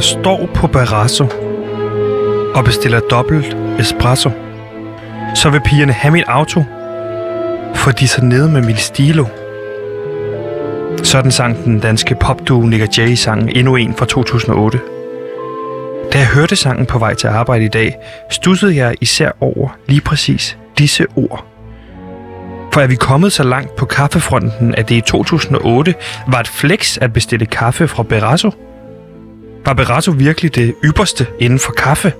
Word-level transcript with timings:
jeg 0.00 0.04
står 0.04 0.48
på 0.54 0.66
Barrasso 0.66 1.24
og 2.54 2.64
bestiller 2.64 3.00
dobbelt 3.00 3.56
espresso, 3.78 4.30
så 5.34 5.50
vil 5.50 5.60
pigerne 5.60 5.92
have 5.92 6.12
mit 6.12 6.24
auto, 6.26 6.64
for 7.74 7.90
de 7.90 8.08
så 8.08 8.24
nede 8.24 8.48
med 8.48 8.62
min 8.62 8.76
stilo. 8.76 9.26
Sådan 11.02 11.30
sang 11.30 11.64
den 11.64 11.80
danske 11.80 12.14
popduo 12.14 12.60
Nick 12.60 12.98
Jay 12.98 13.14
sangen 13.14 13.48
endnu 13.48 13.76
en 13.76 13.94
fra 13.94 14.06
2008. 14.06 14.80
Da 16.12 16.18
jeg 16.18 16.26
hørte 16.26 16.56
sangen 16.56 16.86
på 16.86 16.98
vej 16.98 17.14
til 17.14 17.26
arbejde 17.26 17.64
i 17.64 17.68
dag, 17.68 17.96
stussede 18.30 18.76
jeg 18.76 18.94
især 19.00 19.30
over 19.40 19.68
lige 19.86 20.00
præcis 20.00 20.58
disse 20.78 21.06
ord. 21.16 21.44
For 22.72 22.80
er 22.80 22.86
vi 22.86 22.94
kommet 22.94 23.32
så 23.32 23.42
langt 23.42 23.76
på 23.76 23.86
kaffefronten, 23.86 24.74
at 24.74 24.88
det 24.88 24.94
i 24.94 25.00
2008 25.00 25.94
var 26.26 26.40
et 26.40 26.48
flex 26.48 26.98
at 26.98 27.12
bestille 27.12 27.46
kaffe 27.46 27.88
fra 27.88 28.02
Berasso? 28.02 28.50
Var 29.76 30.12
virkelig 30.12 30.54
det 30.54 30.74
ypperste 30.84 31.26
inden 31.38 31.58
for 31.58 31.72
kaffe? 31.72 32.12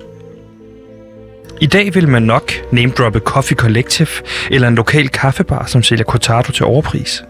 I 1.61 1.65
dag 1.65 1.95
vil 1.95 2.09
man 2.09 2.23
nok 2.23 2.51
name-droppe 2.71 3.19
Coffee 3.19 3.57
Collective 3.57 4.07
eller 4.51 4.67
en 4.67 4.75
lokal 4.75 5.09
kaffebar, 5.09 5.65
som 5.65 5.83
sælger 5.83 6.03
cortado 6.03 6.51
til 6.51 6.65
overpris. 6.65 7.23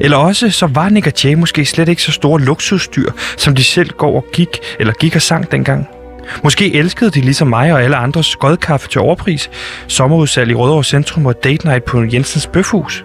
Eller 0.00 0.16
også 0.16 0.50
så 0.50 0.66
var 0.66 0.88
Nick 0.88 1.06
og 1.06 1.12
Jay 1.24 1.34
måske 1.34 1.64
slet 1.64 1.88
ikke 1.88 2.02
så 2.02 2.12
store 2.12 2.40
luksusdyr, 2.40 3.10
som 3.36 3.54
de 3.54 3.64
selv 3.64 3.90
går 3.90 4.16
og 4.16 4.26
gik, 4.32 4.58
eller 4.78 4.92
gik 4.92 5.16
og 5.16 5.22
sang 5.22 5.50
dengang. 5.50 5.88
Måske 6.42 6.74
elskede 6.74 7.10
de 7.10 7.20
ligesom 7.20 7.48
mig 7.48 7.72
og 7.72 7.82
alle 7.82 7.96
andre 7.96 8.24
skodkaffe 8.24 8.88
til 8.88 9.00
overpris, 9.00 9.50
sommerudsalg 9.88 10.50
i 10.50 10.54
Rødovre 10.54 10.84
Centrum 10.84 11.26
og 11.26 11.44
date 11.44 11.66
night 11.66 11.84
på 11.84 12.04
Jensens 12.12 12.46
Bøfhus. 12.46 13.04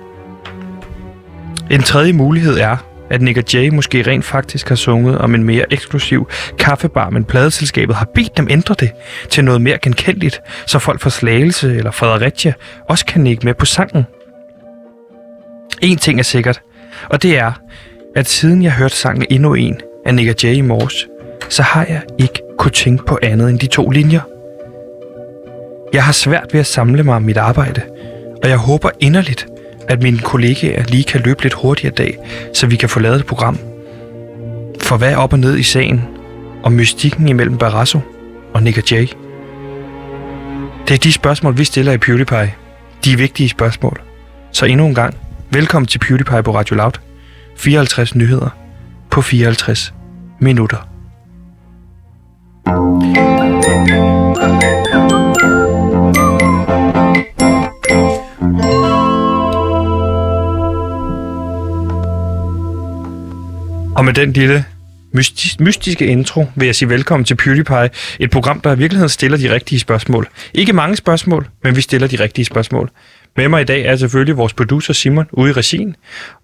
En 1.71 1.83
tredje 1.83 2.13
mulighed 2.13 2.59
er, 2.59 2.77
at 3.09 3.21
Nick 3.21 3.37
og 3.37 3.43
Jay 3.53 3.69
måske 3.69 4.01
rent 4.01 4.25
faktisk 4.25 4.69
har 4.69 4.75
sunget 4.75 5.17
om 5.17 5.35
en 5.35 5.43
mere 5.43 5.65
eksklusiv 5.73 6.29
kaffebar, 6.59 7.09
men 7.09 7.23
pladeselskabet 7.23 7.95
har 7.95 8.07
bedt 8.15 8.37
dem 8.37 8.47
ændre 8.49 8.75
det 8.79 8.91
til 9.29 9.45
noget 9.45 9.61
mere 9.61 9.77
genkendeligt, 9.81 10.41
så 10.65 10.79
folk 10.79 11.01
fra 11.01 11.09
Slagelse 11.09 11.75
eller 11.75 11.91
Fredericia 11.91 12.53
også 12.89 13.05
kan 13.05 13.21
nikke 13.21 13.45
med 13.45 13.53
på 13.53 13.65
sangen. 13.65 14.05
En 15.81 15.97
ting 15.97 16.19
er 16.19 16.23
sikkert, 16.23 16.61
og 17.09 17.23
det 17.23 17.37
er, 17.37 17.51
at 18.15 18.29
siden 18.29 18.63
jeg 18.63 18.71
hørte 18.71 18.95
sangen 18.95 19.25
endnu 19.29 19.53
en 19.53 19.81
af 20.05 20.15
Nick 20.15 20.29
og 20.29 20.35
Jay 20.43 20.55
i 20.55 20.61
morges, 20.61 21.07
så 21.49 21.63
har 21.63 21.85
jeg 21.85 22.01
ikke 22.19 22.41
kunne 22.57 22.71
tænke 22.71 23.05
på 23.05 23.19
andet 23.21 23.49
end 23.49 23.59
de 23.59 23.67
to 23.67 23.89
linjer. 23.89 24.21
Jeg 25.93 26.03
har 26.03 26.11
svært 26.11 26.47
ved 26.51 26.59
at 26.59 26.67
samle 26.67 27.03
mig 27.03 27.15
om 27.15 27.21
mit 27.21 27.37
arbejde, 27.37 27.81
og 28.43 28.49
jeg 28.49 28.57
håber 28.57 28.89
inderligt, 28.99 29.47
at 29.89 30.01
mine 30.01 30.19
kollegaer 30.19 30.83
lige 30.83 31.03
kan 31.03 31.21
løbe 31.21 31.43
lidt 31.43 31.53
hurtigere 31.53 31.93
i 31.93 31.95
dag, 31.95 32.17
så 32.53 32.67
vi 32.67 32.75
kan 32.75 32.89
få 32.89 32.99
lavet 32.99 33.19
et 33.19 33.25
program. 33.25 33.57
For 34.81 34.97
hvad 34.97 35.11
er 35.11 35.17
op 35.17 35.33
og 35.33 35.39
ned 35.39 35.57
i 35.57 35.63
sagen 35.63 36.01
om 36.63 36.71
mystikken 36.71 37.27
imellem 37.27 37.57
Barrasso 37.57 37.99
og 38.53 38.63
Nick 38.63 38.77
og 38.77 38.91
Jay? 38.91 39.07
Det 40.87 40.93
er 40.93 40.99
de 41.03 41.11
spørgsmål, 41.11 41.57
vi 41.57 41.63
stiller 41.63 41.91
i 41.91 41.97
PewDiePie. 41.97 42.53
De 43.05 43.13
er 43.13 43.17
vigtige 43.17 43.49
spørgsmål. 43.49 44.01
Så 44.51 44.65
endnu 44.65 44.85
en 44.85 44.95
gang, 44.95 45.15
velkommen 45.51 45.87
til 45.87 45.99
PewDiePie 45.99 46.43
på 46.43 46.55
Radio 46.55 46.75
Loud. 46.75 46.93
54 47.57 48.15
nyheder 48.15 48.49
på 49.09 49.21
54 49.21 49.93
minutter. 50.39 50.77
Og 63.99 64.05
med 64.05 64.13
den 64.13 64.33
lille 64.33 64.65
mystis- 65.17 65.55
mystiske 65.59 66.07
intro 66.07 66.45
vil 66.55 66.65
jeg 66.65 66.75
sige 66.75 66.89
velkommen 66.89 67.25
til 67.25 67.35
PewDiePie, 67.35 67.89
et 68.19 68.29
program, 68.29 68.61
der 68.61 68.75
i 68.75 68.77
virkeligheden 68.77 69.09
stiller 69.09 69.37
de 69.37 69.53
rigtige 69.53 69.79
spørgsmål. 69.79 70.27
Ikke 70.53 70.73
mange 70.73 70.95
spørgsmål, 70.95 71.47
men 71.63 71.75
vi 71.75 71.81
stiller 71.81 72.07
de 72.07 72.15
rigtige 72.19 72.45
spørgsmål. 72.45 72.89
Med 73.37 73.47
mig 73.47 73.61
i 73.61 73.63
dag 73.63 73.85
er 73.85 73.95
selvfølgelig 73.95 74.37
vores 74.37 74.53
producer 74.53 74.93
Simon 74.93 75.25
ude 75.31 75.49
i 75.49 75.53
regien, 75.53 75.95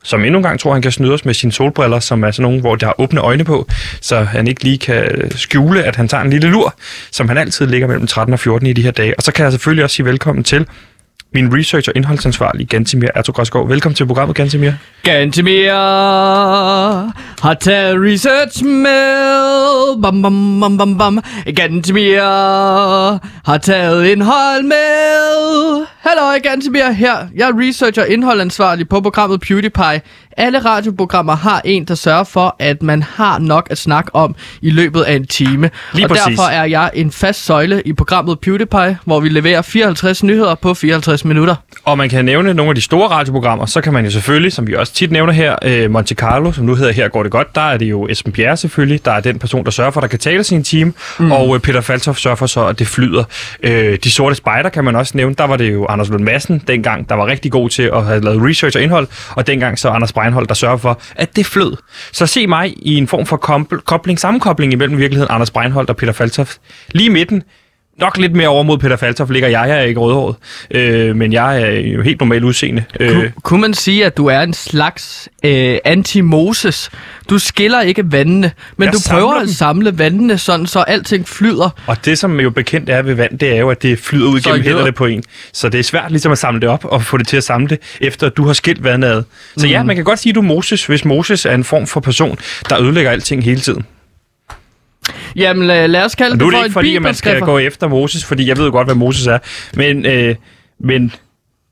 som 0.03 0.23
endnu 0.23 0.37
en 0.39 0.43
gang 0.43 0.59
tror, 0.59 0.73
han 0.73 0.81
kan 0.81 0.91
snyde 0.91 1.13
os 1.13 1.25
med 1.25 1.33
sine 1.33 1.51
solbriller, 1.51 1.99
som 1.99 2.23
er 2.23 2.31
sådan 2.31 2.43
nogle, 2.43 2.61
hvor 2.61 2.75
der 2.75 2.85
har 2.85 2.95
åbne 3.01 3.21
øjne 3.21 3.43
på, 3.43 3.67
så 4.01 4.23
han 4.23 4.47
ikke 4.47 4.63
lige 4.63 4.77
kan 4.77 5.31
skjule, 5.35 5.83
at 5.83 5.95
han 5.95 6.07
tager 6.07 6.23
en 6.23 6.29
lille 6.29 6.49
lur, 6.49 6.75
som 7.11 7.27
han 7.27 7.37
altid 7.37 7.67
ligger 7.67 7.87
mellem 7.87 8.07
13 8.07 8.33
og 8.33 8.39
14 8.39 8.67
i 8.67 8.73
de 8.73 8.81
her 8.81 8.91
dage. 8.91 9.13
Og 9.17 9.23
så 9.23 9.31
kan 9.31 9.43
jeg 9.43 9.51
selvfølgelig 9.51 9.83
også 9.83 9.95
sige 9.95 10.05
velkommen 10.05 10.43
til 10.43 10.65
min 11.35 11.53
research- 11.53 11.87
og 11.87 11.93
indholdsansvarlig, 11.95 12.67
Gantimir 12.67 13.07
Ertug 13.15 13.69
Velkommen 13.69 13.95
til 13.95 14.05
programmet, 14.05 14.35
Gantimir. 14.35 14.71
Gantemir 15.03 15.71
har 17.41 17.53
taget 17.53 17.95
research 17.97 18.65
med. 18.65 20.01
Bam, 20.01 20.21
bam, 20.21 20.59
bam, 20.59 20.77
bam, 20.77 20.97
bam. 20.97 21.23
Gantemir 21.55 22.21
har 23.45 23.57
taget 23.57 24.05
indhold 24.05 24.63
med. 24.63 25.85
Hallo, 25.99 26.39
Gantemir 26.43 26.91
her. 26.91 27.27
Jeg 27.35 27.49
er 27.49 27.53
research- 27.53 28.01
og 28.01 28.09
indholdansvarlig 28.09 28.89
på 28.89 29.01
programmet 29.01 29.41
PewDiePie. 29.41 30.01
Alle 30.37 30.59
radioprogrammer 30.59 31.35
har 31.35 31.61
en, 31.65 31.85
der 31.85 31.95
sørger 31.95 32.23
for, 32.23 32.55
at 32.59 32.83
man 32.83 33.03
har 33.03 33.39
nok 33.39 33.67
at 33.71 33.77
snakke 33.77 34.15
om 34.15 34.35
i 34.61 34.69
løbet 34.69 35.01
af 35.01 35.15
en 35.15 35.27
time. 35.27 35.69
Lige 35.93 36.05
og 36.05 36.09
præcis. 36.09 36.25
derfor 36.27 36.43
er 36.43 36.63
jeg 36.63 36.91
en 36.93 37.11
fast 37.11 37.45
søjle 37.45 37.81
i 37.85 37.93
programmet 37.93 38.39
PewDiePie, 38.39 38.97
hvor 39.05 39.19
vi 39.19 39.29
leverer 39.29 39.61
54 39.61 40.23
nyheder 40.23 40.55
på 40.55 40.73
54 40.73 41.25
minutter. 41.25 41.55
Og 41.85 41.97
man 41.97 42.09
kan 42.09 42.25
nævne 42.25 42.53
nogle 42.53 42.69
af 42.69 42.75
de 42.75 42.81
store 42.81 43.07
radioprogrammer, 43.07 43.65
så 43.65 43.81
kan 43.81 43.93
man 43.93 44.05
jo 44.05 44.11
selvfølgelig, 44.11 44.53
som 44.53 44.67
vi 44.67 44.75
også 44.75 44.93
tit 44.93 45.11
nævner 45.11 45.33
her, 45.33 45.55
øh, 45.63 45.91
Monte 45.91 46.15
Carlo, 46.15 46.51
som 46.51 46.65
nu 46.65 46.75
hedder 46.75 46.91
Her 46.93 47.07
går 47.07 47.23
det 47.23 47.31
godt, 47.31 47.55
der 47.55 47.61
er 47.61 47.77
det 47.77 47.85
jo 47.85 48.07
Esben 48.07 48.33
Bjerre 48.33 48.57
selvfølgelig, 48.57 49.05
der 49.05 49.11
er 49.11 49.19
den 49.19 49.39
person, 49.39 49.65
der 49.65 49.71
sørger 49.71 49.91
for, 49.91 49.99
at 49.99 50.01
der 50.01 50.07
kan 50.07 50.19
tale 50.19 50.43
sin 50.43 50.63
team, 50.63 50.93
mm. 51.19 51.31
og 51.31 51.55
øh, 51.55 51.61
Peter 51.61 51.81
Faltoff 51.81 52.19
sørger 52.19 52.35
for 52.35 52.45
så, 52.45 52.65
at 52.65 52.79
det 52.79 52.87
flyder. 52.87 53.23
Øh, 53.63 53.97
de 54.03 54.11
sorte 54.11 54.35
spejder 54.35 54.69
kan 54.69 54.83
man 54.83 54.95
også 54.95 55.11
nævne, 55.15 55.35
der 55.35 55.43
var 55.43 55.57
det 55.57 55.73
jo 55.73 55.85
Anders 55.85 56.09
Lund 56.09 56.23
Madsen 56.23 56.63
dengang, 56.67 57.09
der 57.09 57.15
var 57.15 57.25
rigtig 57.25 57.51
god 57.51 57.69
til 57.69 57.83
at 57.93 58.05
have 58.05 58.21
lavet 58.21 58.49
research 58.49 58.77
og 58.77 58.83
indhold, 58.83 59.07
og 59.29 59.47
dengang 59.47 59.79
så 59.79 59.89
Anders 59.89 60.13
Breinholt, 60.25 60.49
der 60.49 60.55
sørger 60.55 60.77
for, 60.77 61.01
at 61.15 61.35
det 61.35 61.45
flød. 61.45 61.77
Så 62.11 62.25
se 62.25 62.47
mig 62.47 62.73
i 62.77 62.95
en 62.95 63.07
form 63.07 63.25
for 63.25 63.37
kobling, 63.85 64.19
sammenkobling 64.19 64.73
imellem 64.73 64.97
virkeligheden 64.97 65.31
Anders 65.31 65.51
Breinholt 65.51 65.89
og 65.89 65.97
Peter 65.97 66.13
Faltoft. 66.13 66.59
Lige 66.91 67.09
midten, 67.09 67.43
nok 67.99 68.17
lidt 68.17 68.35
mere 68.35 68.47
over 68.47 68.63
mod 68.63 68.77
Peter 68.77 68.95
Faltoff 68.95 69.31
ligger 69.31 69.49
jeg. 69.49 69.69
Jeg 69.69 69.77
er 69.77 69.81
ikke 69.81 69.99
rødhåret, 69.99 70.35
øh, 70.71 71.15
men 71.15 71.33
jeg 71.33 71.61
er 71.61 71.69
jo 71.79 72.01
helt 72.01 72.19
normal 72.19 72.43
udseende. 72.43 72.83
Øh, 72.99 73.15
Ku, 73.33 73.41
kunne 73.41 73.61
man 73.61 73.73
sige, 73.73 74.05
at 74.05 74.17
du 74.17 74.25
er 74.27 74.41
en 74.41 74.53
slags 74.53 75.29
øh, 75.45 75.77
anti-Moses? 75.87 76.89
Du 77.29 77.39
skiller 77.39 77.81
ikke 77.81 78.11
vandene, 78.11 78.51
men 78.77 78.85
Jeg 78.85 78.93
du 78.93 78.99
prøver 79.09 79.21
samler 79.29 79.41
at 79.41 79.47
dem. 79.47 79.53
samle 79.53 79.97
vandene, 79.99 80.37
sådan 80.37 80.67
så 80.67 80.79
alting 80.79 81.27
flyder. 81.27 81.69
og 81.87 82.05
det, 82.05 82.17
som 82.19 82.39
jo 82.39 82.49
bekendt 82.49 82.89
er 82.89 83.01
ved 83.01 83.13
vand, 83.13 83.39
det 83.39 83.51
er 83.55 83.59
jo, 83.59 83.69
at 83.69 83.81
det 83.83 83.99
flyder 83.99 84.27
ud 84.29 84.39
Så 84.41 84.49
gennem 84.49 84.63
hænderne 84.65 84.91
på 84.91 85.05
en. 85.05 85.23
Så 85.53 85.69
det 85.69 85.79
er 85.79 85.83
svært 85.83 86.11
ligesom 86.11 86.31
at 86.31 86.37
samle 86.37 86.61
det 86.61 86.69
op 86.69 86.85
og 86.85 87.03
få 87.03 87.17
det 87.17 87.27
til 87.27 87.37
at 87.37 87.43
samle 87.43 87.67
det, 87.67 87.79
efter 88.01 88.27
at 88.27 88.37
du 88.37 88.45
har 88.45 88.53
skilt 88.53 88.83
vandet 88.83 89.07
ad. 89.09 89.23
Så 89.57 89.65
Mm. 89.65 89.71
ja, 89.71 89.83
man 89.83 89.95
kan 89.95 90.05
godt 90.05 90.19
sige, 90.19 90.31
at 90.31 90.35
du 90.35 90.39
er 90.41 90.45
Moses, 90.45 90.85
hvis 90.85 91.05
Moses 91.05 91.45
er 91.45 91.53
en 91.53 91.63
form 91.63 91.87
for 91.87 91.99
person, 91.99 92.37
der 92.69 92.81
ødelægger 92.81 93.11
alting 93.11 93.43
hele 93.43 93.59
tiden. 93.61 93.85
Jamen, 95.35 95.67
lad, 95.67 95.87
lad 95.87 96.03
os 96.05 96.15
kalde 96.15 96.33
Og 96.33 96.39
det 96.39 96.47
nu 96.47 96.47
er 96.47 96.51
for 96.51 96.57
det 96.59 96.65
ikke 96.65 96.67
en 96.67 96.73
fordi, 96.73 96.95
at 96.95 97.01
man 97.01 97.13
skal 97.13 97.39
gå 97.41 97.57
efter 97.57 97.87
Moses, 97.87 98.25
fordi 98.25 98.47
jeg 98.47 98.57
ved 98.57 98.71
godt, 98.71 98.87
hvad 98.87 98.95
Moses 98.95 99.27
er. 99.27 99.37
Men, 99.75 100.05
øh, 100.05 100.35
men, 100.79 101.13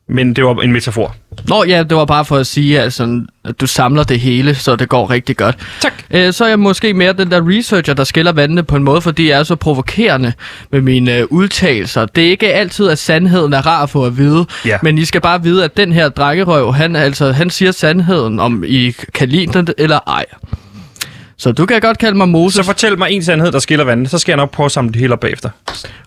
men 0.09 0.33
det 0.33 0.45
var 0.45 0.61
en 0.61 0.71
metafor. 0.73 1.16
Nå 1.47 1.63
ja, 1.63 1.83
det 1.83 1.97
var 1.97 2.05
bare 2.05 2.25
for 2.25 2.38
at 2.38 2.47
sige, 2.47 2.79
altså, 2.81 3.22
at 3.45 3.61
du 3.61 3.67
samler 3.67 4.03
det 4.03 4.19
hele, 4.19 4.55
så 4.55 4.75
det 4.75 4.89
går 4.89 5.09
rigtig 5.09 5.38
godt. 5.38 5.57
Tak. 5.81 5.93
Øh, 6.11 6.33
så 6.33 6.43
er 6.45 6.49
jeg 6.49 6.59
måske 6.59 6.93
mere 6.93 7.13
den 7.13 7.31
der 7.31 7.49
researcher, 7.49 7.93
der 7.93 8.03
skiller 8.03 8.31
vandene 8.31 8.63
på 8.63 8.75
en 8.75 8.83
måde, 8.83 9.01
fordi 9.01 9.29
jeg 9.29 9.39
er 9.39 9.43
så 9.43 9.55
provokerende 9.55 10.33
med 10.72 10.81
mine 10.81 11.17
øh, 11.17 11.25
udtalelser. 11.29 12.05
Det 12.05 12.25
er 12.25 12.29
ikke 12.29 12.53
altid, 12.53 12.90
at 12.90 12.99
sandheden 12.99 13.53
er 13.53 13.66
rar 13.66 13.84
at 13.84 13.90
få 13.90 14.05
at 14.05 14.17
vide, 14.17 14.46
Ja. 14.66 14.78
men 14.84 14.97
I 14.97 15.05
skal 15.05 15.22
bare 15.22 15.43
vide, 15.43 15.63
at 15.63 15.78
den 15.78 15.91
her 15.93 16.09
drengerøv, 16.09 16.73
han, 16.73 16.96
altså, 16.96 17.31
han 17.31 17.49
siger 17.49 17.72
sandheden, 17.72 18.40
om 18.40 18.63
I 18.67 18.93
kan 19.13 19.29
lide 19.29 19.53
den 19.53 19.67
eller 19.78 19.99
ej. 20.08 20.25
Så 21.38 21.52
du 21.52 21.66
kan 21.66 21.82
godt 21.82 21.97
kalde 21.97 22.18
mig 22.18 22.30
Moses. 22.30 22.56
Så 22.56 22.64
fortæl 22.64 22.97
mig 22.97 23.12
en 23.12 23.24
sandhed, 23.24 23.52
der 23.52 23.59
skiller 23.59 23.85
vandene, 23.85 24.08
så 24.08 24.18
skal 24.18 24.32
jeg 24.32 24.38
nok 24.38 24.52
prøve 24.52 24.66
at 24.66 24.72
samle 24.72 24.91
det 24.91 25.02
hele 25.02 25.14
op 25.14 25.20
bagefter. 25.20 25.50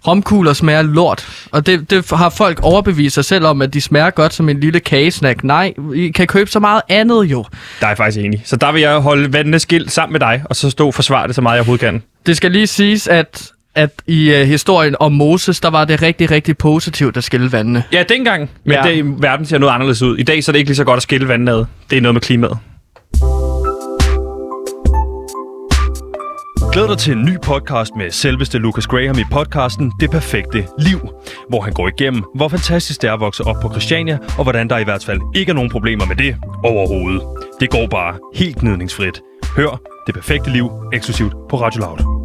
Romkugler 0.06 0.52
smager 0.52 0.82
lort, 0.82 1.28
og 1.52 1.66
det, 1.66 1.90
det 1.90 2.10
har 2.10 2.28
folk 2.28 2.60
overbevist 2.62 3.14
sig 3.14 3.24
selv 3.24 3.46
om, 3.46 3.62
at 3.62 3.74
de 3.74 3.80
smager 3.80 4.10
godt 4.10 4.34
som 4.34 4.48
en 4.48 4.60
lille 4.60 4.80
kagesnack. 4.80 5.44
Nej, 5.44 5.74
I 5.94 6.08
kan 6.08 6.26
købe 6.26 6.50
så 6.50 6.60
meget 6.60 6.82
andet 6.88 7.24
jo. 7.24 7.44
Der 7.80 7.86
er 7.86 7.90
jeg 7.90 7.96
faktisk 7.96 8.24
enig. 8.24 8.42
Så 8.44 8.56
der 8.56 8.72
vil 8.72 8.82
jeg 8.82 8.98
holde 8.98 9.32
vandene 9.32 9.58
skilt 9.58 9.92
sammen 9.92 10.12
med 10.12 10.20
dig, 10.20 10.42
og 10.44 10.56
så 10.56 10.70
stå 10.70 10.86
og 10.86 10.94
forsvare 10.94 11.26
det 11.26 11.34
så 11.34 11.42
meget, 11.42 11.54
jeg 11.54 11.60
overhovedet 11.60 11.84
kan. 11.84 12.02
Det 12.26 12.36
skal 12.36 12.50
lige 12.50 12.66
siges, 12.66 13.08
at, 13.08 13.50
at 13.74 13.90
i 14.06 14.30
uh, 14.30 14.36
historien 14.40 14.96
om 15.00 15.12
Moses, 15.12 15.60
der 15.60 15.70
var 15.70 15.84
det 15.84 16.02
rigtig, 16.02 16.30
rigtig 16.30 16.58
positivt 16.58 17.16
at 17.16 17.24
skille 17.24 17.52
vandene. 17.52 17.82
Ja, 17.92 18.02
dengang. 18.08 18.50
Men 18.64 18.76
ja. 18.84 18.90
det, 18.90 19.22
verden 19.22 19.46
ser 19.46 19.58
noget 19.58 19.72
anderledes 19.72 20.02
ud. 20.02 20.18
I 20.18 20.22
dag 20.22 20.44
så 20.44 20.50
er 20.50 20.52
det 20.52 20.58
ikke 20.58 20.68
lige 20.68 20.76
så 20.76 20.84
godt 20.84 20.96
at 20.96 21.02
skille 21.02 21.28
vandene 21.28 21.50
ad. 21.50 21.64
Det 21.90 21.98
er 21.98 22.00
noget 22.00 22.14
med 22.14 22.20
klimaet. 22.20 22.58
Glæd 26.76 26.88
dig 26.88 26.98
til 26.98 27.12
en 27.12 27.24
ny 27.24 27.40
podcast 27.42 27.96
med 27.96 28.10
selveste 28.10 28.58
Lucas 28.58 28.86
Graham 28.86 29.18
i 29.18 29.24
podcasten 29.32 29.92
Det 30.00 30.10
Perfekte 30.10 30.68
Liv, 30.78 30.98
hvor 31.48 31.60
han 31.60 31.72
går 31.72 31.88
igennem, 31.88 32.24
hvor 32.34 32.48
fantastisk 32.48 33.02
det 33.02 33.08
er 33.08 33.14
at 33.14 33.20
vokse 33.20 33.44
op 33.44 33.56
på 33.62 33.70
Christiania, 33.70 34.18
og 34.38 34.42
hvordan 34.42 34.70
der 34.70 34.78
i 34.78 34.84
hvert 34.84 35.04
fald 35.04 35.20
ikke 35.34 35.50
er 35.50 35.54
nogen 35.54 35.70
problemer 35.70 36.06
med 36.06 36.16
det 36.16 36.36
overhovedet. 36.64 37.22
Det 37.60 37.70
går 37.70 37.86
bare 37.86 38.18
helt 38.34 38.56
gnidningsfrit. 38.56 39.22
Hør 39.56 39.80
Det 40.06 40.14
Perfekte 40.14 40.50
Liv 40.50 40.70
eksklusivt 40.92 41.32
på 41.48 41.56
Radio 41.56 41.80
Loud. 41.80 42.15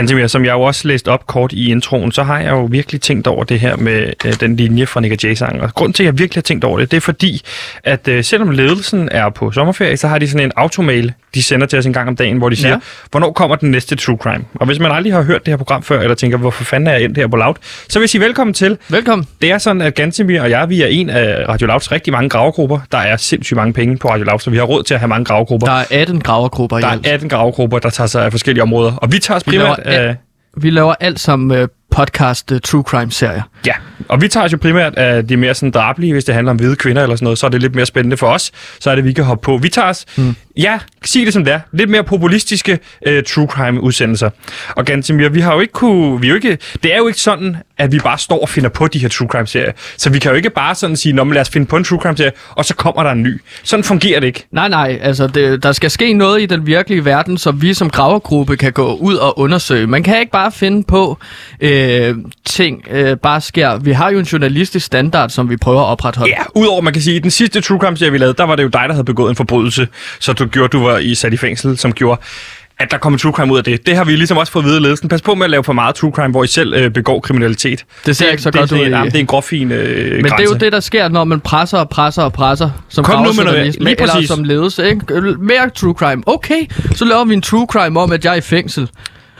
Gantemir, 0.00 0.26
som 0.26 0.44
jeg 0.44 0.52
jo 0.52 0.60
også 0.60 0.88
læste 0.88 1.08
op 1.08 1.26
kort 1.26 1.52
i 1.52 1.70
introen, 1.70 2.12
så 2.12 2.22
har 2.22 2.40
jeg 2.40 2.50
jo 2.50 2.64
virkelig 2.64 3.00
tænkt 3.00 3.26
over 3.26 3.44
det 3.44 3.60
her 3.60 3.76
med 3.76 4.12
øh, 4.24 4.40
den 4.40 4.56
linje 4.56 4.86
fra 4.86 5.00
Nick 5.00 5.24
Jay-sang. 5.24 5.62
Og 5.62 5.74
grunden 5.74 5.92
til, 5.92 6.02
at 6.02 6.06
jeg 6.06 6.18
virkelig 6.18 6.40
har 6.40 6.42
tænkt 6.42 6.64
over 6.64 6.78
det, 6.78 6.90
det 6.90 6.96
er 6.96 7.00
fordi, 7.00 7.42
at 7.84 8.08
øh, 8.08 8.24
selvom 8.24 8.50
ledelsen 8.50 9.08
er 9.12 9.28
på 9.28 9.52
sommerferie, 9.52 9.96
så 9.96 10.08
har 10.08 10.18
de 10.18 10.28
sådan 10.28 10.46
en 10.46 10.52
automail, 10.56 11.12
de 11.34 11.42
sender 11.42 11.66
til 11.66 11.78
os 11.78 11.86
en 11.86 11.92
gang 11.92 12.08
om 12.08 12.16
dagen, 12.16 12.36
hvor 12.38 12.48
de 12.48 12.56
siger, 12.56 12.70
Ja. 12.70 12.78
hvornår 13.10 13.32
kommer 13.32 13.56
den 13.56 13.70
næste 13.70 13.96
True 13.96 14.16
Crime? 14.16 14.44
Og 14.54 14.66
hvis 14.66 14.78
man 14.78 14.92
aldrig 14.92 15.12
har 15.12 15.22
hørt 15.22 15.46
det 15.46 15.52
her 15.52 15.56
program 15.56 15.82
før, 15.82 16.00
eller 16.00 16.14
tænker, 16.14 16.38
hvorfor 16.38 16.64
fanden 16.64 16.86
er 16.86 16.92
jeg 16.92 17.02
endt 17.02 17.16
her 17.18 17.26
på 17.28 17.36
Loud, 17.36 17.54
så 17.88 17.98
vil 17.98 18.02
jeg 18.02 18.10
sige 18.10 18.20
velkommen 18.20 18.54
til. 18.54 18.78
Velkommen. 18.88 19.26
Det 19.42 19.50
er 19.50 19.58
sådan, 19.58 19.82
at 19.82 19.94
Gantemir 19.94 20.42
og 20.42 20.50
jeg, 20.50 20.68
vi 20.68 20.82
er 20.82 20.86
en 20.86 21.10
af 21.10 21.48
Radio 21.48 21.66
Louds 21.66 21.92
rigtig 21.92 22.12
mange 22.12 22.28
gravegrupper. 22.28 22.78
Der 22.92 22.98
er 22.98 23.16
sindssygt 23.16 23.56
mange 23.56 23.72
penge 23.72 23.98
på 23.98 24.08
Radio 24.10 24.24
Loud, 24.24 24.38
så 24.38 24.50
vi 24.50 24.56
har 24.56 24.64
råd 24.64 24.82
til 24.82 24.94
at 24.94 25.00
have 25.00 25.08
mange 25.08 25.24
gravegrupper. 25.24 25.66
Der 25.66 25.74
er 25.74 25.84
18 25.90 26.20
gravergrupper 26.20 26.78
i 26.78 26.80
Der 26.80 26.88
er 26.88 26.98
18 27.04 27.28
gravegrupper, 27.28 27.78
der 27.78 27.90
tager 27.90 28.08
sig 28.08 28.24
af 28.24 28.30
forskellige 28.30 28.62
områder. 28.62 28.92
Og 28.96 29.12
vi 29.12 29.18
tager 29.18 29.38
os 29.38 29.46
Vi 29.46 29.56
laver 29.56 29.74
primært 29.74 29.94
af... 29.94 30.16
Vi 30.56 30.70
laver 30.70 30.94
alt 31.00 31.20
som 31.20 31.50
uh, 31.50 31.56
podcast 31.90 32.52
uh, 32.52 32.58
True 32.64 32.82
Crime-serier. 32.82 33.42
Ja, 33.66 33.72
og 34.08 34.20
vi 34.22 34.28
tager 34.28 34.44
os 34.44 34.52
jo 34.52 34.58
primært 34.62 34.94
af 34.94 35.26
de 35.26 35.36
mere 35.36 35.54
sådan 35.54 35.70
drablige, 35.70 36.12
hvis 36.12 36.24
det 36.24 36.34
handler 36.34 36.50
om 36.50 36.56
hvide 36.56 36.76
kvinder 36.76 37.02
eller 37.02 37.16
sådan 37.16 37.24
noget, 37.24 37.38
så 37.38 37.46
er 37.46 37.50
det 37.50 37.60
lidt 37.62 37.74
mere 37.74 37.86
spændende 37.86 38.16
for 38.16 38.26
os. 38.26 38.50
Så 38.80 38.90
er 38.90 38.94
det, 38.94 39.04
vi 39.04 39.12
kan 39.12 39.24
hoppe 39.24 39.44
på. 39.44 39.56
Vi 39.56 39.68
tager 39.68 39.88
os, 39.88 40.04
mm. 40.16 40.36
Ja, 40.56 40.78
sig 41.04 41.26
det 41.26 41.32
som 41.32 41.44
det 41.44 41.54
er, 41.54 41.60
lidt 41.72 41.90
mere 41.90 42.04
populistiske 42.04 42.78
uh, 43.06 43.12
true 43.28 43.46
crime 43.46 43.80
udsendelser. 43.80 44.30
Og 44.76 44.84
Gantemir, 44.84 45.28
vi 45.28 45.40
har 45.40 45.54
jo 45.54 45.60
ikke 45.60 45.72
kunne, 45.72 46.20
vi 46.20 46.26
er 46.26 46.30
jo 46.30 46.34
ikke, 46.34 46.58
det 46.82 46.94
er 46.94 46.98
jo 46.98 47.06
ikke 47.06 47.20
sådan, 47.20 47.56
at 47.78 47.92
vi 47.92 47.98
bare 47.98 48.18
står 48.18 48.40
og 48.40 48.48
finder 48.48 48.68
på 48.68 48.86
de 48.86 48.98
her 48.98 49.08
true 49.08 49.28
crime 49.28 49.46
serier. 49.46 49.72
Så 49.96 50.10
vi 50.10 50.18
kan 50.18 50.30
jo 50.30 50.36
ikke 50.36 50.50
bare 50.50 50.74
sådan 50.74 50.96
sige, 50.96 51.12
Nå, 51.12 51.24
men 51.24 51.34
lad 51.34 51.40
os 51.40 51.50
finde 51.50 51.66
på 51.66 51.76
en 51.76 51.84
true 51.84 52.00
crime 52.00 52.16
serie, 52.16 52.32
og 52.50 52.64
så 52.64 52.74
kommer 52.74 53.02
der 53.02 53.10
en 53.10 53.22
ny. 53.22 53.40
Sådan 53.62 53.84
fungerer 53.84 54.20
det 54.20 54.26
ikke. 54.26 54.46
Nej, 54.52 54.68
nej, 54.68 54.98
altså 55.02 55.26
det, 55.26 55.62
der 55.62 55.72
skal 55.72 55.90
ske 55.90 56.12
noget 56.12 56.42
i 56.42 56.46
den 56.46 56.66
virkelige 56.66 57.04
verden, 57.04 57.38
som 57.38 57.62
vi 57.62 57.74
som 57.74 57.90
gravergruppe 57.90 58.56
kan 58.56 58.72
gå 58.72 58.94
ud 58.94 59.14
og 59.14 59.38
undersøge. 59.38 59.86
Man 59.86 60.02
kan 60.02 60.20
ikke 60.20 60.32
bare 60.32 60.52
finde 60.52 60.84
på 60.84 61.18
øh, 61.60 62.14
ting, 62.44 62.84
øh, 62.90 63.16
bare 63.16 63.40
sker. 63.40 63.78
Vi 63.78 63.92
har 63.92 64.10
jo 64.10 64.18
en 64.18 64.24
journalistisk 64.24 64.86
standard, 64.86 65.30
som 65.30 65.50
vi 65.50 65.56
prøver 65.56 65.80
at 65.80 65.86
opretholde. 65.86 66.32
Ja, 66.38 66.42
udover 66.54 66.80
man 66.80 66.92
kan 66.92 67.02
sige, 67.02 67.16
at 67.16 67.22
den 67.22 67.30
sidste 67.30 67.60
true 67.60 67.78
crime 67.78 67.96
serie, 67.96 68.12
vi 68.12 68.18
lavede, 68.18 68.34
der 68.38 68.44
var 68.44 68.56
det 68.56 68.62
jo 68.62 68.68
dig, 68.68 68.84
der 68.86 68.92
havde 68.92 69.04
begået 69.04 69.30
en 69.30 69.36
forbrydelse, 69.36 69.88
så 70.18 70.32
du 70.44 70.50
gjorde, 70.50 70.68
du 70.78 70.82
var 70.84 70.98
i 70.98 71.14
sat 71.14 71.32
i 71.32 71.36
fængsel, 71.36 71.78
som 71.78 71.92
gjorde 71.92 72.20
at 72.78 72.90
der 72.90 72.98
kom 72.98 73.18
true 73.18 73.32
crime 73.32 73.52
ud 73.52 73.58
af 73.58 73.64
det. 73.64 73.86
Det 73.86 73.96
har 73.96 74.04
vi 74.04 74.16
ligesom 74.16 74.36
også 74.36 74.52
fået 74.52 74.62
at 74.62 74.68
vide 74.68 74.80
ledelsen. 74.80 75.08
Pas 75.08 75.22
på 75.22 75.34
med 75.34 75.44
at 75.44 75.50
lave 75.50 75.64
for 75.64 75.72
meget 75.72 75.94
true 75.94 76.12
crime, 76.12 76.30
hvor 76.30 76.44
I 76.44 76.46
selv 76.46 76.74
øh, 76.74 76.90
begår 76.90 77.20
kriminalitet. 77.20 77.84
Det 78.06 78.16
ser 78.16 78.30
ikke 78.30 78.42
så 78.42 78.50
det, 78.50 78.58
godt 78.60 78.70
det, 78.70 78.76
ud 78.76 78.84
det, 78.84 78.90
jamen, 78.90 79.06
det 79.06 79.14
er 79.14 79.20
en 79.20 79.26
groffin 79.26 79.72
øh, 79.72 80.12
Men 80.16 80.24
det 80.24 80.32
er 80.32 80.42
jo 80.44 80.54
det, 80.54 80.72
der 80.72 80.80
sker, 80.80 81.08
når 81.08 81.24
man 81.24 81.40
presser 81.40 81.78
og 81.78 81.88
presser 81.88 82.22
og 82.22 82.32
presser 82.32 82.70
som 82.88 83.04
Kom 83.04 83.22
nu 83.24 83.32
med 83.32 83.44
noget- 83.44 83.74
lige 83.80 83.90
eller 84.00 84.12
præcis. 84.14 84.28
som 84.28 84.44
ledelse. 84.44 84.88
Ikke? 84.88 85.20
Mere 85.38 85.70
true 85.74 85.94
crime. 85.94 86.22
Okay, 86.26 86.60
så 86.94 87.04
laver 87.04 87.24
vi 87.24 87.34
en 87.34 87.42
true 87.42 87.66
crime 87.70 88.00
om, 88.00 88.12
at 88.12 88.24
jeg 88.24 88.32
er 88.32 88.36
i 88.36 88.40
fængsel. 88.40 88.82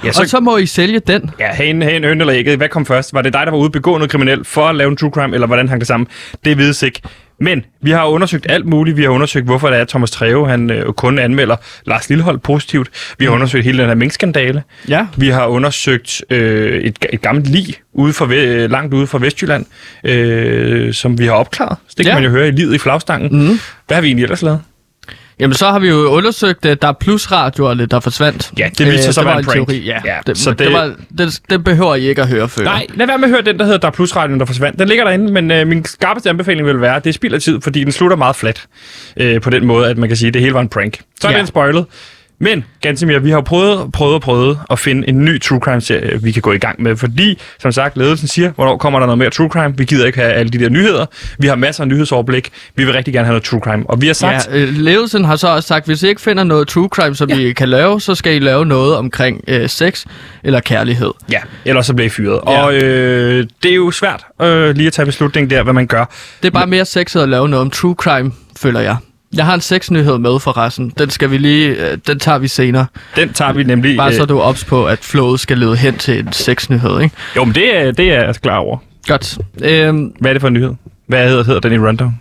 Ja, 0.02 0.06
Ja, 0.06 0.12
så- 0.12 0.22
Og 0.22 0.28
så 0.28 0.40
må 0.40 0.56
I 0.56 0.66
sælge 0.66 1.00
den. 1.06 1.30
Ja, 1.38 1.46
hagen, 1.46 1.82
hagen, 1.82 2.04
høn 2.04 2.20
eller 2.20 2.34
ægget. 2.34 2.56
Hvad 2.56 2.68
kom 2.68 2.86
først? 2.86 3.14
Var 3.14 3.22
det 3.22 3.32
dig, 3.32 3.42
der 3.44 3.50
var 3.50 3.58
ude 3.58 3.70
begå 3.70 3.90
noget 3.98 4.10
kriminelt 4.10 4.46
for 4.46 4.66
at 4.66 4.74
lave 4.76 4.90
en 4.90 4.96
true 4.96 5.10
crime, 5.10 5.34
eller 5.34 5.46
hvordan 5.46 5.68
hang 5.68 5.80
det 5.80 5.88
sammen? 5.88 6.06
Det 6.44 6.58
vides 6.58 6.82
ikke. 6.82 7.00
Men 7.40 7.64
vi 7.82 7.90
har 7.90 8.06
undersøgt 8.06 8.46
alt 8.48 8.66
muligt. 8.66 8.96
Vi 8.96 9.02
har 9.02 9.08
undersøgt, 9.10 9.44
hvorfor 9.46 9.68
det 9.68 9.76
er, 9.76 9.80
at 9.82 9.88
Thomas 9.88 10.10
Treve 10.10 10.48
han, 10.48 10.70
øh, 10.70 10.92
kun 10.92 11.18
anmelder 11.18 11.56
Lars 11.86 12.08
Lillehold 12.08 12.38
positivt. 12.38 12.88
Vi 13.18 13.24
har 13.24 13.32
undersøgt 13.32 13.64
hele 13.64 13.78
den 13.78 13.86
her 13.86 13.94
minkskandale. 13.94 14.62
Ja. 14.88 15.06
Vi 15.16 15.28
har 15.28 15.46
undersøgt 15.46 16.22
øh, 16.30 16.80
et, 16.80 16.98
et 17.12 17.22
gammelt 17.22 17.48
lig 17.48 17.74
ude 17.92 18.12
for, 18.12 18.28
øh, 18.32 18.70
langt 18.70 18.94
ude 18.94 19.06
fra 19.06 19.18
Vestjylland, 19.18 19.66
øh, 20.04 20.92
som 20.94 21.18
vi 21.18 21.24
har 21.26 21.32
opklaret. 21.32 21.76
Så 21.88 21.94
det 21.98 22.06
kan 22.06 22.10
Ja. 22.10 22.14
man 22.14 22.24
jo 22.24 22.30
høre 22.30 22.48
i 22.48 22.50
livet 22.50 22.74
i 22.74 22.78
flagstangen. 22.78 23.48
Mm. 23.48 23.58
Hvad 23.86 23.94
har 23.96 24.00
vi 24.00 24.06
egentlig 24.08 24.22
ellers 24.24 24.42
lavet? 24.42 24.60
Jamen, 25.40 25.54
så 25.54 25.66
har 25.70 25.78
vi 25.78 25.88
jo 25.88 25.94
undersøgt, 26.08 26.66
at 26.66 26.82
der 26.82 26.88
er 26.88 26.92
plusradioerne, 26.92 27.86
der 27.86 28.00
forsvandt. 28.00 28.50
Ja, 28.58 28.68
det 28.78 28.86
viste 28.86 29.02
sig 29.02 29.14
så 29.14 29.20
det 29.20 29.26
at 29.26 29.26
være 29.26 29.34
var 29.34 29.38
en 29.40 29.44
prank. 29.44 29.68
teori, 29.68 29.78
ja. 29.84 29.98
Ja, 30.04 30.16
det, 30.26 30.38
så 30.38 30.50
det- 30.50 30.58
det, 30.58 30.72
var, 30.72 30.94
det, 31.18 31.40
det 31.50 31.64
behøver 31.64 31.94
I 31.94 32.08
ikke 32.08 32.22
at 32.22 32.28
høre 32.28 32.48
før. 32.48 32.64
Nej, 32.64 32.86
lad 32.94 33.06
være 33.06 33.18
med 33.18 33.24
at 33.24 33.30
høre 33.30 33.42
den, 33.42 33.58
der 33.58 33.64
hedder 33.64 33.78
Der 33.78 33.86
er 33.88 33.92
Plusradioen, 33.92 34.40
der 34.40 34.46
forsvandt. 34.46 34.78
Den 34.78 34.88
ligger 34.88 35.04
derinde, 35.04 35.32
men 35.32 35.50
øh, 35.50 35.66
min 35.66 35.84
skarpeste 35.84 36.30
anbefaling 36.30 36.66
vil 36.66 36.80
være, 36.80 36.96
at 36.96 37.04
det 37.04 37.10
er 37.10 37.14
spild 37.14 37.34
af 37.34 37.40
tid, 37.40 37.60
fordi 37.60 37.84
den 37.84 37.92
slutter 37.92 38.16
meget 38.16 38.36
flat. 38.36 38.66
Øh, 39.16 39.40
på 39.40 39.50
den 39.50 39.66
måde, 39.66 39.88
at 39.90 39.98
man 39.98 40.08
kan 40.08 40.16
sige, 40.16 40.28
at 40.28 40.34
det 40.34 40.42
hele 40.42 40.54
var 40.54 40.60
en 40.60 40.68
prank. 40.68 41.00
Så 41.20 41.28
er 41.28 41.32
Ja. 41.32 41.38
den 41.38 41.46
spoilet. 41.46 41.84
Men, 42.42 42.64
Gansimir, 42.80 43.18
vi 43.18 43.30
har 43.30 43.40
prøvet, 43.40 43.92
prøvet 43.92 44.14
og 44.14 44.20
prøvet 44.20 44.58
at 44.70 44.78
finde 44.78 45.08
en 45.08 45.24
ny 45.24 45.40
true 45.40 45.60
crime-serie, 45.60 46.22
vi 46.22 46.32
kan 46.32 46.42
gå 46.42 46.52
i 46.52 46.58
gang 46.58 46.82
med. 46.82 46.96
Fordi, 46.96 47.38
som 47.58 47.72
sagt, 47.72 47.96
ledelsen 47.96 48.28
siger, 48.28 48.50
hvornår 48.50 48.76
kommer 48.76 48.98
der 48.98 49.06
noget 49.06 49.18
mere 49.18 49.30
true 49.30 49.48
crime? 49.48 49.76
Vi 49.76 49.84
gider 49.84 50.06
ikke 50.06 50.18
have 50.18 50.32
alle 50.32 50.50
de 50.50 50.58
der 50.58 50.68
nyheder. 50.68 51.06
Vi 51.38 51.46
har 51.46 51.54
masser 51.54 51.82
af 51.82 51.88
nyhedsoverblik. 51.88 52.50
Vi 52.76 52.84
vil 52.84 52.92
rigtig 52.94 53.14
gerne 53.14 53.24
have 53.26 53.32
noget 53.32 53.42
true 53.42 53.60
crime. 53.60 53.84
Og 53.90 54.00
vi 54.00 54.06
har 54.06 54.14
sagt, 54.14 54.48
Ja, 54.52 54.58
øh, 54.58 54.68
ledelsen 54.68 55.24
har 55.24 55.36
så 55.36 55.48
også 55.48 55.66
sagt, 55.66 55.86
hvis 55.86 56.02
I 56.02 56.08
ikke 56.08 56.20
finder 56.20 56.44
noget 56.44 56.68
true 56.68 56.88
crime, 56.88 57.14
som 57.14 57.30
ja. 57.30 57.36
I 57.36 57.52
kan 57.52 57.68
lave, 57.68 58.00
så 58.00 58.14
skal 58.14 58.34
I 58.34 58.38
lave 58.38 58.66
noget 58.66 58.96
omkring 58.96 59.44
øh, 59.48 59.68
sex 59.68 60.06
eller 60.44 60.60
kærlighed. 60.60 61.10
Ja, 61.32 61.40
ellers 61.64 61.86
så 61.86 61.94
bliver 61.94 62.06
I 62.06 62.10
fyret. 62.10 62.40
Ja. 62.46 62.62
Og 62.62 62.74
øh, 62.74 63.46
det 63.62 63.70
er 63.70 63.74
jo 63.74 63.90
svært 63.90 64.24
øh, 64.42 64.76
lige 64.76 64.86
at 64.86 64.92
tage 64.92 65.06
beslutningen 65.06 65.50
der, 65.50 65.62
hvad 65.62 65.72
man 65.72 65.86
gør. 65.86 66.04
Det 66.42 66.46
er 66.46 66.50
bare 66.52 66.66
mere 66.66 66.84
sexet 66.84 67.20
at 67.20 67.28
lave 67.28 67.48
noget 67.48 67.60
om 67.60 67.70
true 67.70 67.94
crime, 67.94 68.32
føler 68.56 68.80
jeg. 68.80 68.96
Jeg 69.34 69.44
har 69.44 69.54
en 69.54 69.60
sexnyhed 69.60 70.18
med 70.18 70.40
for 70.40 70.56
resten. 70.56 70.92
Den 70.98 71.10
skal 71.10 71.30
vi 71.30 71.38
lige, 71.38 71.68
øh, 71.90 71.98
den 72.06 72.18
tager 72.18 72.38
vi 72.38 72.48
senere. 72.48 72.86
Den 73.16 73.32
tager 73.32 73.52
vi 73.52 73.62
nemlig... 73.64 73.96
Bare 73.96 74.10
øh, 74.10 74.16
så 74.16 74.22
er 74.22 74.26
du 74.26 74.40
ops 74.40 74.64
på, 74.64 74.86
at 74.86 74.98
flowet 74.98 75.40
skal 75.40 75.58
lede 75.58 75.76
hen 75.76 75.96
til 75.96 76.18
en 76.18 76.32
sexnyhed, 76.32 77.00
ikke? 77.00 77.16
Jo, 77.36 77.44
men 77.44 77.54
det 77.54 77.76
er, 77.76 77.92
det 77.92 78.12
er 78.12 78.24
jeg 78.24 78.34
klar 78.42 78.56
over. 78.56 78.78
Godt. 79.06 79.38
Øhm, 79.62 80.12
Hvad 80.20 80.30
er 80.30 80.34
det 80.34 80.40
for 80.40 80.48
en 80.48 80.54
nyhed? 80.54 80.74
Hvad 81.06 81.28
hedder, 81.28 81.44
hedder 81.44 81.60
den 81.60 81.72
i 81.72 81.78
rundown? 81.78 82.18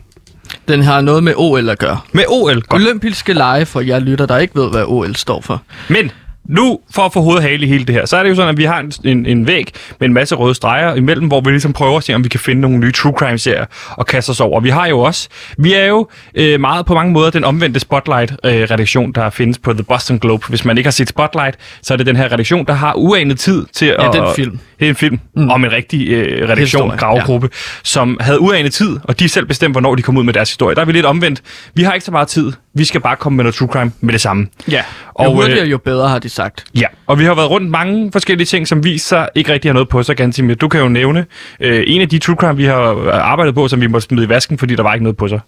den 0.68 0.84
har 0.84 1.02
noget 1.02 1.24
med 1.24 1.34
OL 1.38 1.70
at 1.70 1.80
gøre. 1.80 2.00
Med 2.12 2.24
OL. 2.28 2.62
Godt. 2.62 2.82
Olympiske 2.82 3.34
lege 3.34 3.66
for 3.66 3.82
jer 3.82 4.00
lytter, 4.00 4.26
der 4.26 4.38
ikke 4.38 4.56
ved, 4.60 4.70
hvad 4.70 4.84
OL 4.88 5.16
står 5.16 5.42
for. 5.42 5.62
Men 5.88 6.12
nu, 6.50 6.80
for 6.96 7.02
at 7.02 7.14
få 7.14 7.22
hovedet 7.22 7.44
hale 7.44 7.66
i 7.66 7.70
hele 7.70 7.86
det 7.86 7.96
her, 7.96 8.06
så 8.06 8.18
er 8.18 8.24
det 8.24 8.30
jo 8.30 8.36
sådan, 8.36 8.50
at 8.50 8.58
vi 8.58 8.64
har 8.64 8.80
en, 8.80 8.92
en, 9.04 9.26
en 9.26 9.48
væg 9.48 9.72
med 10.00 10.08
en 10.08 10.14
masse 10.14 10.36
røde 10.36 10.56
streger 10.56 10.96
imellem, 10.96 11.28
hvor 11.28 11.42
vi 11.42 11.52
ligesom 11.52 11.74
prøver 11.74 11.98
at 11.98 12.04
se, 12.04 12.16
om 12.16 12.24
vi 12.24 12.30
kan 12.30 12.40
finde 12.40 12.62
nogle 12.62 12.78
nye 12.78 12.92
true 12.92 13.14
crime-serier 13.18 13.66
og 13.90 14.06
kaste 14.06 14.30
os 14.30 14.40
over. 14.40 14.60
Vi 14.60 14.70
har 14.70 14.88
jo 14.88 15.00
også, 15.00 15.30
vi 15.58 15.74
er 15.74 15.86
jo 15.86 16.08
øh, 16.36 16.60
meget 16.60 16.86
på 16.86 16.94
mange 16.94 17.14
måder 17.14 17.30
den 17.30 17.44
omvendte 17.44 17.80
Spotlight-redaktion, 17.80 19.12
der 19.12 19.30
findes 19.30 19.58
på 19.58 19.74
The 19.74 19.84
Boston 19.84 20.20
Globe. 20.20 20.46
Hvis 20.50 20.66
man 20.66 20.78
ikke 20.78 20.88
har 20.88 20.92
set 20.92 21.10
Spotlight, 21.10 21.58
så 21.82 21.94
er 21.94 21.98
det 21.98 22.06
den 22.06 22.16
her 22.16 22.32
redaktion, 22.32 22.66
der 22.66 22.74
har 22.74 22.94
uanet 22.94 23.40
tid 23.40 23.66
til 23.74 23.86
at... 23.86 24.10
det 24.14 24.20
er 24.22 24.30
en 24.30 24.36
film. 24.36 24.60
Det 24.80 24.86
er 24.86 24.90
en 24.90 24.96
film 24.96 25.20
mm. 25.36 25.50
om 25.50 25.66
en 25.66 25.72
rigtig 25.72 26.10
øh, 26.10 26.50
redaktion, 26.50 26.90
gravgruppe, 26.98 27.50
ja. 27.52 27.58
som 27.84 28.18
havde 28.22 28.40
uanet 28.40 28.74
tid, 28.74 28.98
og 29.04 29.20
de 29.20 29.30
selv 29.30 29.46
bestemte, 29.46 29.72
hvornår 29.72 29.96
de 29.96 30.02
kom 30.02 30.18
ud 30.18 30.24
med 30.24 30.34
deres 30.34 30.50
historie. 30.50 30.76
Der 30.76 30.82
er 30.82 30.86
vi 30.86 30.92
lidt 30.92 31.06
omvendt. 31.06 31.42
Vi 31.74 31.84
har 31.84 31.94
ikke 31.94 32.06
så 32.06 32.12
meget 32.12 32.28
tid. 32.28 32.52
Vi 32.80 32.86
skal 32.86 33.02
bare 33.02 33.16
komme 33.16 33.36
med 33.36 33.44
noget 33.44 33.56
true 33.56 33.68
crime 33.68 33.92
med 34.02 34.14
det 34.14 34.22
samme. 34.22 34.48
Ja. 34.72 34.78
Jo 34.78 34.84
Og, 35.14 35.34
hurtigere, 35.34 35.66
øh, 35.66 35.72
jo 35.72 35.78
bedre, 35.78 36.10
har 36.10 36.20
de 36.20 36.30
sagt. 36.30 36.66
Ja, 36.76 36.86
og 37.08 37.20
vi 37.20 37.24
har 37.24 37.36
været 37.36 37.50
rundt 37.50 37.70
mange 37.70 38.12
forskellige 38.12 38.46
ting, 38.46 38.68
som 38.68 38.84
viser 38.84 39.28
ikke 39.36 39.54
rigtig 39.54 39.70
har 39.70 39.74
noget 39.74 39.90
på 39.90 40.04
sig, 40.04 40.18
Gantimir. 40.18 40.56
Du 40.56 40.68
kan 40.68 40.82
jo 40.82 40.88
nævne 40.88 41.26
øh, 41.60 41.84
en 41.88 42.02
af 42.02 42.10
de 42.10 42.20
true 42.20 42.36
crime, 42.36 42.58
vi 42.58 42.66
har 42.66 43.12
arbejdet 43.12 43.56
på, 43.56 43.68
som 43.68 43.82
vi 43.82 43.88
måtte 43.88 44.08
smide 44.08 44.26
i 44.26 44.30
vasken, 44.30 44.58
fordi 44.58 44.76
der 44.76 44.84
var 44.84 44.94
ikke 44.94 45.04
noget 45.04 45.18
på 45.18 45.28
sig. 45.28 45.40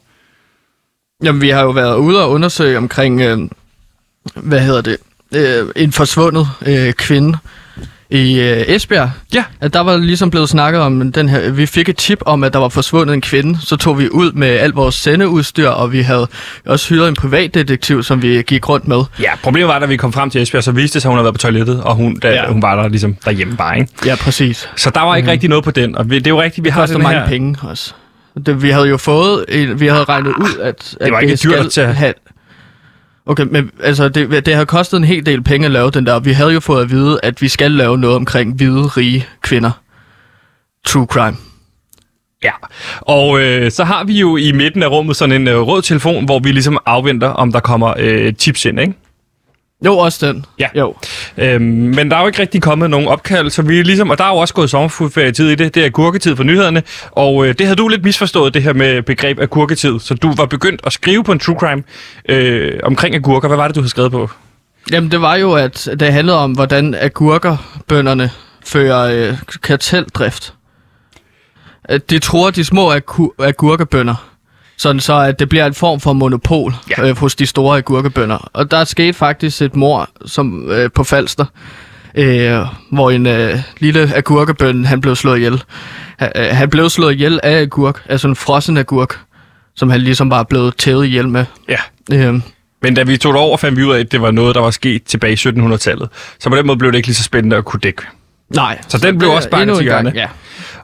Jamen, 1.24 1.42
vi 1.42 1.50
har 1.50 1.62
jo 1.62 1.70
været 1.70 1.98
ude 1.98 2.24
og 2.24 2.32
undersøge 2.32 2.78
omkring, 2.78 3.22
øh, 3.22 3.40
hvad 4.36 4.60
hedder 4.60 4.82
det, 4.82 4.98
øh, 5.36 5.68
en 5.76 5.92
forsvundet 5.92 6.48
øh, 6.66 6.94
kvinde 6.94 7.38
i 8.12 8.40
øh, 8.40 8.64
Esbjerg. 8.68 9.12
Ja. 9.34 9.44
At 9.62 9.74
der 9.74 9.80
var 9.80 9.98
ligesom 9.98 10.30
blevet 10.32 10.50
snakket 10.50 10.82
om 10.82 11.12
den 11.12 11.30
her, 11.30 11.52
vi 11.52 11.66
fik 11.66 11.90
et 11.90 11.98
tip 11.98 12.20
om, 12.26 12.44
at 12.44 12.54
der 12.54 12.60
var 12.60 12.70
forsvundet 12.70 13.14
en 13.14 13.22
kvinde, 13.22 13.58
så 13.62 13.76
tog 13.76 14.00
vi 14.00 14.10
ud 14.10 14.32
med 14.32 14.48
alt 14.48 14.76
vores 14.76 14.96
sendeudstyr, 14.96 15.68
og 15.70 15.92
vi 15.92 16.02
havde 16.02 16.28
også 16.66 16.90
hyret 16.90 17.08
en 17.08 17.16
privatdetektiv, 17.16 18.04
som 18.04 18.22
vi 18.22 18.42
gik 18.48 18.70
rundt 18.70 18.88
med. 18.88 19.04
Ja, 19.20 19.32
problemet 19.44 19.68
var, 19.68 19.80
da 19.80 19.86
vi 19.86 19.98
kom 19.98 20.14
frem 20.14 20.30
til 20.30 20.42
Esbjerg, 20.42 20.64
så 20.64 20.72
viste 20.72 20.94
det 20.94 21.02
sig, 21.02 21.10
at 21.10 21.12
hun 21.12 21.18
havde 21.18 21.24
været 21.26 21.36
på 21.36 21.42
toilettet, 21.42 21.84
og 21.84 21.96
hun, 21.96 22.20
da, 22.20 22.30
ja. 22.34 22.48
Hun 22.48 22.62
var 22.62 22.82
der 22.82 22.88
ligesom 22.88 23.16
derhjemme 23.26 23.58
bare, 23.58 23.80
ikke? 23.80 23.92
Ja, 24.06 24.16
præcis. 24.16 24.70
Så 24.76 24.90
der 24.90 25.02
var 25.02 25.16
ikke 25.16 25.26
mm. 25.26 25.32
rigtig 25.32 25.50
noget 25.50 25.64
på 25.64 25.72
den, 25.72 25.98
og 25.98 26.10
vi, 26.10 26.16
det 26.20 26.28
er 26.28 26.32
jo 26.32 26.42
rigtigt, 26.42 26.66
vi 26.66 26.70
har 26.70 26.86
den 26.86 27.02
mange 27.04 27.20
her... 27.20 27.28
penge 27.28 27.58
også. 27.62 27.94
Det, 28.46 28.64
vi 28.64 28.70
havde 28.70 28.88
jo 28.88 28.98
fået, 28.98 29.46
vi 29.76 29.88
havde 29.88 30.04
regnet 30.04 30.30
ud, 30.30 30.58
at, 30.62 30.96
at 31.02 31.12
var 31.12 31.20
ikke 31.20 31.36
dyrt 31.36 31.40
skal 31.54 31.70
til 31.70 31.82
at- 31.82 31.96
have... 31.96 32.14
Okay, 33.26 33.44
men 33.44 33.72
altså, 33.84 34.10
det, 34.10 34.46
det 34.46 34.56
har 34.56 34.66
kostet 34.66 34.98
en 34.98 35.04
hel 35.04 35.26
del 35.26 35.44
penge 35.44 35.66
at 35.66 35.72
lave 35.72 35.92
den 35.92 36.06
der. 36.06 36.20
Vi 36.20 36.32
havde 36.32 36.54
jo 36.54 36.60
fået 36.60 36.82
at 36.82 36.92
vide, 36.92 37.20
at 37.24 37.42
vi 37.42 37.48
skal 37.48 37.72
lave 37.72 37.98
noget 37.98 38.16
omkring 38.16 38.56
hvide, 38.56 38.88
rige 38.88 39.26
kvinder. 39.42 39.72
True 40.86 41.06
crime. 41.06 41.38
Ja, 42.44 42.52
og 43.02 43.42
øh, 43.42 43.72
så 43.72 43.84
har 43.84 44.04
vi 44.04 44.20
jo 44.20 44.38
i 44.38 44.52
midten 44.52 44.84
af 44.84 44.88
rummet 44.88 45.16
sådan 45.16 45.42
en 45.42 45.48
øh, 45.48 45.60
rød 45.60 45.82
telefon, 45.82 46.26
hvor 46.26 46.40
vi 46.40 46.52
ligesom 46.52 46.78
afventer, 46.86 47.28
om 47.28 47.52
der 47.52 47.60
kommer 47.60 47.94
øh, 48.00 48.36
tips 48.36 48.66
ind, 48.66 48.80
ikke? 48.80 48.94
Jo, 49.86 49.98
også 49.98 50.28
den. 50.28 50.46
Ja. 50.60 50.68
Jo. 50.76 50.96
Øhm, 51.38 51.62
men 51.64 52.12
der 52.12 52.18
er 52.18 52.22
jo 52.22 52.28
ikke 52.28 52.40
rigtig 52.42 52.62
kommet 52.62 52.90
nogen 52.90 53.08
opkald, 53.08 53.50
så 53.50 53.62
vi 53.62 53.80
er 53.80 53.84
ligesom, 53.84 54.10
og 54.10 54.18
der 54.18 54.24
er 54.24 54.30
jo 54.30 54.36
også 54.36 54.54
gået 54.54 54.70
sommerferie-tid 54.70 55.50
i 55.50 55.56
det, 55.56 55.76
det 55.76 55.86
er 55.86 55.90
gurketid 55.90 56.36
for 56.36 56.44
nyhederne, 56.44 56.84
og 57.12 57.46
øh, 57.48 57.56
det 57.60 57.66
havde 57.68 57.76
du 57.76 57.88
lidt 57.88 58.04
misforstået, 58.04 58.54
det 58.54 58.64
her 58.64 58.74
med 58.74 59.02
begreb 59.02 59.40
af 59.40 59.50
gurketid, 59.50 60.00
så 60.00 60.14
du 60.14 60.34
var 60.38 60.46
begyndt 60.46 60.82
at 60.86 60.94
skrive 60.94 61.24
på 61.24 61.32
en 61.32 61.40
true 61.40 61.56
crime 61.60 61.84
øh, 62.30 62.80
omkring 62.84 63.16
agurker. 63.16 63.48
Hvad 63.48 63.58
var 63.58 63.68
det, 63.68 63.76
du 63.76 63.82
havde 63.82 63.90
skrevet 63.90 64.12
på? 64.12 64.30
Jamen, 64.92 65.12
det 65.12 65.22
var 65.22 65.36
jo, 65.36 65.54
at 65.54 65.90
det 66.00 66.14
handlede 66.14 66.38
om, 66.38 66.52
hvordan 66.52 66.96
agurkerbønderne 67.00 68.32
fører 68.66 69.30
øh, 69.30 69.38
karteldrift. 69.64 70.54
At 71.84 72.10
de 72.10 72.20
tror, 72.20 72.50
de 72.52 72.64
små 72.64 72.94
agu- 72.94 73.36
agurkebønder. 73.44 74.31
Sådan 74.82 75.00
så, 75.00 75.14
at 75.20 75.40
det 75.40 75.50
bliver 75.50 75.66
en 75.66 75.74
form 75.74 76.00
for 76.00 76.14
monopol 76.14 76.74
Ja. 76.98 77.08
øh, 77.10 77.18
hos 77.18 77.36
de 77.36 77.46
store 77.46 77.78
agurkebønder. 77.78 78.50
Og 78.54 78.72
der 78.72 78.84
skete 78.84 79.14
faktisk 79.14 79.62
et 79.62 79.76
mor 79.76 80.10
som, 80.26 80.72
øh, 80.72 80.90
på 80.92 81.04
Falster, 81.04 81.46
øh, 82.16 82.58
hvor 82.92 83.12
en 83.12 83.26
øh, 83.26 83.60
lille 83.80 84.12
agurkebøn, 84.16 84.86
han 84.86 85.02
blev 85.02 85.16
slået 85.16 85.38
ihjel. 85.38 85.64
Han, 86.20 86.32
øh, 86.36 86.46
han 86.52 86.70
blev 86.70 86.90
slået 86.90 87.14
ihjel 87.14 87.40
af 87.44 87.62
agurk, 87.62 88.04
altså 88.10 88.28
en 88.28 88.36
frossen 88.36 88.78
agurk, 88.78 89.20
som 89.76 89.90
han 89.90 90.02
ligesom 90.02 90.30
bare 90.30 90.46
blev 90.46 90.72
tævet 90.78 91.06
ihjel 91.06 91.30
med. 91.30 91.46
Ja. 91.70 91.78
Øh, 92.14 92.40
Men 92.82 92.94
da 92.94 93.04
vi 93.04 93.18
tog 93.18 93.34
det 93.34 93.42
over, 93.42 93.58
fandt 93.58 93.78
vi 93.80 93.84
ud 93.84 93.94
af, 93.94 94.00
at 94.00 94.12
det 94.12 94.22
var 94.22 94.32
noget, 94.32 94.56
der 94.56 94.62
var 94.62 94.72
sket 94.72 95.04
tilbage 95.04 95.34
i 95.34 95.36
1700-tallet. 95.36 96.10
Så 96.40 96.50
på 96.50 96.56
den 96.56 96.68
måde 96.68 96.78
blev 96.78 96.92
det 96.92 96.98
ikke 96.98 97.08
lige 97.08 97.16
så 97.16 97.24
spændende 97.24 97.56
at 97.56 97.66
kunne 97.66 97.80
dække. 97.80 98.02
nej. 98.50 98.80
Så 98.88 98.98
den 98.98 99.18
blev 99.18 99.30
også 99.32 99.50
endnu 99.54 99.76
til 99.76 99.84
hjørne. 99.84 100.12
Ja. 100.16 100.28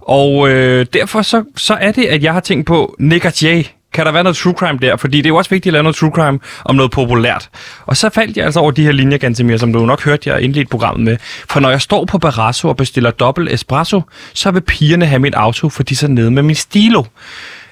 Og 0.02 0.50
øh, 0.50 0.86
derfor 0.94 1.22
så, 1.22 1.44
så 1.56 1.74
er 1.74 1.92
det, 1.92 2.06
at 2.06 2.24
jeg 2.24 2.34
har 2.34 2.40
tænkt 2.40 2.66
på, 2.68 2.96
Nick 3.00 3.26
og 3.26 3.42
Jay, 3.44 3.64
kan 3.98 4.06
der 4.06 4.12
være 4.12 4.24
noget 4.24 4.38
true 4.38 4.54
crime 4.54 4.80
der? 4.82 4.96
Fordi 4.96 5.18
det 5.18 5.26
er 5.26 5.30
jo 5.30 5.36
også 5.36 5.50
vigtigt 5.50 5.68
at 5.68 5.74
lave 5.74 5.84
noget 5.84 5.96
true 5.96 6.12
crime 6.12 6.40
om 6.66 6.76
noget 6.76 6.92
populært. 6.92 7.50
Og 7.86 7.98
så 7.98 8.10
faldt 8.10 8.38
jeg 8.38 8.46
altså 8.46 8.60
over 8.60 8.72
de 8.72 8.84
her 8.84 8.92
linjer, 8.92 9.18
Gantemir, 9.18 9.58
som 9.58 9.74
du 9.74 9.86
nok 9.86 10.04
hørte, 10.04 10.30
jeg 10.30 10.42
indledte 10.42 10.70
programmet 10.70 11.06
med. 11.06 11.18
For 11.50 11.60
når 11.60 11.70
jeg 11.70 11.82
står 11.82 12.06
på 12.06 12.18
Barrasso 12.18 12.70
og 12.70 12.78
bestiller 12.78 13.12
dobbelt 13.12 13.52
espresso, 13.52 14.02
så 14.34 14.52
vil 14.52 14.62
pigerne 14.62 15.06
have 15.06 15.20
min 15.20 15.34
auto, 15.34 15.70
for 15.70 15.84
de 15.84 15.94
er 15.94 15.96
så 15.96 16.08
nede 16.08 16.32
med 16.32 16.44
min 16.44 16.56
stilo. 16.56 17.04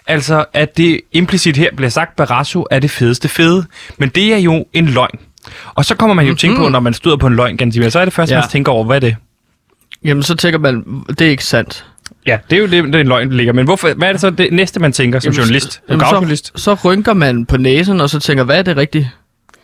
Altså, 0.07 0.45
at 0.53 0.77
det 0.77 1.01
implicit 1.11 1.57
her 1.57 1.69
bliver 1.75 1.89
sagt, 1.89 2.15
Barrasso 2.15 2.65
er 2.71 2.79
det 2.79 2.91
fedeste 2.91 3.27
fede. 3.27 3.65
Men 3.97 4.09
det 4.09 4.33
er 4.33 4.37
jo 4.37 4.65
en 4.73 4.85
løgn. 4.85 5.19
Og 5.75 5.85
så 5.85 5.95
kommer 5.95 6.13
man 6.13 6.25
jo 6.25 6.29
mm-hmm. 6.29 6.37
tænke 6.37 6.57
på, 6.57 6.69
når 6.69 6.79
man 6.79 6.93
støder 6.93 7.17
på 7.17 7.27
en 7.27 7.35
løgn, 7.35 7.57
Gantemir, 7.57 7.89
så 7.89 7.99
er 7.99 8.05
det 8.05 8.13
først. 8.13 8.31
Ja. 8.31 8.39
man 8.39 8.49
tænker 8.49 8.71
over, 8.71 8.83
hvad 8.83 8.95
er 8.95 8.99
det? 8.99 9.15
Jamen, 10.03 10.23
så 10.23 10.35
tænker 10.35 10.59
man, 10.59 11.03
det 11.09 11.21
er 11.21 11.29
ikke 11.29 11.45
sandt. 11.45 11.85
Ja, 12.27 12.37
det 12.49 12.55
er 12.55 12.59
jo 12.59 12.67
det, 12.67 12.83
det 12.83 12.95
er 12.95 12.99
en 12.99 13.07
løgn, 13.07 13.29
der 13.29 13.35
ligger. 13.35 13.53
Men 13.53 13.65
hvorfor, 13.65 13.93
hvad 13.93 14.07
er 14.07 14.11
det 14.11 14.21
så 14.21 14.29
det 14.29 14.53
næste, 14.53 14.79
man 14.79 14.91
tænker 14.91 15.19
som 15.19 15.31
Jamen, 15.31 15.37
journalist? 15.37 15.73
Som 15.73 16.01
Jamen, 16.13 16.37
så, 16.37 16.51
så 16.55 16.73
rynker 16.73 17.13
man 17.13 17.45
på 17.45 17.57
næsen, 17.57 18.01
og 18.01 18.09
så 18.09 18.19
tænker, 18.19 18.43
hvad 18.43 18.57
er 18.57 18.61
det 18.61 18.77
rigtige? 18.77 19.11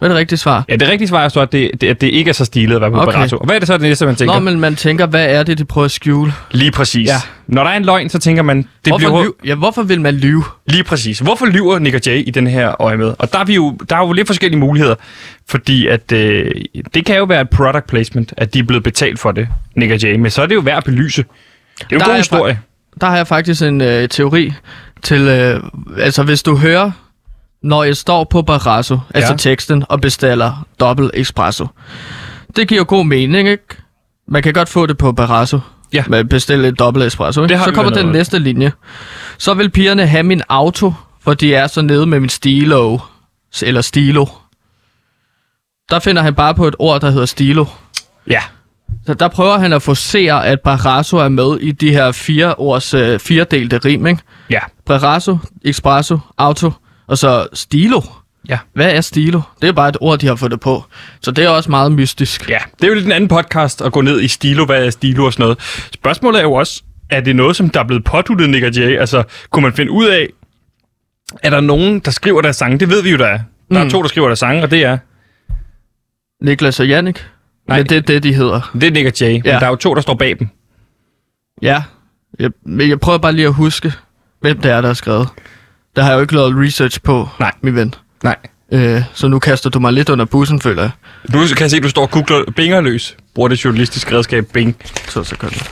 Hvad 0.01 0.09
er 0.09 0.13
det 0.13 0.19
rigtige 0.19 0.39
svar? 0.39 0.65
Ja, 0.69 0.75
det 0.75 0.87
rigtige 0.89 1.07
svar 1.07 1.23
er 1.23 1.29
så, 1.29 1.39
at 1.39 1.51
det, 1.51 1.71
det, 1.81 1.87
at 1.87 2.01
det 2.01 2.07
ikke 2.07 2.29
er 2.29 2.33
så 2.33 2.45
stilet 2.45 2.75
at 2.75 2.81
være 2.81 2.91
på 2.91 2.97
okay. 3.01 3.13
Barrasso. 3.13 3.37
Og 3.37 3.45
hvad 3.45 3.55
er 3.55 3.59
det 3.59 3.67
så 3.67 3.73
det 3.73 3.81
næste, 3.81 4.05
man 4.05 4.15
tænker? 4.15 4.33
Nå, 4.33 4.39
men 4.39 4.59
man 4.59 4.75
tænker, 4.75 5.05
hvad 5.05 5.25
er 5.25 5.43
det, 5.43 5.57
de 5.57 5.65
prøver 5.65 5.85
at 5.85 5.91
skjule? 5.91 6.33
Lige 6.51 6.71
præcis. 6.71 7.07
Ja. 7.07 7.15
Når 7.47 7.63
der 7.63 7.71
er 7.71 7.77
en 7.77 7.85
løgn, 7.85 8.09
så 8.09 8.19
tænker 8.19 8.43
man, 8.43 8.57
det 8.57 8.67
Hvorfor, 8.85 8.97
bliver... 8.97 9.23
lyv? 9.23 9.35
Ja, 9.45 9.55
hvorfor 9.55 9.83
vil 9.83 10.01
man 10.01 10.13
lyve? 10.15 10.43
Lige 10.67 10.83
præcis. 10.83 11.19
Hvorfor 11.19 11.45
lyver 11.45 11.79
Nick 11.79 11.95
og 11.95 12.01
Jay 12.05 12.27
i 12.27 12.31
den 12.31 12.47
her 12.47 12.81
øje 12.81 12.97
med? 12.97 13.13
Og 13.19 13.33
der 13.33 13.39
er, 13.39 13.45
vi 13.45 13.55
jo, 13.55 13.77
der 13.89 13.95
er 13.95 13.99
jo 13.99 14.11
lidt 14.11 14.27
forskellige 14.27 14.59
muligheder. 14.59 14.95
Fordi 15.47 15.87
at, 15.87 16.11
øh, 16.11 16.51
det 16.93 17.05
kan 17.05 17.17
jo 17.17 17.23
være 17.23 17.41
et 17.41 17.49
product 17.49 17.87
placement, 17.87 18.33
at 18.37 18.53
de 18.53 18.59
er 18.59 18.63
blevet 18.63 18.83
betalt 18.83 19.19
for 19.19 19.31
det, 19.31 19.47
Nick 19.75 19.91
og 19.91 20.03
Jay. 20.03 20.15
Men 20.15 20.31
så 20.31 20.41
er 20.41 20.45
det 20.45 20.55
jo 20.55 20.59
værd 20.59 20.77
at 20.77 20.83
belyse. 20.83 21.25
Det 21.89 21.95
er 21.95 21.95
jo 21.95 21.95
en 21.95 21.99
Der 21.99 22.07
god 22.07 22.17
historie. 22.17 22.59
Der 23.01 23.07
har 23.07 23.15
jeg 23.17 23.27
faktisk 23.27 23.61
en 23.61 23.81
øh, 23.81 24.09
teori 24.09 24.53
til, 25.03 25.21
øh, 25.21 25.63
altså 25.97 26.23
hvis 26.23 26.43
du 26.43 26.57
hører, 26.57 26.91
når 27.63 27.83
jeg 27.83 27.97
står 27.97 28.23
på 28.23 28.41
Barrasso, 28.41 28.93
ja. 28.93 28.99
altså 29.19 29.35
teksten, 29.37 29.83
og 29.89 30.01
bestiller 30.01 30.65
dobbelt 30.79 31.11
espresso. 31.13 31.67
Det 32.55 32.67
giver 32.67 32.83
god 32.83 33.05
mening, 33.05 33.49
ikke? 33.49 33.63
Man 34.27 34.43
kan 34.43 34.53
godt 34.53 34.69
få 34.69 34.85
det 34.85 34.97
på 34.97 35.11
Barrasso. 35.11 35.59
Ja. 35.93 36.03
Med 36.07 36.23
bestille 36.23 36.67
et 36.67 36.79
dobbelt 36.79 37.05
espresso, 37.05 37.43
ikke? 37.43 37.59
Så 37.65 37.71
kommer 37.71 37.91
den 37.91 38.05
noget. 38.05 38.17
næste 38.17 38.39
linje. 38.39 38.71
Så 39.37 39.53
vil 39.53 39.69
pigerne 39.69 40.07
have 40.07 40.23
min 40.23 40.41
auto, 40.49 40.93
for 41.21 41.33
de 41.33 41.55
er 41.55 41.67
så 41.67 41.81
nede 41.81 42.05
med 42.05 42.19
min 42.19 42.29
stilo. 42.29 42.99
Eller 43.61 43.81
stilo. 43.81 44.25
Der 45.89 45.99
finder 45.99 46.21
han 46.21 46.35
bare 46.35 46.55
på 46.55 46.67
et 46.67 46.75
ord, 46.79 47.01
der 47.01 47.09
hedder 47.09 47.25
stilo. 47.25 47.65
Ja. 48.27 48.41
Så 49.05 49.13
der 49.13 49.27
prøver 49.27 49.57
han 49.57 49.73
at 49.73 49.81
forsere, 49.81 50.45
at 50.47 50.59
Barrasso 50.59 51.17
er 51.17 51.29
med 51.29 51.57
i 51.59 51.71
de 51.71 51.91
her 51.91 52.11
fire 52.11 52.59
års 52.59 52.93
øh, 52.93 53.19
firedelte 53.19 53.77
rim, 53.77 54.07
ikke? 54.07 54.21
Ja. 54.49 54.59
Barrasso, 54.85 55.37
Espresso, 55.65 56.17
Auto, 56.37 56.71
og 57.07 57.17
så 57.17 57.47
Stilo. 57.53 58.01
Ja. 58.49 58.57
Hvad 58.73 58.91
er 58.91 59.01
Stilo? 59.01 59.41
Det 59.61 59.67
er 59.69 59.73
bare 59.73 59.89
et 59.89 59.97
ord, 60.01 60.19
de 60.19 60.27
har 60.27 60.35
fundet 60.35 60.59
på. 60.59 60.85
Så 61.21 61.31
det 61.31 61.45
er 61.45 61.49
også 61.49 61.69
meget 61.69 61.91
mystisk. 61.91 62.49
Ja, 62.49 62.57
det 62.77 62.83
er 62.83 62.87
jo 62.87 62.93
lidt 62.93 63.05
en 63.05 63.11
anden 63.11 63.27
podcast 63.27 63.81
at 63.81 63.91
gå 63.91 64.01
ned 64.01 64.21
i 64.21 64.27
stilo, 64.27 64.65
hvad 64.65 64.85
er 64.85 64.89
stilo 64.89 65.25
og 65.25 65.33
sådan 65.33 65.43
noget. 65.43 65.59
Spørgsmålet 65.93 66.39
er 66.39 66.43
jo 66.43 66.53
også, 66.53 66.83
er 67.09 67.21
det 67.21 67.35
noget, 67.35 67.55
som 67.55 67.69
der 67.69 67.79
er 67.79 67.83
blevet 67.87 68.03
påduttet 68.03 68.49
Nick 68.49 68.77
Jay? 68.77 68.99
Altså, 68.99 69.23
kunne 69.49 69.63
man 69.63 69.73
finde 69.73 69.91
ud 69.91 70.05
af, 70.07 70.27
er 71.43 71.49
der 71.49 71.61
nogen, 71.61 71.99
der 71.99 72.11
skriver 72.11 72.41
deres 72.41 72.55
sange? 72.55 72.79
Det 72.79 72.89
ved 72.89 73.03
vi 73.03 73.09
jo, 73.11 73.17
der 73.17 73.25
er. 73.27 73.39
Der 73.71 73.79
er 73.79 73.83
Mm. 73.83 73.89
to, 73.89 74.01
der 74.01 74.07
skriver 74.07 74.27
deres 74.27 74.39
sange, 74.39 74.63
og 74.63 74.71
det 74.71 74.83
er, 74.83 74.97
Niklas 76.45 76.79
og 76.79 76.87
Jannik. 76.87 77.25
Nej. 77.71 77.79
Men 77.79 77.89
det 77.89 77.97
er 77.97 78.01
det, 78.01 78.23
de 78.23 78.33
hedder. 78.33 78.71
det 78.73 78.83
er 78.83 78.91
Nick 78.91 79.07
og 79.07 79.13
Jay. 79.21 79.27
Ja. 79.33 79.35
Men 79.35 79.43
der 79.45 79.65
er 79.65 79.69
jo 79.69 79.75
to, 79.75 79.95
der 79.95 80.01
står 80.01 80.13
bag 80.13 80.39
dem. 80.39 80.47
Ja. 81.61 81.83
Jeg, 82.39 82.51
men 82.65 82.89
jeg 82.89 82.99
prøver 82.99 83.17
bare 83.17 83.33
lige 83.33 83.47
at 83.47 83.53
huske, 83.53 83.93
hvem 84.41 84.59
det 84.61 84.71
er, 84.71 84.81
der 84.81 84.87
har 84.89 84.93
skrevet. 84.93 85.27
Der 85.95 86.01
har 86.01 86.09
jeg 86.09 86.15
jo 86.15 86.21
ikke 86.21 86.33
lavet 86.35 86.55
research 86.67 87.01
på, 87.01 87.29
Nej. 87.39 87.51
min 87.61 87.75
ven. 87.75 87.93
Nej. 88.23 88.35
Øh, 88.73 89.01
så 89.13 89.27
nu 89.27 89.39
kaster 89.39 89.69
du 89.69 89.79
mig 89.79 89.93
lidt 89.93 90.09
under 90.09 90.25
bussen, 90.25 90.61
føler 90.61 90.81
jeg. 90.81 90.91
Nu 91.33 91.39
kan 91.39 91.61
jeg 91.61 91.69
se, 91.71 91.77
at 91.77 91.83
du 91.83 91.89
står 91.89 92.01
og 92.01 92.11
googler 92.11 92.51
bingerløs. 92.55 93.17
Bruger 93.35 93.49
det 93.49 93.65
journalistiske 93.65 94.17
redskab 94.17 94.45
Bing. 94.53 94.75
To 95.07 95.23
sekunder. 95.23 95.69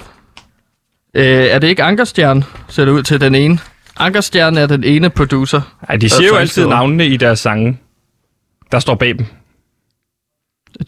Øh, 1.13 1.25
er 1.25 1.59
det 1.59 1.67
ikke 1.67 1.83
Ankerstjern, 1.83 2.43
ser 2.67 2.85
det 2.85 2.91
ud 2.91 3.03
til 3.03 3.21
den 3.21 3.35
ene? 3.35 3.59
Ankerstjern 3.99 4.57
er 4.57 4.67
den 4.67 4.83
ene 4.83 5.09
producer. 5.09 5.61
Nej, 5.89 5.97
de 5.97 6.09
siger 6.09 6.27
jo 6.27 6.35
altid 6.35 6.67
navnene 6.67 7.05
i 7.07 7.17
deres 7.17 7.39
sange. 7.39 7.77
Der 8.71 8.79
står 8.79 8.95
bag 8.95 9.17
dem. 9.17 9.25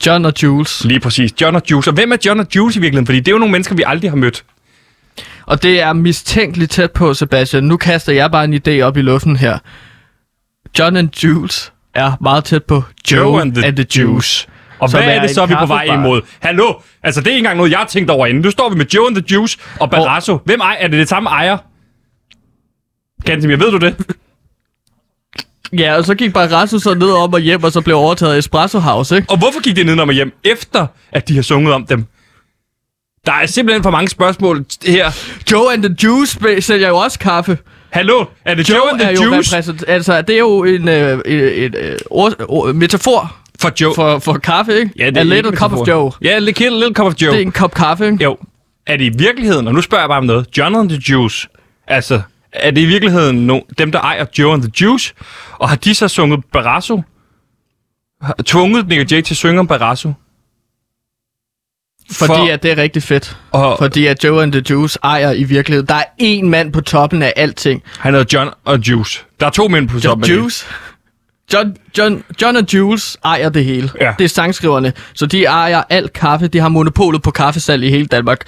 John 0.06 0.26
og 0.26 0.34
Jules. 0.44 0.84
Lige 0.86 1.00
præcis. 1.00 1.42
John 1.42 1.56
og 1.56 1.62
Juice. 1.72 1.90
Og 1.90 1.94
hvem 1.94 2.12
er 2.12 2.18
John 2.26 2.40
og 2.40 2.48
Juice 2.56 2.80
i 2.80 2.82
virkeligheden? 2.82 3.06
Fordi 3.06 3.20
det 3.20 3.28
er 3.28 3.32
jo 3.32 3.38
nogle 3.38 3.52
mennesker, 3.52 3.76
vi 3.76 3.84
aldrig 3.86 4.12
har 4.12 4.16
mødt. 4.16 4.44
Og 5.46 5.64
det 5.64 5.82
er 5.82 5.94
mistænkeligt 5.94 6.72
tæt 6.72 6.92
på, 6.92 7.14
Sebastian. 7.14 7.64
Nu 7.64 7.78
kaster 7.78 8.14
jeg 8.14 8.32
bare 8.32 8.44
en 8.44 8.54
idé 8.54 8.82
op 8.82 8.98
i 8.98 9.02
luften 9.02 9.36
her. 9.36 9.58
John 10.80 10.98
and 10.98 11.24
Jules 11.24 11.74
er 11.96 12.12
meget 12.22 12.44
tæt 12.44 12.64
på 12.64 12.84
Joe, 13.12 13.42
and 13.42 13.56
the, 13.56 13.86
Juice. 13.98 14.48
Og 14.80 14.90
hvad 14.92 15.02
er 15.02 15.06
er 15.06 15.22
det 15.22 15.30
så, 15.30 15.46
vi 15.46 15.54
er 15.54 15.60
på 15.60 15.66
vej 15.66 15.84
imod? 15.84 16.22
Hallo? 16.40 16.74
Altså, 17.04 17.22
det 17.22 17.28
er 17.28 17.32
ikke 17.32 17.38
engang 17.38 17.58
noget, 17.58 17.72
jeg 17.72 17.80
har 17.80 17.86
tænkt 17.86 18.10
over 18.10 18.28
inden. 18.28 18.44
Nu 18.44 18.52
står 18.52 18.70
vi 18.70 18.76
med 18.76 18.86
Joe 18.86 19.08
and 19.08 19.16
the 19.16 19.26
Juice 19.32 19.58
og 19.80 19.90
Barrasso. 19.90 20.40
Hvem 20.46 20.60
ejer? 20.60 20.78
Er 20.78 20.88
det 20.88 21.00
det 21.00 21.10
samme 21.10 21.30
ejer? 21.30 21.58
Gantemir, 23.26 23.56
ved 23.56 23.72
du 23.72 23.78
det? 23.78 23.96
Ja, 25.78 25.96
og 25.98 26.06
så 26.06 26.16
gik 26.16 26.34
Barrasso 26.34 26.80
så 26.80 26.94
ned 26.94 27.12
om 27.12 27.34
og 27.34 27.40
hjem, 27.40 27.64
og 27.64 27.72
så 27.72 27.82
blev 27.82 27.96
overtaget 27.98 28.34
af 28.34 28.38
Espresso 28.38 28.80
House, 28.80 29.16
ikke? 29.16 29.30
Og 29.30 29.38
hvorfor 29.38 29.62
gik 29.62 29.76
det 29.76 29.86
ned 29.86 30.00
og 30.00 30.14
hjem, 30.14 30.34
efter 30.44 30.88
at 31.12 31.28
de 31.28 31.36
har 31.36 31.42
sunget 31.42 31.74
om 31.74 31.86
dem? 31.86 32.06
Der 33.26 33.32
er 33.32 33.46
simpelthen 33.46 33.84
for 33.84 33.92
mange 33.92 34.10
spørgsmål 34.10 34.66
her. 34.86 35.12
Joe 35.52 35.74
and 35.74 35.84
the 35.84 35.96
Juice 36.04 36.62
sælger 36.62 36.88
jo 36.88 36.98
også 36.98 37.20
kaffe. 37.20 37.58
Hallo? 37.90 38.26
Er 38.46 38.54
det 38.56 38.70
Joe, 38.70 38.78
Joe 38.78 38.90
and 38.92 39.00
the 39.00 39.10
er 39.10 39.14
jo 39.14 39.24
Juice? 39.24 39.56
repræsent... 39.56 39.84
Altså, 39.88 40.22
det 40.22 40.36
er 40.36 40.40
jo 40.40 40.64
en, 40.64 40.88
øh, 40.90 41.20
et, 41.26 41.66
et, 41.66 41.76
et 41.76 41.98
ord, 42.10 42.34
ord, 42.48 42.74
metafor 42.74 43.36
For 43.60 43.72
Joe. 43.82 43.96
for, 43.96 44.20
for 44.20 44.34
kaffe, 44.34 44.80
ikke? 44.80 44.92
ja, 45.00 45.06
det 45.10 45.18
A 45.18 45.20
er 45.20 45.24
little 45.24 45.48
ikke 45.50 45.58
cup 45.58 45.74
of. 45.74 45.88
Joe. 45.88 46.12
Ja, 46.22 46.30
a 46.30 46.40
little, 46.40 46.70
little 46.70 46.94
cup 46.94 47.06
of 47.06 47.14
Joe. 47.22 47.32
Det 47.32 47.38
er 47.38 47.42
en 47.42 47.52
kop 47.52 47.74
kaffe, 47.74 48.06
ikke? 48.06 48.24
Jo. 48.24 48.38
Er 48.88 48.98
det 48.98 49.06
i 49.06 49.18
virkeligheden, 49.18 49.68
og 49.68 49.74
nu 49.74 49.82
spørger 49.82 50.02
jeg 50.04 50.10
bare 50.10 50.18
om 50.18 50.26
noget, 50.26 50.60
and 50.60 50.90
the 50.90 51.02
Juice, 51.10 51.48
altså, 51.88 52.22
er 52.54 52.72
det 52.72 52.82
i 52.82 52.86
virkeligheden 52.86 53.48
no, 53.48 53.60
dem, 53.78 53.92
der 53.92 54.00
ejer 54.00 54.26
Joe 54.40 54.54
and 54.54 54.62
the 54.62 54.72
Juice, 54.82 55.14
og 55.60 55.70
har 55.70 55.76
de 55.76 55.96
så 55.96 56.08
sunget 56.08 56.40
Barrasso? 56.54 57.02
Har 58.22 58.36
tvunget 58.46 58.88
Nick 58.88 59.12
Jay 59.12 59.22
til 59.22 59.34
at 59.34 59.38
synge 59.38 59.60
om 59.60 59.68
Barrasso? 59.68 60.14
Fordi 62.12 62.28
For- 62.34 62.54
at 62.54 62.64
det 62.64 62.72
er 62.72 62.78
rigtig 62.78 63.04
fedt. 63.04 63.38
Og 63.52 63.78
Fordi 63.78 64.06
at 64.06 64.24
Joe 64.24 64.44
and 64.44 64.52
the 64.52 64.64
Juice 64.70 65.00
ejer 65.04 65.32
i 65.32 65.44
virkeligheden. 65.44 65.88
Der 65.88 65.96
er 65.96 66.04
én 66.22 66.46
mand 66.46 66.74
på 66.74 66.82
toppen 66.82 67.22
af 67.22 67.34
alting. 67.36 67.84
han 68.00 68.14
hedder 68.14 68.38
John 68.40 68.54
og 68.66 68.80
Juice. 68.80 69.24
Der 69.40 69.46
er 69.46 69.50
to 69.50 69.68
mænd 69.68 69.90
på 69.90 69.94
John 69.94 70.02
toppen 70.04 70.24
af 70.24 70.28
det. 70.30 70.36
Juice. 70.38 70.66
John, 71.54 71.76
John, 71.98 72.24
John 72.42 72.58
og 72.58 72.74
Jules 72.74 73.18
ejer 73.26 73.50
det 73.50 73.66
hele. 73.66 73.90
Ja. 74.02 74.14
Det 74.18 74.24
er 74.24 74.30
sangskriverne. 74.30 74.94
Så 75.14 75.26
de 75.26 75.46
ejer 75.46 75.84
alt 75.90 76.14
kaffe. 76.14 76.48
De 76.48 76.60
har 76.60 76.70
monopolet 76.70 77.22
på 77.22 77.32
kaffesalg 77.32 77.84
i 77.84 77.90
hele 77.90 78.06
Danmark. 78.06 78.48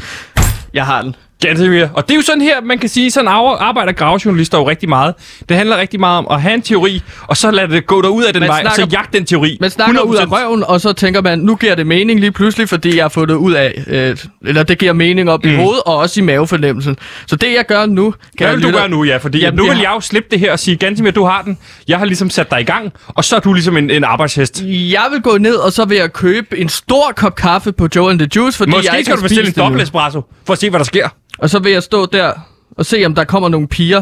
Jeg 0.74 0.86
har 0.86 1.02
den. 1.02 1.16
Gantemir. 1.48 1.88
Og 1.94 2.08
det 2.08 2.12
er 2.14 2.16
jo 2.16 2.22
sådan 2.22 2.42
her, 2.42 2.62
man 2.62 2.80
kan 2.80 2.90
sige, 2.90 3.12
sådan 3.12 3.28
ar- 3.28 3.58
arbejder 3.62 3.92
gravejournalister 3.92 4.58
jo 4.58 4.70
rigtig 4.70 4.90
meget. 4.90 5.14
Det 5.50 5.58
handler 5.58 5.78
rigtig 5.78 6.00
meget 6.00 6.18
om 6.18 6.28
at 6.32 6.42
have 6.42 6.54
en 6.54 6.62
teori, 6.62 7.02
og 7.28 7.38
så 7.38 7.52
lade 7.52 7.68
det 7.72 7.86
gå 7.88 8.02
derud 8.02 8.24
af 8.24 8.34
den 8.34 8.40
Man 8.40 8.50
vej, 8.50 8.62
og 8.66 8.72
så 8.72 8.76
snakker- 8.76 8.98
jagte 8.98 9.18
den 9.18 9.26
teori. 9.26 9.58
Man 9.62 9.70
snakker 9.70 10.02
ud 10.02 10.16
af 10.16 10.26
100%. 10.26 10.32
røven, 10.32 10.64
og 10.64 10.82
så 10.82 10.94
tænker 10.94 11.22
man, 11.22 11.40
nu 11.40 11.56
giver 11.56 11.76
det 11.76 11.88
mening 11.88 12.20
lige 12.20 12.32
pludselig, 12.32 12.70
fordi 12.70 12.96
jeg 12.96 13.04
har 13.04 13.10
fået 13.10 13.30
det 13.30 13.36
ud 13.36 13.54
af, 13.54 13.84
øh, 13.88 14.18
eller 14.46 14.64
det 14.64 14.78
giver 14.78 14.94
mening 14.94 15.30
op 15.32 15.44
mm. 15.44 15.50
i 15.52 15.56
hovedet, 15.56 15.82
og 15.86 15.98
også 15.98 16.20
i 16.20 16.24
mavefornemmelsen. 16.24 16.98
Så 17.28 17.36
det 17.36 17.54
jeg 17.54 17.66
gør 17.68 17.86
nu, 17.86 18.12
kan 18.12 18.18
Hvad 18.38 18.48
jeg 18.48 18.58
vil 18.58 18.64
du 18.64 18.72
gøre 18.72 18.90
nu, 18.90 19.04
ja? 19.04 19.18
Fordi 19.18 19.40
Jamen, 19.40 19.58
nu 19.58 19.64
vil 19.70 19.78
jeg 19.78 19.92
jo 19.96 20.00
slippe 20.00 20.30
det 20.32 20.40
her 20.40 20.52
og 20.52 20.60
sige, 20.60 20.78
Gantemir, 20.78 21.12
du 21.12 21.24
har 21.26 21.42
den. 21.42 21.58
Jeg 21.88 21.98
har 22.00 22.06
ligesom 22.06 22.30
sat 22.30 22.52
dig 22.52 22.62
i 22.62 22.64
gang, 22.64 22.92
og 23.08 23.24
så 23.26 23.36
er 23.36 23.40
du 23.40 23.54
ligesom 23.54 23.78
en, 23.78 23.90
en 23.90 24.04
arbejdshest. 24.04 24.62
Jeg 24.68 25.06
vil 25.12 25.22
gå 25.22 25.38
ned, 25.38 25.56
og 25.56 25.72
så 25.74 25.86
vil 25.86 25.98
jeg 25.98 26.14
købe 26.14 26.58
en 26.60 26.70
stor 26.70 27.14
kop 27.16 27.36
kaffe 27.36 27.72
på 27.72 27.88
Joe 27.96 28.10
and 28.12 28.20
the 28.20 28.28
Juice, 28.36 28.58
fordi 28.58 28.72
jeg 28.72 28.78
Måske 28.78 28.98
ikke 28.98 29.06
skal 29.06 29.18
du 29.18 29.22
bestille 29.22 29.48
en 29.48 29.54
dobbelt 29.58 29.84
espresso, 29.84 30.22
for 30.46 30.54
at 30.54 30.60
se, 30.60 30.70
hvad 30.70 30.80
der 30.80 30.86
sker. 30.86 31.10
Og 31.38 31.50
så 31.50 31.60
vil 31.60 31.72
jeg 31.72 31.84
stå 31.84 32.06
der 32.06 32.34
og 32.78 32.86
se, 32.86 33.06
om 33.06 33.16
der 33.16 33.24
kommer 33.24 33.50
nogle 33.50 33.68
piger, 33.68 34.02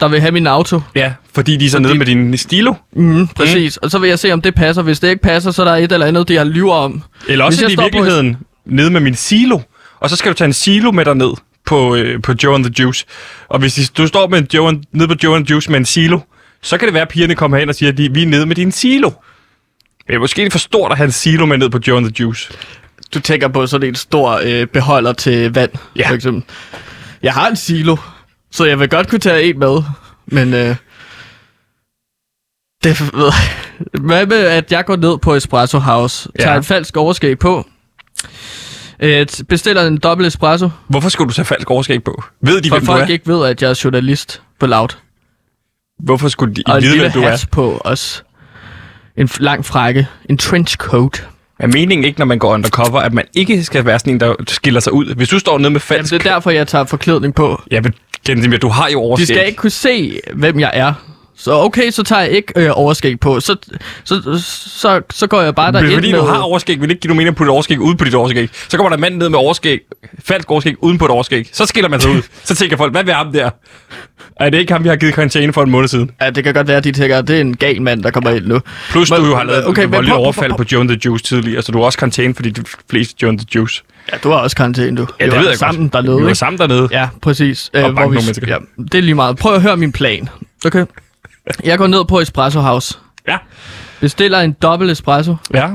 der 0.00 0.08
vil 0.08 0.20
have 0.20 0.32
min 0.32 0.46
auto. 0.46 0.80
Ja, 0.94 1.12
fordi 1.34 1.56
de 1.56 1.66
er 1.66 1.70
så 1.70 1.78
nede 1.78 1.94
med 1.94 2.06
din 2.06 2.38
stilo. 2.38 2.74
Mm, 2.92 3.26
præcis. 3.26 3.76
Og 3.76 3.90
så 3.90 3.98
vil 3.98 4.08
jeg 4.08 4.18
se, 4.18 4.32
om 4.32 4.40
det 4.42 4.54
passer. 4.54 4.82
Hvis 4.82 5.00
det 5.00 5.08
ikke 5.08 5.22
passer, 5.22 5.50
så 5.50 5.62
er 5.62 5.66
der 5.66 5.76
et 5.76 5.92
eller 5.92 6.06
andet, 6.06 6.28
de 6.28 6.36
har 6.36 6.44
lyver 6.44 6.74
om. 6.74 7.02
Eller 7.28 7.44
også 7.44 7.64
er 7.64 7.68
det 7.68 7.72
i 7.72 7.76
står 7.76 7.82
på 7.82 7.86
virkeligheden 7.92 8.36
nede 8.66 8.90
med 8.90 9.00
min 9.00 9.14
silo. 9.14 9.60
Og 10.00 10.10
så 10.10 10.16
skal 10.16 10.32
du 10.32 10.34
tage 10.34 10.46
en 10.46 10.52
silo 10.52 10.90
med 10.90 11.04
dig 11.04 11.14
ned 11.14 11.30
på, 11.66 11.94
øh, 11.94 12.22
på 12.22 12.34
Joe 12.42 12.54
and 12.54 12.64
the 12.64 12.74
Juice. 12.78 13.04
Og 13.48 13.58
hvis 13.58 13.74
de, 13.74 13.82
du 13.96 14.06
står 14.06 14.28
med 14.28 14.38
en 14.38 14.48
Joe 14.54 14.68
and, 14.68 14.82
nede 14.92 15.08
på 15.08 15.14
Joe 15.24 15.36
and 15.36 15.46
the 15.46 15.52
Juice 15.52 15.70
med 15.70 15.78
en 15.78 15.86
silo, 15.86 16.20
så 16.62 16.78
kan 16.78 16.86
det 16.88 16.94
være, 16.94 17.02
at 17.02 17.08
pigerne 17.08 17.34
kommer 17.34 17.58
hen 17.58 17.68
og 17.68 17.74
siger, 17.74 17.92
at 17.92 17.98
de, 17.98 18.14
vi 18.14 18.22
er 18.22 18.26
nede 18.26 18.46
med 18.46 18.56
din 18.56 18.72
silo. 18.72 19.10
Det 20.06 20.14
er 20.14 20.18
måske 20.18 20.42
lidt 20.42 20.52
for 20.52 20.58
stort 20.58 20.90
at 20.90 20.96
have 20.96 21.04
en 21.04 21.12
silo 21.12 21.46
med 21.46 21.58
ned 21.58 21.70
på 21.70 21.78
Joe 21.86 21.96
and 21.96 22.06
the 22.06 22.24
Juice. 22.24 22.52
Du 23.14 23.20
tænker 23.20 23.48
på 23.48 23.66
sådan 23.66 23.88
en 23.88 23.94
stor 23.94 24.40
øh, 24.44 24.66
beholder 24.66 25.12
til 25.12 25.54
vand, 25.54 25.70
Ja. 25.96 26.08
for 26.08 26.14
eksempel. 26.14 26.42
Jeg 27.22 27.32
har 27.34 27.48
en 27.48 27.56
silo, 27.56 27.96
så 28.50 28.64
jeg 28.64 28.80
vil 28.80 28.88
godt 28.88 29.08
kunne 29.08 29.18
tage 29.18 29.42
en 29.42 29.58
med, 29.58 29.82
men... 30.26 30.54
Øh, 30.54 30.76
det, 32.84 33.00
ved, 33.00 33.32
hvad 34.00 34.26
med, 34.26 34.36
at 34.38 34.72
jeg 34.72 34.84
går 34.84 34.96
ned 34.96 35.18
på 35.18 35.34
Espresso 35.34 35.78
House, 35.78 36.28
Ja. 36.38 36.44
tager 36.44 36.56
en 36.56 36.64
falsk 36.64 36.96
overskæg 36.96 37.38
på, 37.38 37.66
øh, 39.00 39.26
bestiller 39.48 39.86
en 39.86 39.96
dobbelt 39.98 40.26
espresso, 40.26 40.70
Hvorfor 40.88 41.08
skulle 41.08 41.28
du 41.28 41.34
tage 41.34 41.46
falsk 41.46 41.70
overskæg 41.70 42.04
på? 42.04 42.22
Ved 42.40 42.60
de, 42.62 42.68
for 42.68 42.76
hvem 42.78 42.86
du 42.86 42.92
er? 42.92 42.96
folk 42.98 43.10
ikke 43.10 43.26
ved, 43.26 43.46
at 43.46 43.62
jeg 43.62 43.70
er 43.70 43.80
journalist 43.84 44.42
på 44.60 44.66
Loud. 44.66 44.88
Hvorfor 45.98 46.28
skulle 46.28 46.54
de 46.54 46.62
Og 46.66 46.76
en 46.76 46.82
vide, 46.82 46.98
hvem 47.00 47.12
du 47.12 47.22
er? 47.22 47.28
hat 47.30 47.46
på 47.52 47.80
også. 47.84 48.22
En 49.16 49.28
lang 49.38 49.64
frække. 49.64 50.08
En 50.30 50.38
trenchcoat. 50.38 51.28
Er 51.62 51.66
meningen 51.66 52.04
ikke, 52.04 52.18
når 52.18 52.26
man 52.26 52.38
går 52.38 52.52
undercover, 52.54 53.00
at 53.00 53.12
man 53.12 53.24
ikke 53.34 53.64
skal 53.64 53.84
være 53.84 53.98
sådan 53.98 54.12
en, 54.12 54.20
der 54.20 54.34
skiller 54.48 54.80
sig 54.80 54.92
ud? 54.92 55.14
Hvis 55.14 55.28
du 55.28 55.38
står 55.38 55.58
nede 55.58 55.70
med 55.70 55.80
Jamen, 55.90 55.98
falsk... 55.98 56.12
det 56.12 56.26
er 56.26 56.32
derfor, 56.34 56.50
jeg 56.50 56.68
tager 56.68 56.84
forklædning 56.84 57.34
på. 57.34 57.62
Ja, 57.70 57.80
men 57.80 57.94
Gensimir, 58.26 58.58
du 58.58 58.68
har 58.68 58.88
jo 58.88 58.98
De 58.98 59.04
overskæg. 59.04 59.26
skal 59.26 59.46
ikke 59.46 59.56
kunne 59.56 59.70
se, 59.70 60.20
hvem 60.34 60.60
jeg 60.60 60.70
er. 60.74 60.94
Så 61.44 61.52
okay, 61.62 61.90
så 61.90 62.02
tager 62.02 62.22
jeg 62.22 62.30
ikke 62.30 62.52
øh, 62.56 62.70
overskæg 62.74 63.20
på. 63.20 63.40
Så, 63.40 63.56
så, 64.04 64.42
så, 64.66 65.00
så 65.12 65.26
går 65.26 65.40
jeg 65.40 65.54
bare 65.54 65.72
derind 65.72 65.92
fordi 65.94 66.12
med... 66.12 66.20
du 66.20 66.24
har 66.26 66.38
overskæg, 66.40 66.80
vil 66.80 66.88
det 66.88 66.90
ikke 66.94 67.00
give 67.00 67.08
du 67.08 67.14
mening 67.14 67.28
at 67.28 67.34
putte 67.36 67.48
et 67.50 67.52
overskæg 67.52 67.80
ude 67.80 67.96
på 67.96 68.04
dit 68.04 68.14
overskæg. 68.14 68.48
Så 68.68 68.76
kommer 68.76 68.90
der 68.90 68.96
mand 68.96 69.16
ned 69.16 69.28
med 69.28 69.38
overskæg, 69.38 69.80
falsk 70.24 70.50
overskæg 70.50 70.74
uden 70.84 70.98
på 70.98 71.04
et 71.04 71.10
overskæg. 71.10 71.48
Så 71.52 71.66
skiller 71.66 71.88
man 71.88 72.00
sig 72.00 72.10
ud. 72.10 72.22
Så 72.44 72.54
tænker 72.54 72.76
folk, 72.76 72.92
hvad 72.92 73.04
vil 73.04 73.14
ham 73.14 73.32
der? 73.32 73.50
Er 74.36 74.50
det 74.50 74.58
ikke 74.58 74.72
ham, 74.72 74.84
vi 74.84 74.88
har 74.88 74.96
givet 74.96 75.14
karantæne 75.14 75.52
for 75.52 75.62
en 75.62 75.70
måned 75.70 75.88
siden? 75.88 76.10
Ja, 76.20 76.30
det 76.30 76.44
kan 76.44 76.54
godt 76.54 76.68
være, 76.68 76.76
at 76.76 76.84
de 76.84 76.92
tænker, 76.92 77.18
at 77.18 77.28
det 77.28 77.36
er 77.36 77.40
en 77.40 77.56
gal 77.56 77.82
mand, 77.82 78.02
der 78.02 78.10
kommer 78.10 78.30
ind 78.30 78.46
nu. 78.46 78.60
Plus 78.90 79.10
Men- 79.10 79.20
du 79.20 79.26
jo 79.26 79.36
har 79.36 79.44
lavet 79.44 79.66
okay, 79.66 79.86
prøv- 79.88 80.04
prøv- 80.06 80.14
overfald 80.16 80.52
på 80.56 80.64
Joe 80.72 80.80
and 80.80 80.88
the 80.88 80.98
Juice 81.04 81.24
tidligere, 81.24 81.62
så 81.62 81.72
du 81.72 81.78
har 81.78 81.84
også 81.84 81.98
karantæne 81.98 82.34
for 82.34 82.42
de 82.42 82.54
fleste 82.90 83.14
Joe 83.22 83.28
and 83.28 83.38
the 83.38 83.46
Juice. 83.54 83.82
Ja, 84.12 84.16
du 84.16 84.30
har 84.30 84.36
også 84.36 84.56
karantæne, 84.56 84.96
du. 84.96 85.06
Ja, 85.20 85.24
Vi 85.24 85.30
det 85.30 85.36
var 85.36 85.42
ved 85.42 85.48
jeg 85.48 85.58
sammen 85.58 85.88
godt. 85.88 85.92
dernede, 86.06 86.20
Vi 86.20 86.26
var 86.26 86.34
sammen 86.34 86.58
dernede. 86.58 86.88
Ja, 86.90 87.08
præcis. 87.22 87.70
Øh, 87.74 87.82
banke 87.82 88.00
nogle 88.00 88.14
mennesker. 88.14 88.46
ja, 88.48 88.56
det 88.82 88.94
er 88.94 89.02
lige 89.02 89.14
meget. 89.14 89.36
Prøv 89.36 89.54
at 89.54 89.62
høre 89.62 89.76
min 89.76 89.92
plan. 89.92 90.28
Okay? 90.66 90.84
Jeg 91.64 91.78
går 91.78 91.86
ned 91.86 92.04
på 92.04 92.20
Espresso 92.20 92.60
House. 92.60 92.98
Ja. 93.28 93.38
Bestiller 94.00 94.40
en 94.40 94.52
dobbelt 94.62 94.90
espresso. 94.90 95.36
Ja. 95.54 95.68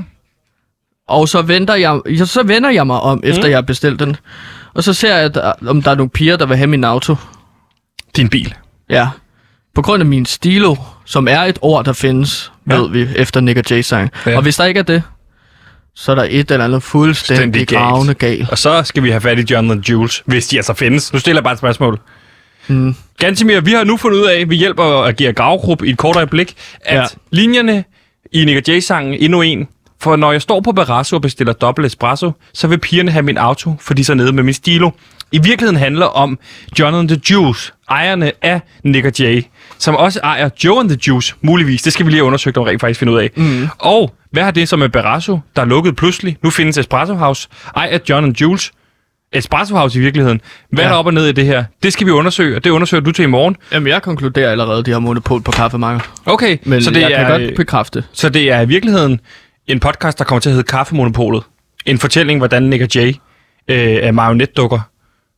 Og 1.08 1.30
så 1.30 1.42
venter 1.42 1.76
jeg, 1.76 2.00
så 2.26 2.44
vender 2.44 2.70
jeg 2.70 2.88
mig 2.88 3.00
om, 3.00 3.22
efter 3.24 3.44
mm. 3.44 3.50
jeg 3.50 3.58
har 3.58 3.62
bestilt 3.62 4.00
den. 4.00 4.16
Og 4.74 4.84
så 4.84 4.94
ser 4.94 5.16
jeg, 5.16 5.34
der, 5.34 5.54
om 5.68 5.82
der 5.82 5.92
er 5.92 5.96
nogle 5.96 6.10
piger, 6.10 6.38
der 6.38 6.46
vil 6.46 6.58
have 6.58 6.68
min 6.68 6.84
auto. 6.84 7.16
Din 8.16 8.30
bil. 8.30 8.54
Ja. 8.90 9.08
På 9.76 9.82
grund 9.82 10.02
af 10.02 10.06
min 10.08 10.26
stilo, 10.26 10.76
som 11.06 11.28
er 11.28 11.40
et 11.42 11.60
ord, 11.62 11.86
der 11.86 11.94
findes, 11.94 12.52
Ja. 12.70 12.76
ved 12.76 12.90
vi, 12.90 13.08
efter 13.16 13.42
Nick 13.42 13.72
og 13.72 13.86
sang. 13.86 14.12
Ja. 14.26 14.36
Og 14.36 14.42
hvis 14.42 14.58
der 14.58 14.66
ikke 14.66 14.80
er 14.80 14.84
det, 14.84 15.04
så 15.96 16.12
er 16.12 16.16
der 16.16 16.26
et 16.30 16.52
eller 16.52 16.66
andet 16.66 16.84
fuldstændig 16.84 17.68
galt. 17.68 17.80
gravende 17.80 18.14
gal. 18.14 18.48
Og 18.52 18.58
så 18.58 18.84
skal 18.84 19.04
vi 19.04 19.10
have 19.10 19.22
fat 19.22 19.40
i 19.40 19.54
John 19.54 19.80
Jules, 19.80 20.24
hvis 20.26 20.48
de 20.48 20.58
altså 20.58 20.74
findes. 20.74 21.14
Nu 21.14 21.20
stiller 21.20 21.38
jeg 21.40 21.44
bare 21.44 21.54
et 21.54 21.60
spørgsmål. 21.60 22.00
Mm. 22.68 22.96
Gansimir, 23.20 23.60
vi 23.62 23.72
har 23.72 23.84
nu 23.84 23.98
fundet 23.98 24.20
ud 24.20 24.26
af, 24.26 24.50
ved 24.50 24.58
hjælp 24.58 24.80
af 24.80 25.08
at 25.08 25.16
give 25.16 25.34
gravgruppe 25.34 25.88
i 25.88 25.90
et 25.90 25.98
kort 25.98 26.16
øjeblik, 26.16 26.54
at 26.82 26.98
ja. 26.98 27.06
Linjerne 27.32 27.84
i 28.32 28.46
Nick 28.46 28.68
Jay-sangen 28.68 29.14
endnu 29.14 29.42
en. 29.42 29.68
For 30.02 30.16
når 30.16 30.32
jeg 30.32 30.42
står 30.42 30.62
på 30.62 30.72
Barrasso 30.72 31.16
og 31.16 31.22
bestiller 31.22 31.54
dobbelt 31.54 31.86
espresso, 31.86 32.32
så 32.54 32.68
vil 32.68 32.78
pigerne 32.78 33.12
have 33.12 33.24
min 33.24 33.38
auto, 33.38 33.76
fordi 33.80 34.04
så 34.04 34.14
nede 34.14 34.32
med 34.32 34.44
min 34.44 34.54
stilo. 34.54 34.92
I 35.32 35.38
virkeligheden 35.38 35.76
handler 35.76 36.06
om 36.06 36.40
John 36.80 36.96
and 36.96 37.08
the 37.08 37.22
Juice, 37.32 37.72
ejerne 37.90 38.32
af 38.42 38.62
Nick 38.84 39.06
og 39.06 39.12
Jay, 39.20 39.44
som 39.78 39.96
også 39.96 40.20
ejer 40.24 40.50
Joe 40.64 40.80
and 40.80 40.90
the 40.90 41.00
Juice, 41.08 41.36
muligvis. 41.42 41.82
Det 41.82 41.94
skal 41.94 42.06
vi 42.06 42.12
lige 42.12 42.20
have 42.20 42.28
undersøgt 42.28 42.58
om 42.58 42.64
rent 42.64 42.82
faktisk 42.82 43.00
finde 43.00 43.14
ud 43.14 43.18
af. 43.18 43.30
Mm. 43.36 43.68
Og 43.78 44.14
hvad 44.32 44.44
har 44.44 44.52
det 44.52 44.70
så 44.70 44.76
med 44.76 44.90
Barrasso, 44.90 45.40
der 45.56 45.62
er 45.62 45.66
lukket 45.66 45.96
pludselig? 45.96 46.38
Nu 46.44 46.50
findes 46.50 46.78
Espresso 46.78 47.14
House, 47.14 47.48
ejer 47.76 48.00
John 48.10 48.26
and 48.26 48.42
Jules. 48.42 48.72
Espresso 49.34 49.76
House 49.76 50.00
i 50.00 50.02
virkeligheden. 50.02 50.42
Hvad 50.72 50.84
ja. 50.84 50.88
er 50.88 50.92
der 50.92 51.00
op 51.00 51.06
og 51.06 51.14
ned 51.14 51.26
i 51.28 51.32
det 51.32 51.46
her? 51.46 51.64
Det 51.84 51.94
skal 51.94 52.08
vi 52.08 52.12
undersøge, 52.12 52.56
og 52.56 52.64
det 52.64 52.70
undersøger 52.70 53.02
du 53.04 53.12
til 53.12 53.24
i 53.24 53.28
morgen. 53.28 53.56
Jamen, 53.72 53.88
jeg 53.88 54.02
konkluderer 54.02 54.52
allerede, 54.52 54.80
at 54.80 54.86
de 54.86 54.92
har 54.92 55.00
monopol 55.00 55.42
på 55.42 55.52
kaffemarkedet. 55.52 56.10
Okay, 56.26 56.58
Men 56.64 56.82
så 56.84 56.92
det, 56.92 57.02
jeg 57.02 57.12
er, 57.12 57.28
kan 57.30 57.42
godt 57.42 57.56
bekræfte. 57.56 58.04
så 58.14 58.30
det 58.30 58.52
er 58.52 58.62
i 58.62 58.68
virkeligheden 58.68 59.20
en 59.68 59.80
podcast, 59.80 60.20
der 60.20 60.24
kommer 60.26 60.40
til 60.40 60.50
at 60.50 60.54
hedde 60.56 60.68
Kaffemonopolet. 60.68 61.44
En 61.86 61.98
fortælling, 61.98 62.40
hvordan 62.40 62.64
Nick 62.64 62.84
og 62.84 62.90
Jay 62.96 63.08
øh, 63.68 63.78
er 63.78 64.12
marionetdukker 64.12 64.80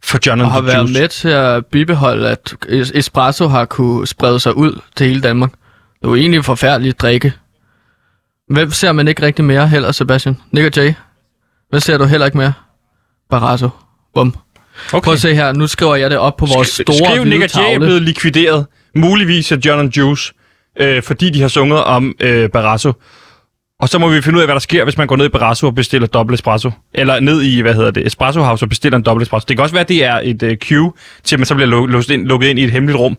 for 0.04 0.20
John 0.26 0.42
Og 0.42 0.52
har 0.52 0.62
været 0.62 0.82
Juice. 0.82 1.00
med 1.02 1.08
til 1.08 1.30
at 1.30 1.66
bibeholde, 1.66 2.30
at 2.30 2.56
es- 2.66 2.92
espresso 2.98 3.48
har 3.48 3.66
kunne 3.66 4.08
sprede 4.08 4.40
sig 4.40 4.58
ud 4.58 4.80
til 4.96 5.08
hele 5.08 5.22
Danmark. 5.22 5.52
Det 5.52 6.06
er 6.06 6.10
jo 6.10 6.16
egentlig 6.16 6.46
forfærdeligt 6.46 7.02
drikke. 7.02 7.34
Hvem 8.50 8.72
ser 8.72 8.92
man 8.92 9.08
ikke 9.08 9.22
rigtig 9.22 9.46
mere 9.46 9.68
heller, 9.68 9.92
Sebastian? 9.92 10.38
Nick 10.52 10.66
og 10.68 10.84
Jay? 10.84 10.94
Hvad 11.70 11.80
ser 11.80 11.98
du 11.98 12.06
heller 12.06 12.26
ikke 12.26 12.38
mere? 12.38 12.54
Barrasso. 13.30 13.70
Bum. 14.14 14.36
Okay. 14.94 15.04
Prøv 15.06 15.14
at 15.14 15.20
se 15.20 15.36
her, 15.36 15.52
nu 15.54 15.68
skriver 15.68 15.96
jeg 15.96 16.10
det 16.10 16.18
op 16.18 16.38
på 16.38 16.46
vores 16.46 16.68
store 16.68 16.96
Skriv, 17.12 17.24
Nick 17.24 17.44
og 17.44 17.50
Jay 17.64 17.76
er 17.76 17.80
blevet 17.80 18.02
likvideret, 18.02 18.66
muligvis 18.96 19.52
af 19.52 19.58
John 19.66 19.80
and 19.80 19.98
Juice, 19.98 20.34
øh, 20.80 21.04
fordi 21.04 21.30
de 21.30 21.42
har 21.42 21.48
sunget 21.48 21.84
om 21.84 22.16
øh, 22.20 22.50
Barrasso. 22.50 22.94
Og 23.80 23.90
så 23.90 24.00
må 24.00 24.10
vi 24.10 24.22
finde 24.22 24.38
ud 24.38 24.42
af, 24.42 24.48
hvad 24.48 24.56
der 24.56 24.60
sker, 24.60 24.84
hvis 24.84 24.98
man 24.98 25.08
går 25.08 25.16
ned 25.16 25.26
i 25.26 25.30
Barrasso 25.30 25.68
og 25.68 25.76
bestiller 25.76 26.08
dobbelt 26.08 26.34
espresso. 26.40 26.72
Eller 26.94 27.20
ned 27.20 27.42
i, 27.42 27.62
hvad 27.62 27.74
hedder 27.74 27.92
det, 27.92 28.08
Espresso 28.08 28.42
House 28.42 28.66
og 28.66 28.70
bestiller 28.70 28.98
en 28.98 29.04
dobbelt 29.04 29.24
espresso. 29.26 29.46
Det 29.48 29.58
kan 29.58 29.64
også 29.64 29.76
være, 29.76 29.82
at 29.82 29.90
det 29.90 30.04
er 30.06 30.20
et 30.24 30.44
øh, 30.44 30.58
cue 30.58 30.94
til, 31.24 31.36
at 31.36 31.40
man 31.40 31.46
så 31.46 31.56
bliver 31.56 31.70
lu- 31.82 31.86
låst 31.92 32.10
ind, 32.10 32.26
lukket 32.26 32.48
ind 32.48 32.60
i 32.60 32.64
et 32.64 32.72
hemmeligt 32.72 33.00
rum 33.00 33.18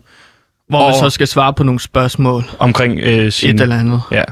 Hvor 0.69 0.89
man 0.89 0.99
så 0.99 1.09
skal 1.09 1.27
svare 1.27 1.53
på 1.53 1.63
nogle 1.63 1.79
spørgsmål. 1.79 2.43
omkring 2.59 2.99
øh, 2.99 3.31
sin... 3.31 3.55
Et 3.55 3.61
eller 3.61 3.79
andet. 3.79 4.01
Ja. 4.11 4.23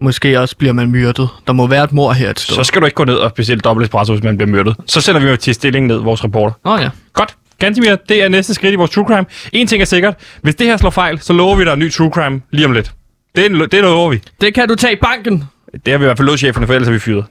Måske 0.00 0.40
også 0.40 0.56
bliver 0.56 0.72
man 0.72 0.90
myrdet. 0.90 1.28
Der 1.46 1.52
må 1.52 1.66
være 1.66 1.84
et 1.84 1.92
mor 1.92 2.12
her 2.12 2.30
et 2.30 2.40
sted. 2.40 2.54
Så 2.54 2.64
skal 2.64 2.80
du 2.80 2.86
ikke 2.86 2.94
gå 2.94 3.04
ned 3.04 3.14
og 3.14 3.34
bestille 3.34 3.60
dobbelt 3.60 3.84
espresso, 3.84 4.12
hvis 4.12 4.24
man 4.24 4.36
bliver 4.36 4.50
myrdet. 4.50 4.76
Så 4.86 5.00
sender 5.00 5.20
vi 5.20 5.28
jo 5.28 5.36
til 5.36 5.54
stilling 5.54 5.86
ned, 5.86 5.96
vores 5.96 6.24
reporter. 6.24 6.54
Nå 6.64 6.76
ja. 6.78 6.90
Godt. 7.12 7.34
Gantimir, 7.58 7.96
det 8.08 8.22
er 8.24 8.28
næste 8.28 8.54
skridt 8.54 8.72
i 8.72 8.76
vores 8.76 8.90
true 8.90 9.06
crime. 9.06 9.26
En 9.52 9.66
ting 9.66 9.82
er 9.82 9.86
sikkert. 9.86 10.14
Hvis 10.42 10.54
det 10.54 10.66
her 10.66 10.76
slår 10.76 10.90
fejl, 10.90 11.20
så 11.20 11.32
lover 11.32 11.56
vi 11.56 11.64
dig 11.64 11.72
en 11.72 11.78
ny 11.78 11.92
true 11.92 12.10
crime 12.10 12.40
lige 12.50 12.66
om 12.66 12.72
lidt. 12.72 12.92
Det, 13.36 13.72
det 13.72 13.80
lover 13.80 14.10
vi. 14.10 14.20
Det 14.40 14.54
kan 14.54 14.68
du 14.68 14.74
tage 14.74 14.92
i 14.92 14.96
banken. 15.02 15.44
Det 15.84 15.92
har 15.92 15.98
vi 15.98 16.04
i 16.04 16.06
hvert 16.06 16.16
fald 16.16 16.26
lovet 16.26 16.40
cheferne, 16.40 16.66
for 16.66 16.74
ellers 16.74 16.88
er 16.88 16.92
vi 16.92 16.98
fyret. 16.98 17.24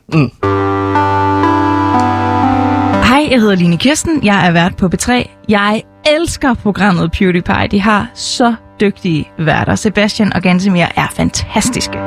Hej, 3.08 3.28
jeg 3.32 3.40
hedder 3.40 3.56
Line 3.56 3.78
Kirsten. 3.78 4.26
Jeg 4.26 4.48
er 4.48 4.52
vært 4.52 4.76
på 4.78 4.90
B3. 4.96 5.30
Jeg 5.50 5.84
elsker 6.08 6.54
programmet 6.54 7.12
PewDiePie. 7.12 7.68
De 7.72 7.82
har 7.82 8.08
så 8.14 8.56
dygtige 8.82 9.28
værter. 9.40 9.76
Sebastian 9.76 10.34
og 10.34 10.42
Gantemir 10.42 10.86
er 10.96 11.08
fantastiske. 11.16 11.98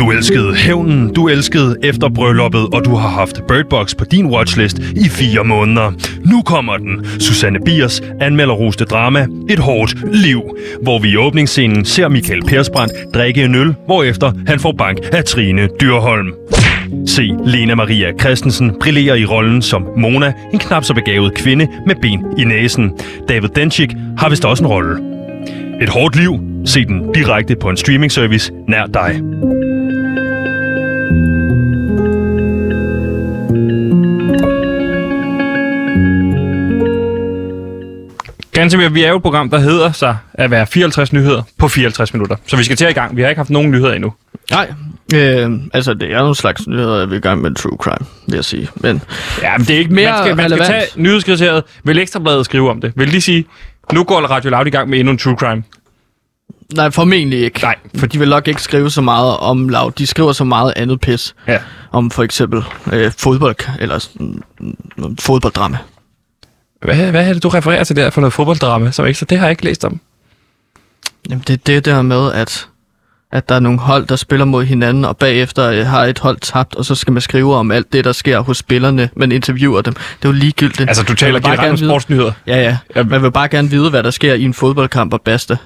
Du 0.00 0.10
elskede 0.10 0.54
hævnen, 0.54 1.14
du 1.14 1.28
elskede 1.28 1.76
efter 1.82 2.08
brylluppet, 2.08 2.66
og 2.72 2.84
du 2.84 2.94
har 2.94 3.08
haft 3.08 3.42
Birdbox 3.48 3.96
på 3.96 4.04
din 4.04 4.26
watchlist 4.26 4.78
i 4.78 5.08
fire 5.08 5.44
måneder. 5.44 5.92
Nu 6.30 6.42
kommer 6.42 6.76
den. 6.76 7.06
Susanne 7.18 7.58
Biers 7.64 8.02
anmelderroste 8.20 8.84
drama 8.84 9.26
Et 9.50 9.58
hårdt 9.58 9.94
liv, 10.12 10.42
hvor 10.82 10.98
vi 10.98 11.08
i 11.08 11.16
åbningsscenen 11.16 11.84
ser 11.84 12.08
Michael 12.08 12.42
Persbrandt 12.42 12.92
drikke 13.14 13.44
en 13.44 13.54
øl, 13.54 13.74
hvorefter 13.86 14.32
han 14.46 14.60
får 14.60 14.72
bank 14.72 14.98
af 15.12 15.24
Trine 15.24 15.68
Dyrholm. 15.80 16.32
Se 17.06 17.30
Lena 17.44 17.74
Maria 17.74 18.12
Christensen 18.20 18.72
brillerer 18.80 19.14
i 19.14 19.24
rollen 19.24 19.62
som 19.62 19.86
Mona, 19.96 20.32
en 20.52 20.58
knap 20.58 20.84
så 20.84 20.94
begavet 20.94 21.34
kvinde 21.34 21.68
med 21.86 21.94
ben 22.02 22.24
i 22.38 22.44
næsen. 22.44 22.92
David 23.28 23.48
Denchik 23.48 23.90
har 24.18 24.28
vist 24.28 24.44
også 24.44 24.64
en 24.64 24.68
rolle. 24.68 24.96
Et 25.82 25.88
hårdt 25.88 26.16
liv. 26.16 26.40
Se 26.64 26.84
den 26.84 27.12
direkte 27.14 27.56
på 27.56 27.68
en 27.68 27.76
streaming 27.76 28.12
service 28.12 28.52
nær 28.68 28.86
dig. 28.86 29.20
Gansimir, 38.60 38.88
vi 38.88 39.02
er 39.04 39.08
jo 39.08 39.16
et 39.16 39.22
program, 39.22 39.50
der 39.50 39.58
hedder 39.58 39.92
sig 39.92 40.16
at 40.34 40.50
være 40.50 40.66
54 40.66 41.12
nyheder 41.12 41.42
på 41.58 41.68
54 41.68 42.12
minutter. 42.14 42.36
Så 42.46 42.56
vi 42.56 42.64
skal 42.64 42.76
til 42.76 42.88
i 42.88 42.92
gang. 42.92 43.16
Vi 43.16 43.22
har 43.22 43.28
ikke 43.28 43.38
haft 43.38 43.50
nogen 43.50 43.70
nyheder 43.70 43.92
endnu. 43.92 44.12
Nej, 44.50 44.72
øh, 45.14 45.50
altså 45.74 45.94
det 45.94 46.12
er 46.12 46.18
nogle 46.18 46.34
slags 46.34 46.66
nyheder, 46.68 47.06
vi 47.06 47.14
er 47.14 47.18
i 47.18 47.20
gang 47.20 47.42
med 47.42 47.54
true 47.54 47.76
crime, 47.80 48.06
vil 48.26 48.34
jeg 48.34 48.44
sige. 48.44 48.68
Men 48.76 49.02
Ja, 49.42 49.56
men 49.58 49.66
det 49.66 49.74
er 49.74 49.78
ikke 49.78 49.94
Mere 49.94 50.10
man 50.10 50.18
skal, 50.24 50.36
man 50.36 50.50
skal 50.50 50.58
relevant. 50.62 50.90
tage 50.92 51.02
nyhedskriteriet. 51.02 51.64
Vil 51.84 51.98
Ekstrabladet 51.98 52.44
skrive 52.44 52.70
om 52.70 52.80
det? 52.80 52.92
Vil 52.96 53.12
de 53.12 53.20
sige, 53.20 53.44
nu 53.92 54.04
går 54.04 54.20
Radio 54.20 54.50
Loud 54.50 54.66
i 54.66 54.70
gang 54.70 54.88
med 54.90 54.98
endnu 54.98 55.12
en 55.12 55.18
true 55.18 55.36
crime? 55.36 55.62
nej, 56.74 56.90
formentlig 56.90 57.38
ikke. 57.44 57.60
Nej, 57.62 57.74
For 57.96 58.06
de 58.06 58.18
vil 58.18 58.28
nok 58.28 58.48
ikke 58.48 58.62
skrive 58.62 58.90
så 58.90 59.00
meget 59.00 59.36
om 59.36 59.68
lav. 59.68 59.92
De 59.98 60.06
skriver 60.06 60.32
så 60.32 60.44
meget 60.44 60.72
andet 60.76 61.00
pis. 61.00 61.34
Ja. 61.48 61.58
Om 61.92 62.10
for 62.10 62.22
eksempel 62.22 62.62
øh, 62.92 63.12
fodbold, 63.18 63.56
eller 63.80 63.98
sådan, 63.98 64.42
mm, 64.60 65.16
fodbolddrama. 65.20 65.78
Hvad, 66.82 67.10
hvad 67.10 67.28
er 67.28 67.32
det, 67.32 67.42
du 67.42 67.48
refererer 67.48 67.84
til 67.84 67.96
der 67.96 68.10
for 68.10 68.20
noget 68.20 68.32
fodbolddrama, 68.32 68.90
som 68.90 69.06
ekstra? 69.06 69.26
Det 69.30 69.38
har 69.38 69.46
jeg 69.46 69.50
ikke 69.50 69.64
læst 69.64 69.84
om. 69.84 70.00
Jamen, 71.30 71.44
det 71.46 71.52
er 71.52 71.56
det 71.56 71.84
der 71.84 72.02
med, 72.02 72.32
at 72.32 72.66
at 73.32 73.48
der 73.48 73.54
er 73.54 73.60
nogle 73.60 73.78
hold, 73.78 74.06
der 74.06 74.16
spiller 74.16 74.44
mod 74.44 74.64
hinanden, 74.64 75.04
og 75.04 75.16
bagefter 75.16 75.70
øh, 75.70 75.86
har 75.86 76.04
et 76.04 76.18
hold 76.18 76.38
tabt, 76.40 76.74
og 76.76 76.84
så 76.84 76.94
skal 76.94 77.12
man 77.12 77.20
skrive 77.20 77.54
om 77.56 77.70
alt 77.70 77.92
det, 77.92 78.04
der 78.04 78.12
sker 78.12 78.40
hos 78.40 78.58
spillerne, 78.58 79.10
man 79.16 79.32
interviewer 79.32 79.80
dem. 79.82 79.94
Det 79.94 80.02
er 80.22 80.28
jo 80.28 80.32
ligegyldigt. 80.32 80.88
Altså, 80.88 81.02
du 81.02 81.14
taler 81.14 81.40
generelt 81.40 81.58
om 81.60 81.64
gerne 81.64 81.78
vide- 81.78 81.90
sportsnyheder. 81.90 82.32
Ja, 82.46 82.76
ja. 82.96 83.02
Man 83.02 83.22
vil 83.22 83.30
bare 83.32 83.48
gerne 83.48 83.70
vide, 83.70 83.90
hvad 83.90 84.02
der 84.02 84.10
sker 84.10 84.34
i 84.34 84.42
en 84.42 84.54
fodboldkamp 84.54 85.12
og 85.12 85.20
basta. 85.22 85.56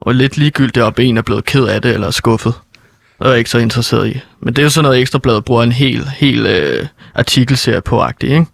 Og 0.00 0.14
lidt 0.14 0.36
ligegyldigt, 0.36 0.84
om 0.84 0.94
en 0.98 1.16
er 1.18 1.22
blevet 1.22 1.44
ked 1.44 1.64
af 1.64 1.82
det 1.82 1.94
eller 1.94 2.06
er 2.06 2.10
skuffet. 2.10 2.54
Det 3.18 3.26
er 3.26 3.30
jeg 3.30 3.38
ikke 3.38 3.50
så 3.50 3.58
interesseret 3.58 4.08
i. 4.08 4.20
Men 4.42 4.54
det 4.54 4.62
er 4.62 4.64
jo 4.64 4.70
sådan 4.70 4.84
noget, 4.84 5.00
Ekstrabladet 5.00 5.44
bruger 5.44 5.62
en 5.62 5.72
hel, 5.72 6.08
hel 6.16 6.46
øh, 6.46 6.86
artikelserie 7.14 7.80
på, 7.80 8.00
agtig, 8.00 8.30
ikke? 8.30 8.46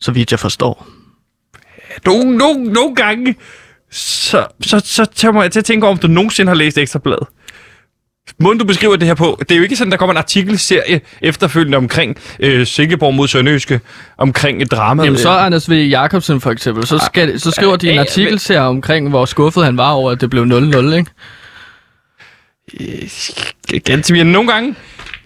Så 0.00 0.12
vidt 0.12 0.30
jeg 0.30 0.38
forstår. 0.40 0.86
Nogle, 2.06 2.38
nogle, 2.38 2.64
nogle 2.64 2.94
gange, 2.94 3.34
så, 3.90 4.46
så, 4.60 4.82
så 4.84 5.04
tager 5.04 5.42
jeg 5.42 5.52
til 5.52 5.58
at 5.58 5.64
tænke 5.64 5.86
over, 5.86 5.94
om 5.94 5.98
du 5.98 6.06
nogensinde 6.06 6.50
har 6.50 6.56
læst 6.56 6.78
Ekstrabladet. 6.78 7.26
Måden 8.38 8.58
du 8.58 8.64
beskriver 8.64 8.96
det 8.96 9.06
her 9.06 9.14
på, 9.14 9.38
det 9.40 9.52
er 9.52 9.56
jo 9.56 9.62
ikke 9.62 9.76
sådan, 9.76 9.90
der 9.90 9.96
kommer 9.96 10.12
en 10.12 10.18
artikelserie 10.18 11.00
efterfølgende 11.22 11.78
omkring 11.78 12.16
øh, 12.40 12.66
Silkeborg 12.66 13.14
mod 13.14 13.28
Sønderjyske, 13.28 13.80
omkring 14.18 14.62
et 14.62 14.70
drama. 14.70 15.04
Jamen 15.04 15.18
så 15.18 15.30
Anders 15.30 15.70
V. 15.70 15.72
Jacobsen 15.72 16.40
for 16.40 16.50
eksempel, 16.50 16.86
så, 16.86 16.98
skal, 16.98 17.40
så 17.40 17.50
skriver 17.50 17.76
de 17.76 17.90
en 17.90 17.98
artikelserie 17.98 18.60
omkring, 18.60 19.08
hvor 19.08 19.24
skuffet 19.24 19.64
han 19.64 19.76
var 19.76 19.90
over, 19.90 20.10
at 20.10 20.20
det 20.20 20.30
blev 20.30 20.42
0-0, 20.42 20.94
ikke? 20.94 21.10
Gantimir, 23.78 24.24
nogle 24.24 24.52
gange, 24.52 24.74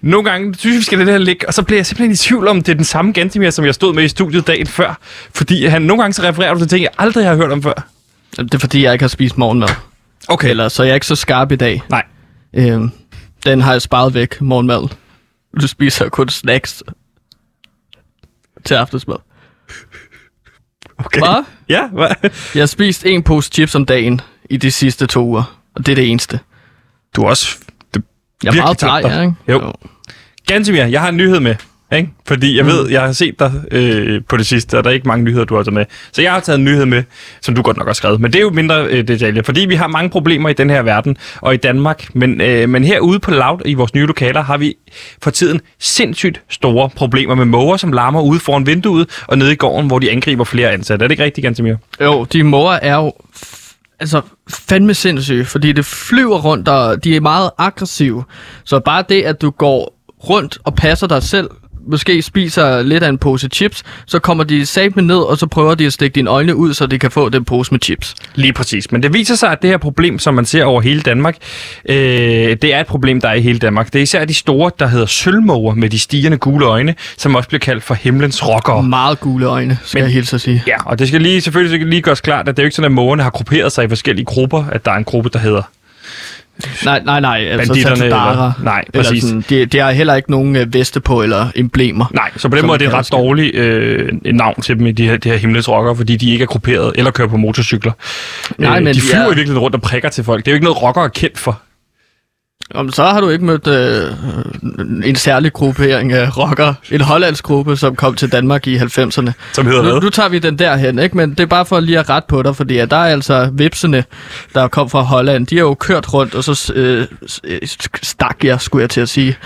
nogle 0.00 0.30
gange 0.30 0.54
synes 0.54 0.72
jeg, 0.74 0.78
vi 0.78 0.84
skal 0.84 0.98
lade 0.98 1.06
det 1.06 1.18
her 1.18 1.24
ligge, 1.24 1.48
og 1.48 1.54
så 1.54 1.62
bliver 1.62 1.78
jeg 1.78 1.86
simpelthen 1.86 2.12
i 2.12 2.16
tvivl 2.16 2.48
om, 2.48 2.62
det 2.62 2.72
er 2.72 2.76
den 2.76 2.84
samme 2.84 3.12
Gantimir, 3.12 3.50
som 3.50 3.64
jeg 3.64 3.74
stod 3.74 3.94
med 3.94 4.04
i 4.04 4.08
studiet 4.08 4.46
dagen 4.46 4.66
før. 4.66 4.98
Fordi 5.34 5.66
han, 5.66 5.82
nogle 5.82 6.02
gange 6.02 6.14
så 6.14 6.22
refererer 6.22 6.54
du 6.54 6.60
til 6.60 6.68
ting, 6.68 6.82
jeg 6.82 6.90
aldrig 6.98 7.26
har 7.26 7.36
hørt 7.36 7.52
om 7.52 7.62
før. 7.62 7.88
Det 8.36 8.54
er 8.54 8.58
fordi, 8.58 8.82
jeg 8.82 8.92
ikke 8.92 9.02
har 9.02 9.08
spist 9.08 9.38
morgenmad. 9.38 9.68
Okay. 10.28 10.50
Eller 10.50 10.68
så 10.68 10.82
er 10.82 10.86
jeg 10.86 10.94
ikke 10.94 11.06
så 11.06 11.16
skarp 11.16 11.52
i 11.52 11.56
dag. 11.56 11.82
Nej. 11.90 12.02
Øhm, 12.54 12.90
den 13.46 13.60
har 13.60 13.72
jeg 13.72 13.82
sparet 13.82 14.14
væk, 14.14 14.40
morgenmad. 14.40 14.88
Du 15.60 15.68
spiser 15.68 16.08
kun 16.08 16.28
snacks 16.28 16.82
til 18.64 18.74
aftensmad. 18.74 19.16
Okay. 20.98 21.20
Hvad? 21.20 21.44
Ja, 21.68 21.88
hvad? 21.88 22.30
Jeg 22.54 22.62
har 22.62 22.66
spist 22.66 23.06
en 23.06 23.22
pose 23.22 23.50
chips 23.52 23.74
om 23.74 23.86
dagen 23.86 24.20
i 24.50 24.56
de 24.56 24.70
sidste 24.70 25.06
to 25.06 25.24
uger. 25.24 25.58
Og 25.74 25.86
det 25.86 25.92
er 25.92 25.96
det 25.96 26.10
eneste. 26.10 26.40
Du 27.16 27.22
er 27.22 27.28
også... 27.28 27.58
Jeg 28.44 28.58
er 28.58 28.62
meget 28.62 28.80
dig. 28.80 29.10
ja, 29.10 29.20
ikke? 29.20 29.34
Jo. 29.48 29.72
Gantimir, 30.46 30.84
jeg 30.84 31.00
har 31.00 31.08
en 31.08 31.16
nyhed 31.16 31.40
med. 31.40 31.54
Ikke? 31.96 32.08
Fordi 32.26 32.56
jeg 32.56 32.66
ved, 32.66 32.90
jeg 32.90 33.02
har 33.02 33.12
set 33.12 33.38
dig 33.38 33.52
øh, 33.70 34.22
på 34.28 34.36
det 34.36 34.46
sidste, 34.46 34.78
og 34.78 34.84
der 34.84 34.90
er 34.90 34.94
ikke 34.94 35.08
mange 35.08 35.24
nyheder, 35.24 35.44
du 35.44 35.56
har 35.56 35.62
taget 35.62 35.74
med. 35.74 35.84
Så 36.12 36.22
jeg 36.22 36.32
har 36.32 36.40
taget 36.40 36.58
en 36.58 36.64
nyhed 36.64 36.86
med, 36.86 37.02
som 37.40 37.54
du 37.54 37.62
godt 37.62 37.76
nok 37.76 37.86
har 37.86 37.92
skrevet. 37.92 38.20
Men 38.20 38.32
det 38.32 38.38
er 38.38 38.42
jo 38.42 38.50
mindre 38.50 38.86
øh, 38.86 39.08
detaljer, 39.08 39.42
fordi 39.42 39.60
vi 39.60 39.74
har 39.74 39.86
mange 39.86 40.10
problemer 40.10 40.48
i 40.48 40.52
den 40.52 40.70
her 40.70 40.82
verden 40.82 41.16
og 41.40 41.54
i 41.54 41.56
Danmark. 41.56 42.14
Men, 42.14 42.40
øh, 42.40 42.68
men 42.68 42.84
herude 42.84 43.18
på 43.18 43.30
Loud 43.30 43.60
i 43.64 43.74
vores 43.74 43.94
nye 43.94 44.06
lokaler 44.06 44.42
har 44.42 44.56
vi 44.56 44.74
for 45.22 45.30
tiden 45.30 45.60
sindssygt 45.78 46.40
store 46.50 46.90
problemer 46.96 47.34
med 47.34 47.44
måger, 47.44 47.76
som 47.76 47.92
larmer 47.92 48.20
ude 48.20 48.40
foran 48.40 48.66
vinduet 48.66 49.22
og 49.26 49.38
nede 49.38 49.52
i 49.52 49.56
gården, 49.56 49.86
hvor 49.86 49.98
de 49.98 50.10
angriber 50.10 50.44
flere 50.44 50.70
ansatte. 50.70 51.04
Er 51.04 51.08
det 51.08 51.12
ikke 51.12 51.24
rigtigt, 51.24 51.42
Gantimir? 51.42 51.74
Jo, 52.00 52.24
de 52.24 52.42
måger 52.42 52.72
er 52.72 52.94
jo 52.94 53.12
altså 54.04 54.20
fandme 54.48 54.94
sindssyge, 54.94 55.44
fordi 55.44 55.72
det 55.72 55.84
flyver 55.84 56.38
rundt, 56.38 56.68
og 56.68 57.04
de 57.04 57.16
er 57.16 57.20
meget 57.20 57.50
aggressive. 57.58 58.24
Så 58.64 58.80
bare 58.80 59.04
det, 59.08 59.22
at 59.22 59.42
du 59.42 59.50
går 59.50 59.94
rundt 60.28 60.58
og 60.64 60.74
passer 60.74 61.06
dig 61.06 61.22
selv, 61.22 61.50
måske 61.86 62.22
spiser 62.22 62.82
lidt 62.82 63.02
af 63.02 63.08
en 63.08 63.18
pose 63.18 63.48
chips, 63.48 63.82
så 64.06 64.18
kommer 64.18 64.44
de 64.44 64.66
sat 64.66 64.96
med 64.96 65.04
ned, 65.04 65.16
og 65.16 65.38
så 65.38 65.46
prøver 65.46 65.74
de 65.74 65.86
at 65.86 65.92
stikke 65.92 66.14
dine 66.14 66.30
øjne 66.30 66.56
ud, 66.56 66.74
så 66.74 66.86
de 66.86 66.98
kan 66.98 67.10
få 67.10 67.28
den 67.28 67.44
pose 67.44 67.72
med 67.72 67.80
chips. 67.80 68.14
Lige 68.34 68.52
præcis. 68.52 68.92
Men 68.92 69.02
det 69.02 69.12
viser 69.12 69.34
sig, 69.34 69.50
at 69.52 69.62
det 69.62 69.70
her 69.70 69.76
problem, 69.78 70.18
som 70.18 70.34
man 70.34 70.46
ser 70.46 70.64
over 70.64 70.80
hele 70.80 71.00
Danmark, 71.00 71.36
øh, 71.88 71.96
det 71.96 72.64
er 72.64 72.80
et 72.80 72.86
problem, 72.86 73.20
der 73.20 73.28
er 73.28 73.34
i 73.34 73.40
hele 73.40 73.58
Danmark. 73.58 73.92
Det 73.92 73.98
er 73.98 74.02
især 74.02 74.24
de 74.24 74.34
store, 74.34 74.70
der 74.78 74.86
hedder 74.86 75.06
sølvmåger 75.06 75.74
med 75.74 75.90
de 75.90 75.98
stigende 75.98 76.36
gule 76.38 76.66
øjne, 76.66 76.94
som 77.18 77.34
også 77.34 77.48
bliver 77.48 77.60
kaldt 77.60 77.82
for 77.84 77.94
himlens 77.94 78.48
rockere. 78.48 78.82
Meget 78.82 79.20
gule 79.20 79.46
øjne, 79.46 79.78
skal 79.84 79.98
Men... 79.98 80.04
jeg 80.04 80.12
hilse 80.12 80.36
at 80.36 80.40
sige. 80.40 80.62
Ja, 80.66 80.76
og 80.84 80.98
det 80.98 81.08
skal 81.08 81.22
lige, 81.22 81.40
selvfølgelig 81.40 81.78
skal 81.78 81.86
lige 81.86 82.02
gøres 82.02 82.20
klart, 82.20 82.48
at 82.48 82.56
det 82.56 82.62
er 82.62 82.64
jo 82.64 82.66
ikke 82.66 82.76
sådan, 82.76 82.86
at 82.86 82.92
mågerne 82.92 83.22
har 83.22 83.30
grupperet 83.30 83.72
sig 83.72 83.84
i 83.84 83.88
forskellige 83.88 84.24
grupper, 84.24 84.64
at 84.72 84.84
der 84.84 84.90
er 84.90 84.96
en 84.96 85.04
gruppe, 85.04 85.30
der 85.32 85.38
hedder 85.38 85.62
Nej, 86.84 87.02
nej, 87.04 87.20
nej. 87.20 87.46
Altså 87.50 87.68
Banditterne 87.68 87.96
Tatudara. 87.96 88.30
eller- 88.32 88.52
nej, 88.64 88.84
præcis. 88.94 89.22
sådan, 89.24 89.44
de, 89.48 89.66
de 89.66 89.78
har 89.78 89.90
heller 89.90 90.14
ikke 90.14 90.30
nogen 90.30 90.56
øh, 90.56 90.74
veste 90.74 91.00
på 91.00 91.22
eller 91.22 91.46
emblemer. 91.56 92.04
Nej, 92.14 92.30
så 92.36 92.48
på 92.48 92.56
den 92.56 92.66
måde 92.66 92.74
er 92.74 92.78
det 92.78 92.84
et 92.84 92.90
kalder 92.90 92.98
ret 92.98 93.12
dårligt 93.12 93.54
øh, 93.56 94.08
navn 94.24 94.60
til 94.62 94.78
dem, 94.78 94.86
i 94.86 94.92
de 94.92 95.08
her, 95.08 95.16
de 95.16 95.28
her 95.30 95.36
himlens 95.36 95.68
rockere, 95.68 95.96
fordi 95.96 96.16
de 96.16 96.30
ikke 96.32 96.42
er 96.42 96.46
grupperet 96.46 96.92
eller 96.94 97.10
kører 97.10 97.28
på 97.28 97.36
motorcykler. 97.36 97.92
Nej, 98.58 98.80
men 98.80 98.86
de 98.86 98.94
de 98.94 99.00
flyver 99.00 99.20
er- 99.22 99.26
i 99.26 99.28
virkeligheden 99.28 99.58
rundt 99.58 99.74
og 99.76 99.82
prikker 99.82 100.08
til 100.08 100.24
folk. 100.24 100.44
Det 100.44 100.50
er 100.50 100.52
jo 100.52 100.54
ikke 100.56 100.64
noget, 100.64 100.82
rockere 100.82 101.04
er 101.04 101.08
kendt 101.08 101.38
for. 101.38 101.60
Om 102.74 102.92
så 102.92 103.04
har 103.04 103.20
du 103.20 103.28
ikke 103.28 103.44
mødt 103.44 103.66
øh, 103.66 104.10
en 105.04 105.16
særlig 105.16 105.52
gruppering 105.52 106.12
af 106.12 106.36
rockere. 106.36 106.74
En 106.90 107.00
hollandsk 107.00 107.44
gruppe, 107.44 107.76
som 107.76 107.96
kom 107.96 108.14
til 108.14 108.32
Danmark 108.32 108.66
i 108.66 108.76
90'erne. 108.76 109.32
Som 109.52 109.66
hedder 109.66 109.82
Nu, 109.82 110.00
nu 110.00 110.10
tager 110.10 110.28
vi 110.28 110.38
den 110.38 110.58
derhen, 110.58 110.98
ikke? 110.98 111.16
Men 111.16 111.30
det 111.30 111.40
er 111.40 111.46
bare 111.46 111.66
for 111.66 111.80
lige 111.80 111.98
at 111.98 112.10
rette 112.10 112.26
på 112.28 112.42
dig, 112.42 112.56
fordi 112.56 112.78
at 112.78 112.90
der 112.90 112.96
er 112.96 113.04
altså 113.04 113.50
vipsene, 113.52 114.04
der 114.54 114.68
kom 114.68 114.90
fra 114.90 115.00
Holland. 115.00 115.46
De 115.46 115.56
har 115.56 115.62
jo 115.62 115.74
kørt 115.74 116.14
rundt, 116.14 116.34
og 116.34 116.44
så 116.44 116.72
øh, 116.74 117.06
øh, 117.44 117.58
stak 118.02 118.44
jeg, 118.44 118.60
skulle 118.60 118.82
jeg 118.82 118.90
til 118.90 119.00
at 119.00 119.08
sige, 119.08 119.36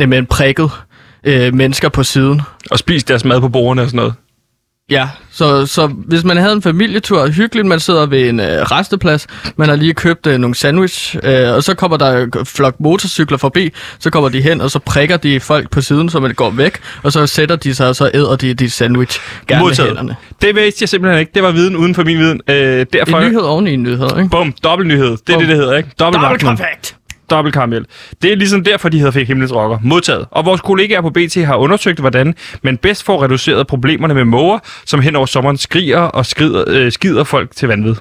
øh, 0.00 0.08
med 0.08 0.18
en 0.18 0.26
prikket 0.26 0.70
øh, 1.24 1.54
mennesker 1.54 1.88
på 1.88 2.02
siden. 2.02 2.42
Og 2.70 2.78
spise 2.78 3.06
deres 3.06 3.24
mad 3.24 3.40
på 3.40 3.48
bordene 3.48 3.82
og 3.82 3.88
sådan 3.88 3.96
noget. 3.96 4.14
Ja, 4.90 5.08
så, 5.32 5.66
så 5.66 5.86
hvis 5.86 6.24
man 6.24 6.36
havde 6.36 6.52
en 6.52 6.62
familietur, 6.62 7.28
hyggeligt, 7.28 7.66
man 7.66 7.80
sidder 7.80 8.06
ved 8.06 8.28
en 8.28 8.40
øh, 8.40 8.46
resteplads, 8.46 9.26
man 9.56 9.68
har 9.68 9.76
lige 9.76 9.94
købt 9.94 10.26
øh, 10.26 10.38
nogle 10.38 10.54
sandwich, 10.54 11.16
øh, 11.22 11.52
og 11.54 11.62
så 11.62 11.74
kommer 11.74 11.96
der 11.96 12.22
en 12.22 12.32
flok 12.46 12.74
motorcykler 12.80 13.38
forbi, 13.38 13.70
så 13.98 14.10
kommer 14.10 14.28
de 14.28 14.40
hen, 14.40 14.60
og 14.60 14.70
så 14.70 14.78
prikker 14.78 15.16
de 15.16 15.40
folk 15.40 15.70
på 15.70 15.80
siden, 15.80 16.08
så 16.10 16.20
man 16.20 16.34
går 16.34 16.50
væk, 16.50 16.78
og 17.02 17.12
så 17.12 17.26
sætter 17.26 17.56
de 17.56 17.74
sig, 17.74 17.88
og 17.88 17.96
så 17.96 18.10
æder 18.14 18.36
de 18.36 18.54
de 18.54 18.70
sandwich 18.70 19.20
gerne 19.48 19.60
med 19.60 19.68
Modtaget. 19.68 19.88
hænderne. 19.88 20.16
Det 20.42 20.54
vidste 20.54 20.82
jeg 20.82 20.88
simpelthen 20.88 21.20
ikke. 21.20 21.32
Det 21.34 21.42
var 21.42 21.50
viden 21.50 21.76
uden 21.76 21.94
for 21.94 22.04
min 22.04 22.18
viden. 22.18 22.40
Øh, 22.48 22.86
derfor... 22.92 23.18
En 23.18 23.26
nyhed 23.28 23.40
oven 23.40 23.66
i 23.66 23.74
en 23.74 23.82
nyhed, 23.82 24.08
ikke? 24.18 24.28
Bum, 24.30 24.52
dobbelt 24.64 24.88
nyhed. 24.88 25.10
Det 25.10 25.28
er 25.28 25.32
Bum. 25.34 25.40
det, 25.40 25.48
det 25.48 25.56
hedder, 25.56 25.76
ikke? 25.76 25.90
Dobbelt 26.00 26.22
vagtmand. 26.22 26.58
Dobbelt 27.30 27.54
karamel. 27.54 27.86
Det 28.22 28.32
er 28.32 28.36
ligesom 28.36 28.64
derfor, 28.64 28.88
de 28.88 28.98
hedder 28.98 29.12
fik 29.12 29.28
himlens 29.28 29.52
rocker. 29.52 29.78
Modtaget. 29.82 30.26
Og 30.30 30.44
vores 30.44 30.60
kollegaer 30.60 31.00
på 31.00 31.10
BT 31.10 31.34
har 31.34 31.56
undersøgt, 31.56 31.98
hvordan 31.98 32.34
man 32.62 32.78
bedst 32.78 33.04
får 33.04 33.24
reduceret 33.24 33.66
problemerne 33.66 34.14
med 34.14 34.24
måger, 34.24 34.58
som 34.84 35.00
hen 35.00 35.16
over 35.16 35.26
sommeren 35.26 35.56
skriger 35.56 36.00
og 36.00 36.26
skrider, 36.26 36.64
øh, 36.68 36.92
skider 36.92 37.24
folk 37.24 37.56
til 37.56 37.68
vanvid. 37.68 37.94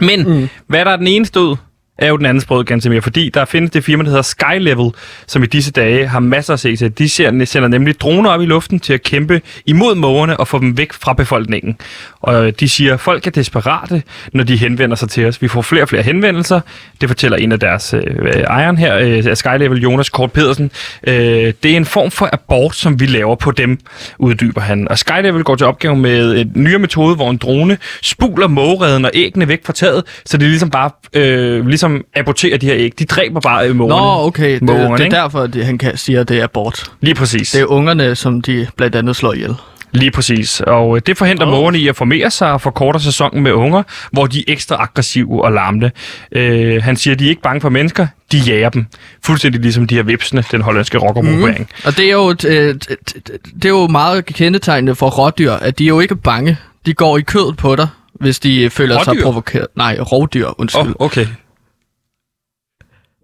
Men 0.00 0.28
mm. 0.28 0.48
hvad 0.66 0.84
der 0.84 0.90
er 0.90 0.96
den 0.96 1.06
ene 1.06 1.26
stød, 1.26 1.56
er 1.98 2.08
jo 2.08 2.16
den 2.16 2.26
anden 2.26 2.40
sprød 2.40 2.64
ganske 2.64 2.90
mere, 2.90 3.02
fordi 3.02 3.30
der 3.34 3.44
findes 3.44 3.70
det 3.70 3.84
firma, 3.84 4.02
der 4.02 4.10
hedder 4.10 4.22
Skylevel, 4.22 4.90
som 5.26 5.42
i 5.42 5.46
disse 5.46 5.72
dage 5.72 6.06
har 6.06 6.20
masser 6.20 6.54
at 6.54 6.60
se 6.60 6.76
til. 6.76 6.98
De 6.98 7.08
sender 7.08 7.68
nemlig 7.68 8.00
droner 8.00 8.30
op 8.30 8.42
i 8.42 8.46
luften 8.46 8.80
til 8.80 8.92
at 8.92 9.02
kæmpe 9.02 9.40
imod 9.66 9.94
mågerne 9.94 10.40
og 10.40 10.48
få 10.48 10.58
dem 10.58 10.78
væk 10.78 10.92
fra 10.92 11.12
befolkningen. 11.12 11.76
Og 12.20 12.46
øh, 12.46 12.52
de 12.60 12.68
siger, 12.68 12.94
at 12.94 13.00
folk 13.00 13.26
er 13.26 13.30
desperate, 13.30 14.02
når 14.32 14.44
de 14.44 14.56
henvender 14.56 14.96
sig 14.96 15.08
til 15.08 15.26
os. 15.26 15.42
Vi 15.42 15.48
får 15.48 15.62
flere 15.62 15.82
og 15.82 15.88
flere 15.88 16.02
henvendelser. 16.02 16.60
Det 17.00 17.08
fortæller 17.08 17.38
en 17.38 17.52
af 17.52 17.60
deres 17.60 17.94
øh, 17.94 18.02
øh 18.22 18.32
ejeren 18.40 18.78
her, 18.78 18.96
øh, 18.98 19.24
af 19.46 19.68
Jonas 19.68 20.08
Kort 20.08 20.32
Pedersen. 20.32 20.70
Øh, 21.06 21.14
det 21.62 21.72
er 21.72 21.76
en 21.76 21.84
form 21.84 22.10
for 22.10 22.28
abort, 22.32 22.76
som 22.76 23.00
vi 23.00 23.06
laver 23.06 23.34
på 23.34 23.50
dem, 23.50 23.78
uddyber 24.18 24.60
han. 24.60 24.88
Og 24.88 24.98
Skylevel 24.98 25.44
går 25.44 25.54
til 25.54 25.66
opgave 25.66 25.96
med 25.96 26.36
en 26.36 26.52
nyere 26.54 26.78
metode, 26.78 27.14
hvor 27.14 27.30
en 27.30 27.36
drone 27.36 27.78
spuler 28.02 28.48
mågereden 28.48 29.04
og 29.04 29.10
æggene 29.14 29.48
væk 29.48 29.60
fra 29.64 29.72
taget, 29.72 30.04
så 30.26 30.36
det 30.36 30.48
ligesom 30.48 30.70
bare 30.70 30.90
øh, 31.12 31.66
ligesom 31.66 31.85
aborterer 32.14 32.58
de 32.58 32.66
her 32.66 32.76
æg. 32.76 32.92
De 32.98 33.04
dræber 33.04 33.40
bare 33.40 33.68
øh, 33.68 33.76
mågerne. 33.76 34.02
Nå, 34.02 34.26
okay. 34.26 34.54
Det, 34.54 34.62
Mågerne, 34.62 34.94
det 34.94 35.00
er 35.00 35.04
ikke? 35.04 35.16
derfor, 35.16 35.40
at 35.40 35.54
han 35.54 35.78
kan, 35.78 35.96
siger, 35.96 36.20
at 36.20 36.28
det 36.28 36.38
er 36.38 36.44
abort. 36.44 36.90
Lige 37.00 37.14
præcis. 37.14 37.50
Det 37.50 37.60
er 37.60 37.66
ungerne, 37.66 38.14
som 38.14 38.40
de 38.40 38.66
blandt 38.76 38.96
andet 38.96 39.16
slår 39.16 39.32
ihjel. 39.32 39.54
Lige 39.92 40.10
præcis. 40.10 40.60
Og 40.60 40.96
øh, 40.96 41.02
det 41.06 41.18
forhindrer 41.18 41.46
oh. 41.46 41.52
mågerne 41.52 41.78
i 41.78 41.88
at 41.88 41.96
formere 41.96 42.30
sig 42.30 42.52
og 42.52 42.60
forkorter 42.60 43.00
sæsonen 43.00 43.42
med 43.42 43.52
unger, 43.52 43.82
hvor 44.12 44.26
de 44.26 44.38
er 44.38 44.44
ekstra 44.48 44.76
aggressive 44.82 45.44
og 45.44 45.52
larmende. 45.52 45.90
Øh, 46.32 46.82
han 46.82 46.96
siger, 46.96 47.14
at 47.14 47.18
de 47.18 47.24
er 47.24 47.28
ikke 47.28 47.42
bange 47.42 47.60
for 47.60 47.68
mennesker, 47.68 48.06
de 48.32 48.38
jager 48.38 48.68
dem. 48.68 48.86
Fuldstændig 49.24 49.60
ligesom 49.60 49.86
de 49.86 49.94
her 49.94 50.02
vipsene, 50.02 50.44
den 50.50 50.60
hollandske 50.60 50.98
rockergruppering. 50.98 51.58
Mm. 51.58 51.66
Og 51.84 51.96
det 51.96 52.06
er 52.06 52.12
jo, 52.12 52.28
et, 52.28 52.44
et, 52.44 52.86
et, 52.90 53.30
det 53.54 53.64
er 53.64 53.68
jo 53.68 53.86
meget 53.86 54.26
kendetegnende 54.26 54.94
for 54.94 55.10
rådyr, 55.10 55.52
at 55.52 55.78
de 55.78 55.84
er 55.84 55.88
jo 55.88 56.00
ikke 56.00 56.16
bange. 56.16 56.56
De 56.86 56.94
går 56.94 57.18
i 57.18 57.20
kødet 57.20 57.56
på 57.56 57.76
dig, 57.76 57.88
hvis 58.14 58.38
de 58.38 58.70
føler 58.70 59.04
sig 59.04 59.12
Rådyr? 59.12 59.22
provokeret. 59.22 59.66
Nej, 59.74 59.98
rovdyr, 60.00 60.48
undskyld. 60.58 60.82
Oh, 60.82 61.06
okay. 61.06 61.26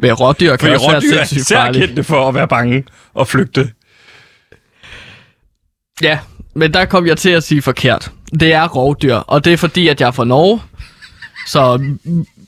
Ved 0.02 0.20
rådyr 0.20 0.50
kan 0.50 0.58
Fordi 0.60 0.72
også 0.74 0.86
være 0.86 0.96
rådyr 0.96 1.18
er 1.18 1.24
sindssygt 1.24 1.56
farlige. 1.56 1.86
kendte 1.86 2.04
for 2.04 2.28
at 2.28 2.34
være 2.34 2.48
bange 2.48 2.84
og 3.14 3.28
flygte. 3.28 3.70
Ja, 6.02 6.18
men 6.54 6.74
der 6.74 6.84
kom 6.84 7.06
jeg 7.06 7.16
til 7.16 7.30
at 7.30 7.42
sige 7.42 7.62
forkert. 7.62 8.10
Det 8.40 8.52
er 8.52 8.68
rovdyr, 8.68 9.14
og 9.14 9.44
det 9.44 9.52
er 9.52 9.56
fordi, 9.56 9.88
at 9.88 10.00
jeg 10.00 10.06
er 10.06 10.10
fra 10.10 10.24
Norge. 10.24 10.60
Så 11.46 11.81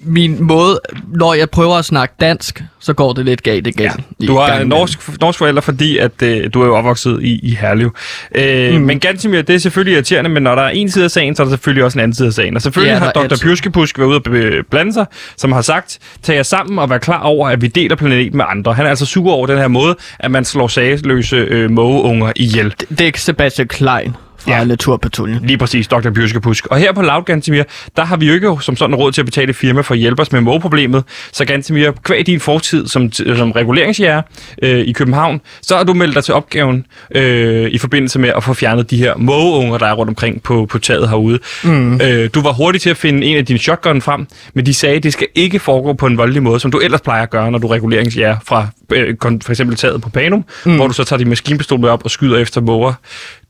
min 0.01 0.45
måde, 0.45 0.81
når 1.15 1.35
jeg 1.35 1.51
prøver 1.51 1.75
at 1.75 1.85
snakke 1.85 2.15
dansk, 2.21 2.63
så 2.81 2.93
går 2.93 3.13
det 3.13 3.25
lidt 3.25 3.43
galt 3.43 3.67
igen. 3.67 3.91
i 4.19 4.27
Du 4.27 4.37
har 4.37 4.65
norsk, 4.65 5.21
norsk 5.21 5.39
forældre, 5.39 5.63
fordi 5.63 5.99
at, 5.99 6.23
øh, 6.23 6.51
du 6.55 6.63
er 6.63 6.67
jo 6.67 6.77
opvokset 6.77 7.23
i, 7.23 7.41
i 7.43 7.51
Herlev. 7.61 7.95
Øh, 8.35 8.75
mm. 8.75 8.81
Men 8.81 9.01
Gantemir, 9.01 9.43
det 9.43 9.55
er 9.55 9.59
selvfølgelig 9.59 9.95
irriterende, 9.95 10.31
men 10.31 10.43
når 10.43 10.55
der 10.55 10.63
er 10.63 10.69
en 10.69 10.91
side 10.91 11.05
af 11.05 11.11
sagen, 11.11 11.37
så 11.37 11.43
er 11.43 11.45
der 11.45 11.51
selvfølgelig 11.51 11.85
også 11.85 11.99
en 11.99 12.03
anden 12.03 12.15
side 12.15 12.29
af 12.29 12.35
sagen. 12.35 12.57
Og 12.57 12.63
selvfølgelig 12.63 12.91
Ja, 12.91 12.95
ja, 12.95 13.05
har 13.05 13.13
Dr. 13.13 13.21
altid. 13.21 13.39
Pjurskepusk 13.39 13.99
været 13.99 14.09
ude 14.09 14.17
og 14.59 14.67
blande 14.71 14.93
sig, 14.93 15.07
som 15.37 15.53
har 15.53 15.63
sagt, 15.63 15.99
tag 16.23 16.37
jer 16.37 16.43
sammen 16.43 16.79
og 16.79 16.91
vær 16.91 16.99
klar 16.99 17.23
over, 17.23 17.49
at 17.49 17.63
vi 17.63 17.67
deler 17.67 17.97
planeten 17.97 18.37
med 18.37 18.45
andre. 18.49 18.75
Han 18.75 18.87
er 18.87 18.91
altså 18.91 19.07
sur 19.07 19.33
over 19.33 19.47
den 19.47 19.59
her 19.59 19.69
måde, 19.69 19.97
at 20.19 20.31
man 20.31 20.45
slår 20.45 20.69
sagesløse 20.69 21.37
øh, 21.37 21.71
mågeunger 21.71 22.33
ihjel. 22.37 22.75
Det 22.99 23.01
er 23.01 23.13
Sebastian 23.17 23.69
Klein 23.69 24.17
fra 24.45 24.51
Ja. 24.53 24.65
Naturpatruljen. 24.65 25.39
Lige 25.47 25.59
præcis, 25.59 25.89
Dr. 25.89 26.11
Pjurskepusk. 26.11 26.67
Og 26.67 26.79
her 26.79 26.93
på 26.93 27.03
Loud 27.03 27.23
Gantemir, 27.25 27.63
der 27.97 28.05
har 28.05 28.17
vi 28.17 28.27
jo 28.27 28.35
ikke 28.35 28.57
som 28.61 28.77
sådan 28.77 28.97
råd 28.97 29.13
til 29.13 29.21
at 29.21 29.25
betale 29.25 29.51
et 29.51 29.57
firma 29.57 29.81
for 29.81 29.95
at 29.95 30.01
hjælpe 30.01 30.23
os 30.23 30.33
med 30.33 30.41
mågeproblemet. 30.41 31.05
Så 31.33 31.45
Gantemir, 31.45 31.91
kvæg 32.05 32.27
din 32.27 32.41
fortid 32.41 32.87
som, 32.87 33.13
som 33.13 33.53
reguleringsjæger 33.53 34.23
øh, 34.63 34.79
i 34.79 34.93
København, 34.93 35.41
så 35.63 35.77
har 35.77 35.85
du 35.85 35.95
meldt 35.95 36.15
dig 36.15 36.25
til 36.25 36.35
opgaven 36.35 36.87
øh, 37.15 37.71
i 37.71 37.79
forbindelse 37.79 38.19
med 38.19 38.33
at 38.37 38.45
få 38.45 38.55
fjernet 38.55 38.91
de 38.91 38.97
her 38.97 39.17
mågeunger, 39.17 39.79
der 39.79 39.87
er 39.87 39.93
rundt 39.93 40.09
omkring 40.09 40.43
på, 40.43 40.67
på 40.67 40.79
taget 40.79 41.09
herude. 41.09 41.39
Mm. 41.65 42.01
Øh, 42.01 42.31
du 42.35 42.41
var 42.43 42.53
hurtig 42.53 42.81
til 42.81 42.91
at 42.91 42.97
finde 42.97 43.27
en 43.27 43.37
af 43.37 43.47
dine 43.47 43.59
shotgun 43.59 44.01
frem, 44.03 44.27
men 44.55 44.67
de 44.67 44.75
sagde, 44.75 44.97
at 44.97 45.03
det 45.03 45.13
skal 45.13 45.27
ikke 45.35 45.59
foregå 45.59 45.93
på 45.93 46.07
en 46.07 46.19
voldelig 46.19 46.43
måde, 46.43 46.61
som 46.61 46.71
du 46.71 46.79
ellers 46.79 47.01
plejer 47.01 47.23
at 47.23 47.31
gøre, 47.31 47.51
når 47.51 47.59
du 47.59 47.67
er 47.67 47.73
reguleringsjæger 47.73 48.37
fra 48.47 48.67
øh, 48.93 49.15
for 49.23 49.51
eksempel 49.51 49.77
taget 49.77 50.03
på 50.03 50.09
Panum, 50.11 50.45
mm. 50.67 50.77
hvor 50.77 50.87
du 50.87 50.93
så 50.93 51.05
tager 51.05 51.19
din 51.19 51.29
maskinpistol 51.29 51.81
med 51.81 51.89
op 51.89 52.05
og 52.05 52.11
skyder 52.11 52.39
efter 52.39 52.61
måger. 52.61 52.93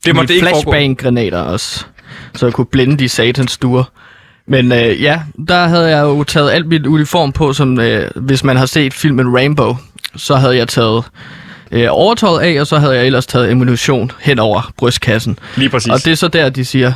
Det 0.06 0.14
må 0.14 0.20
Med 0.20 0.28
det 0.28 0.34
ikke 0.34 0.46
flashbang-granater 0.46 1.38
også, 1.38 1.84
så 2.34 2.46
jeg 2.46 2.52
kunne 2.52 2.66
blinde 2.66 2.96
de 2.98 3.08
satans 3.08 3.52
stuer. 3.52 3.84
Men 4.48 4.72
øh, 4.72 5.02
ja, 5.02 5.20
der 5.48 5.66
havde 5.66 5.96
jeg 5.96 6.02
jo 6.02 6.24
taget 6.24 6.50
alt 6.52 6.66
mit 6.66 6.86
uniform 6.86 7.32
på, 7.32 7.52
som 7.52 7.80
øh, 7.80 8.10
hvis 8.16 8.44
man 8.44 8.56
har 8.56 8.66
set 8.66 8.94
filmen 8.94 9.34
Rainbow, 9.36 9.76
så 10.16 10.34
havde 10.36 10.56
jeg 10.56 10.68
taget 10.68 11.04
øh, 11.70 11.86
overtøjet 11.90 12.40
af, 12.40 12.60
og 12.60 12.66
så 12.66 12.78
havde 12.78 12.94
jeg 12.96 13.06
ellers 13.06 13.26
taget 13.26 13.50
ammunition 13.50 14.10
hen 14.20 14.38
over 14.38 14.72
brystkassen. 14.78 15.38
Lige 15.56 15.68
præcis. 15.68 15.92
Og 15.92 16.04
det 16.04 16.10
er 16.12 16.14
så 16.16 16.28
der, 16.28 16.48
de 16.48 16.64
siger, 16.64 16.92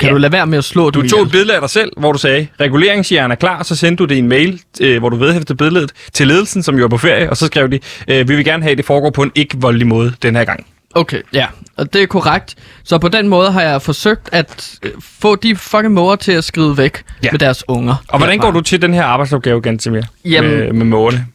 kan 0.00 0.08
Ja. 0.08 0.12
du 0.14 0.18
lade 0.18 0.32
være 0.32 0.46
med 0.46 0.58
at 0.58 0.64
slå 0.64 0.90
Du 0.90 1.00
tog 1.00 1.04
ihjel? 1.04 1.26
et 1.26 1.30
billede 1.32 1.54
af 1.54 1.60
dig 1.60 1.70
selv, 1.70 1.92
hvor 1.96 2.12
du 2.12 2.18
sagde, 2.18 2.46
reguleringsjern 2.60 3.30
er 3.30 3.34
klar, 3.34 3.62
så 3.62 3.76
sendte 3.76 4.04
du 4.04 4.08
det 4.08 4.18
en 4.18 4.28
mail, 4.28 4.60
øh, 4.80 4.98
hvor 4.98 5.08
du 5.08 5.16
vedhæftede 5.16 5.56
billedet 5.56 5.92
til 6.12 6.26
ledelsen, 6.26 6.62
som 6.62 6.78
jo 6.78 6.84
er 6.84 6.88
på 6.88 6.98
ferie, 6.98 7.30
og 7.30 7.36
så 7.36 7.46
skrev 7.46 7.70
de, 7.70 7.78
øh, 8.08 8.28
vi 8.28 8.36
vil 8.36 8.44
gerne 8.44 8.62
have, 8.62 8.72
at 8.72 8.78
det 8.78 8.86
foregår 8.86 9.10
på 9.10 9.22
en 9.22 9.32
ikke-voldelig 9.34 9.86
måde 9.86 10.12
den 10.22 10.36
her 10.36 10.44
gang. 10.44 10.66
Okay, 10.94 11.20
ja, 11.32 11.46
og 11.76 11.92
det 11.92 12.02
er 12.02 12.06
korrekt. 12.06 12.54
Så 12.84 12.98
på 12.98 13.08
den 13.08 13.28
måde 13.28 13.52
har 13.52 13.62
jeg 13.62 13.82
forsøgt 13.82 14.28
at 14.32 14.78
øh, 14.82 14.90
få 15.00 15.36
de 15.36 15.56
fucking 15.56 15.92
måger 15.94 16.16
til 16.16 16.32
at 16.32 16.44
skride 16.44 16.76
væk 16.76 17.02
Ja. 17.06 17.12
ja. 17.22 17.28
med 17.32 17.38
deres 17.38 17.64
unger. 17.68 17.94
Og 18.08 18.18
hvordan 18.18 18.34
herfra. 18.34 18.46
går 18.46 18.52
du 18.52 18.60
til 18.60 18.82
den 18.82 18.94
her 18.94 19.04
arbejdsopgave, 19.04 19.60
Gantemir, 19.60 20.02
Jamen- 20.24 20.50
med, 20.50 20.72
med 20.72 20.86
mågerne? 20.86 21.26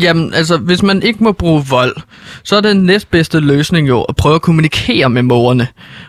Jamen, 0.00 0.34
altså, 0.34 0.56
hvis 0.56 0.82
man 0.82 1.02
ikke 1.02 1.24
må 1.24 1.32
bruge 1.32 1.64
vold, 1.70 1.96
så 2.44 2.56
er 2.56 2.60
den 2.60 2.76
næstbedste 2.76 3.40
løsning 3.40 3.88
jo 3.88 4.02
at 4.02 4.16
prøve 4.16 4.34
at 4.34 4.42
kommunikere 4.42 5.10
med 5.10 5.22
mågerne. 5.22 5.66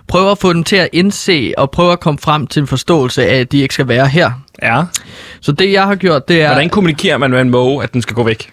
Prøve 0.08 0.32
at 0.32 0.38
få 0.38 0.54
dem 0.54 0.63
til 0.63 0.76
at 0.76 0.89
indse 0.94 1.54
og 1.58 1.72
prøve 1.72 1.91
at 1.91 2.00
komme 2.00 2.18
frem 2.20 2.48
til 2.48 2.60
en 2.60 2.68
forståelse 2.68 3.26
af, 3.28 3.39
at 3.39 3.52
de 3.52 3.60
ikke 3.62 3.74
skal 3.74 3.88
være 3.88 4.08
her. 4.08 4.32
Ja. 4.63 4.84
Så 5.41 5.52
det, 5.52 5.72
jeg 5.72 5.84
har 5.84 5.96
gjort, 5.96 6.28
det 6.28 6.41
er... 6.41 6.48
Hvordan 6.48 6.70
kommunikerer 6.70 7.18
man 7.18 7.32
med 7.32 7.41
en 7.41 7.50
måge, 7.50 7.84
at 7.84 7.94
den 7.94 8.02
skal 8.02 8.15
gå 8.15 8.24
væk? 8.24 8.52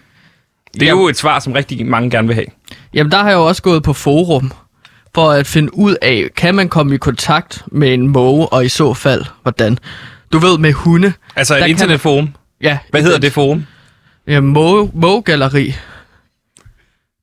Det 0.75 0.83
er 0.83 0.87
Jamen- 0.87 1.03
jo 1.03 1.09
et 1.09 1.17
svar, 1.17 1.39
som 1.39 1.53
rigtig 1.53 1.87
mange 1.87 2.11
gerne 2.11 2.29
vil 2.29 2.35
have. 2.35 2.47
Jamen, 2.95 3.11
der 3.11 3.19
har 3.19 3.29
jeg 3.29 3.37
jo 3.37 3.47
også 3.47 3.63
gået 3.63 3.83
på 3.83 3.93
forum 3.93 4.53
for 5.15 5.31
at 5.31 5.47
finde 5.47 5.75
ud 5.79 5.97
af, 6.03 6.29
kan 6.37 6.55
man 6.55 6.69
komme 6.69 6.95
i 6.95 6.99
kontakt 6.99 7.63
med 7.73 7.95
en 7.95 8.09
måge, 8.09 8.47
og 8.47 8.65
i 8.65 8.69
så 8.69 8.95
fald, 8.95 9.25
hvordan? 9.43 9.79
Du 10.33 10.39
ved, 10.39 10.59
med 10.59 10.73
hunde. 10.73 11.13
Altså 11.37 11.57
et 11.57 11.67
internetforum. 11.67 12.35
Ja, 12.61 12.79
Hvad 12.91 13.03
hedder 13.03 13.19
det 13.19 13.33
forum? 13.33 13.67
Ja, 14.27 14.41
måge, 14.41 14.91
mågegalleri. 14.95 15.75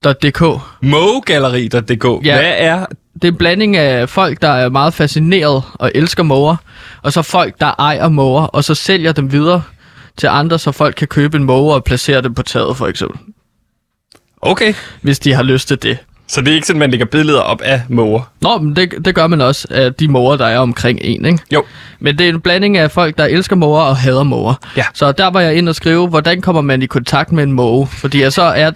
.dk. 0.05 0.41
Mågegalleri.dk. 0.81 2.25
Ja. 2.25 2.35
Hvad 2.35 2.53
er... 2.57 2.85
Det 3.13 3.27
er 3.27 3.31
en 3.31 3.37
blanding 3.37 3.77
af 3.77 4.09
folk, 4.09 4.41
der 4.41 4.47
er 4.47 4.69
meget 4.69 4.93
fascineret 4.93 5.63
og 5.73 5.91
elsker 5.95 6.23
måger, 6.23 6.55
og 7.01 7.13
så 7.13 7.21
folk, 7.21 7.59
der 7.59 7.71
ejer 7.79 8.09
måger, 8.09 8.41
og 8.43 8.63
så 8.63 8.75
sælger 8.75 9.11
dem 9.11 9.31
videre 9.31 9.61
til 10.17 10.27
andre, 10.27 10.59
så 10.59 10.71
folk 10.71 10.95
kan 10.95 11.07
købe 11.07 11.37
en 11.37 11.43
måge 11.43 11.73
og 11.73 11.83
placere 11.83 12.21
dem 12.21 12.33
på 12.33 12.41
taget, 12.43 12.77
for 12.77 12.87
eksempel. 12.87 13.19
Okay. 14.41 14.73
Hvis 15.01 15.19
de 15.19 15.33
har 15.33 15.43
lyst 15.43 15.67
til 15.67 15.83
det. 15.83 15.97
Så 16.27 16.41
det 16.41 16.51
er 16.51 16.55
ikke 16.55 16.67
sådan, 16.67 16.79
man 16.79 16.91
lægger 16.91 17.05
billeder 17.05 17.39
op 17.41 17.61
af 17.61 17.81
måger. 17.89 18.31
Nå, 18.41 18.57
men 18.57 18.75
det, 18.75 19.05
det 19.05 19.15
gør 19.15 19.27
man 19.27 19.41
også 19.41 19.67
af 19.71 19.93
de 19.93 20.07
måger, 20.07 20.37
der 20.37 20.45
er 20.45 20.59
omkring 20.59 20.99
en, 21.01 21.25
ikke? 21.25 21.39
Jo. 21.53 21.63
Men 21.99 22.17
det 22.17 22.25
er 22.25 22.29
en 22.29 22.41
blanding 22.41 22.77
af 22.77 22.91
folk, 22.91 23.17
der 23.17 23.25
elsker 23.25 23.55
måger 23.55 23.81
og 23.81 23.97
hader 23.97 24.23
måger. 24.23 24.53
Ja. 24.77 24.85
Så 24.93 25.11
der 25.11 25.27
var 25.27 25.41
jeg 25.41 25.55
ind 25.55 25.69
og 25.69 25.75
skrive, 25.75 26.07
hvordan 26.07 26.41
kommer 26.41 26.61
man 26.61 26.81
i 26.81 26.85
kontakt 26.85 27.31
med 27.31 27.43
en 27.43 27.51
måge? 27.51 27.87
Fordi 27.87 28.21
jeg 28.21 28.33
så 28.33 28.41
er... 28.41 28.71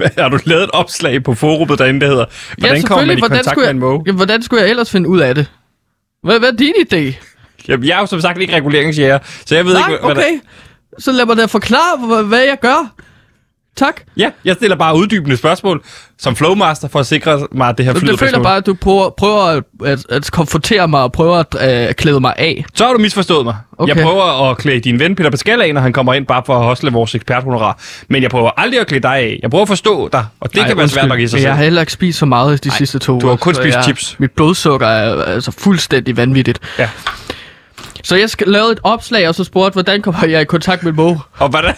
Har 0.18 0.28
du 0.28 0.38
lavet 0.44 0.64
et 0.64 0.70
opslag 0.70 1.22
på 1.22 1.34
forumet 1.34 1.78
derinde, 1.78 2.00
der 2.00 2.06
hedder, 2.06 2.24
hvordan 2.58 2.82
kommer 2.82 3.06
man 3.06 3.18
i 3.18 3.20
kontakt 3.20 3.44
skulle 3.44 3.56
med 3.56 3.64
jeg, 3.64 3.70
en 3.70 3.78
måge? 3.78 4.02
Jamen, 4.06 4.16
hvordan 4.16 4.42
skulle 4.42 4.62
jeg 4.62 4.70
ellers 4.70 4.90
finde 4.90 5.08
ud 5.08 5.20
af 5.20 5.34
det? 5.34 5.46
Hvad, 6.22 6.38
hvad 6.38 6.48
er 6.48 6.56
din 6.56 6.74
idé? 6.74 7.14
Jamen, 7.68 7.86
jeg 7.86 7.96
er 7.96 8.00
jo 8.00 8.06
som 8.06 8.20
sagt 8.20 8.38
ikke 8.38 8.54
reguleringsjæger, 8.56 9.18
så 9.46 9.54
jeg 9.54 9.64
ved 9.64 9.72
Nej, 9.74 9.90
ikke, 9.90 10.04
hvad 10.04 10.14
der... 10.14 10.20
okay. 10.20 10.40
Så 10.98 11.12
lad 11.12 11.26
mig 11.26 11.36
da 11.36 11.44
forklare, 11.44 12.22
hvad 12.22 12.40
jeg 12.40 12.58
gør. 12.60 12.94
Tak. 13.78 14.00
Ja, 14.16 14.30
jeg 14.44 14.54
stiller 14.54 14.76
bare 14.76 14.96
uddybende 14.96 15.36
spørgsmål 15.36 15.82
som 16.18 16.36
flowmaster 16.36 16.88
for 16.88 16.98
at 17.00 17.06
sikre 17.06 17.46
mig, 17.52 17.68
at 17.68 17.78
det 17.78 17.86
her 17.86 17.92
Så 17.92 17.98
flyder 17.98 18.12
det 18.12 18.20
føler 18.20 18.42
bare, 18.42 18.56
at 18.56 18.66
du 18.66 18.74
prøver, 18.74 19.10
prøver 19.10 19.42
at, 19.42 19.62
at, 19.84 20.06
at 20.10 20.30
konfrontere 20.32 20.88
mig 20.88 21.02
og 21.02 21.12
prøver 21.12 21.36
at 21.36 21.86
øh, 21.88 21.94
klæde 21.94 22.20
mig 22.20 22.34
af. 22.38 22.64
Så 22.74 22.84
har 22.86 22.92
du 22.92 22.98
misforstået 22.98 23.44
mig. 23.44 23.56
Okay. 23.78 23.94
Jeg 23.94 24.04
prøver 24.04 24.50
at 24.50 24.58
klæde 24.58 24.80
din 24.80 24.98
ven 24.98 25.14
Peter 25.14 25.30
Pascal 25.30 25.62
af, 25.62 25.74
når 25.74 25.80
han 25.80 25.92
kommer 25.92 26.14
ind 26.14 26.26
bare 26.26 26.42
for 26.46 26.58
at 26.58 26.64
hostle 26.64 26.92
vores 26.92 27.14
eksperthonorar. 27.14 27.78
Men 28.08 28.22
jeg 28.22 28.30
prøver 28.30 28.50
aldrig 28.56 28.80
at 28.80 28.86
klæde 28.86 29.02
dig 29.02 29.16
af. 29.16 29.38
Jeg 29.42 29.50
prøver 29.50 29.62
at 29.62 29.68
forstå 29.68 30.08
dig, 30.12 30.26
og 30.40 30.52
det 30.52 30.60
Ej, 30.60 30.68
kan 30.68 30.76
være 30.76 30.88
svært 30.88 31.08
nok 31.08 31.20
i 31.20 31.22
sig 31.22 31.30
selv. 31.30 31.42
Jeg 31.42 31.56
har 31.56 31.62
heller 31.62 31.80
ikke 31.80 31.92
spist 31.92 32.18
så 32.18 32.26
meget 32.26 32.64
de 32.64 32.70
sidste 32.70 32.98
to 32.98 33.12
du 33.12 33.26
har 33.26 33.26
uger, 33.26 33.36
kun 33.36 33.54
spist 33.54 33.76
jeg, 33.76 33.84
chips. 33.84 34.16
Mit 34.18 34.30
blodsukker 34.30 34.86
er 34.86 35.22
altså 35.24 35.50
fuldstændig 35.50 36.16
vanvittigt. 36.16 36.58
Ja. 36.78 36.88
Så 38.02 38.16
jeg 38.16 38.30
skal 38.30 38.48
lave 38.48 38.72
et 38.72 38.80
opslag, 38.82 39.28
og 39.28 39.34
så 39.34 39.44
spurgte, 39.44 39.72
hvordan 39.72 40.02
kommer 40.02 40.26
jeg 40.26 40.40
i 40.40 40.44
kontakt 40.44 40.82
med 40.82 40.92
Mo? 40.92 41.16
Og 41.38 41.48
hvordan, 41.48 41.74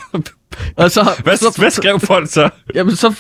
Og 0.77 0.91
så, 0.91 1.11
hvad, 1.23 1.37
så, 1.37 1.55
hvad 1.59 1.71
skrev 1.71 2.01
folk 2.01 2.31
så? 2.31 2.49
Jamen, 2.75 2.97
så, 2.97 3.15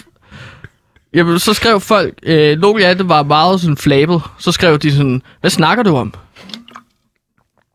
jamen, 1.14 1.38
så 1.38 1.54
skrev 1.54 1.80
folk, 1.80 2.14
øh, 2.22 2.58
nogle 2.58 2.84
af 2.84 2.96
det 2.96 3.08
var 3.08 3.22
meget 3.22 3.60
sådan 3.60 3.76
flabet, 3.76 4.22
så 4.38 4.52
skrev 4.52 4.78
de 4.78 4.92
sådan, 4.92 5.22
hvad 5.40 5.50
snakker 5.50 5.84
du 5.84 5.96
om? 5.96 6.14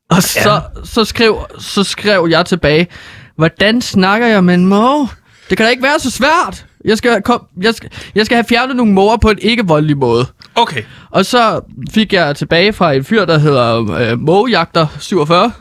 Og 0.09 0.23
så, 0.23 0.61
så, 0.83 1.05
skrev, 1.05 1.37
så 1.59 1.83
skrev 1.83 2.27
jeg 2.29 2.45
tilbage, 2.45 2.87
hvordan 3.35 3.81
snakker 3.81 4.27
jeg 4.27 4.43
med 4.43 4.53
en 4.53 4.65
måge? 4.65 5.09
Det 5.49 5.57
kan 5.57 5.65
da 5.65 5.69
ikke 5.69 5.83
være 5.83 5.99
så 5.99 6.11
svært. 6.11 6.65
Jeg 6.85 6.97
skal, 6.97 7.21
kom, 7.21 7.47
jeg 7.61 7.75
skal, 7.75 7.91
jeg 8.15 8.25
skal 8.25 8.35
have 8.35 8.45
fjernet 8.49 8.75
nogle 8.75 8.93
måger 8.93 9.17
på 9.17 9.29
en 9.29 9.37
ikke-voldelig 9.41 9.97
måde. 9.97 10.25
Okay. 10.55 10.83
Og 11.09 11.25
så 11.25 11.61
fik 11.91 12.13
jeg 12.13 12.35
tilbage 12.35 12.73
fra 12.73 12.93
en 12.93 13.03
fyr, 13.03 13.25
der 13.25 13.37
hedder 13.37 13.91
øh, 13.91 14.19
Mågejagter 14.19 14.87
47. 14.99 15.51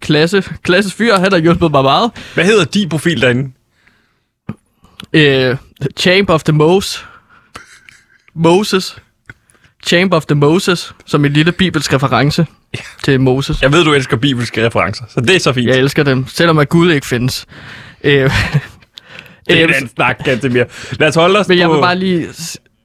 Klasse, 0.00 0.44
klasses 0.62 0.94
fyr, 0.94 1.16
han 1.16 1.32
har 1.32 1.38
hjulpet 1.38 1.70
mig 1.70 1.82
meget. 1.82 2.10
Hvad 2.34 2.44
hedder 2.44 2.64
din 2.64 2.88
profil 2.88 3.20
derinde? 3.20 3.52
Øh, 5.12 5.56
Champ 5.96 6.30
of 6.30 6.42
the 6.42 6.52
Moses. 6.52 7.04
Moses. 8.34 8.96
Champ 9.86 10.12
of 10.12 10.26
the 10.26 10.34
Moses, 10.34 10.94
som 11.06 11.24
en 11.24 11.32
lille 11.32 11.52
bibelsk 11.52 11.92
reference 11.92 12.46
til 13.02 13.20
Moses. 13.20 13.62
Jeg 13.62 13.72
ved, 13.72 13.84
du 13.84 13.92
elsker 13.92 14.16
bibelske 14.16 14.66
referencer, 14.66 15.04
så 15.08 15.20
det 15.20 15.36
er 15.36 15.40
så 15.40 15.52
fint. 15.52 15.68
Jeg 15.68 15.76
elsker 15.78 16.02
dem, 16.02 16.26
selvom 16.26 16.58
at 16.58 16.68
Gud 16.68 16.90
ikke 16.92 17.06
findes. 17.06 17.46
Øh, 18.04 18.12
det 19.48 19.62
er 19.62 19.68
øh, 19.68 19.82
en 19.82 19.88
snak, 19.88 20.24
Gantemir. 20.24 20.64
Lad 20.98 21.08
os 21.08 21.14
holde 21.14 21.38
os 21.38 21.48
men 21.48 21.58
jeg 21.58 21.66
på... 21.66 21.72
vil 21.72 21.80
bare 21.80 21.98
lige... 21.98 22.28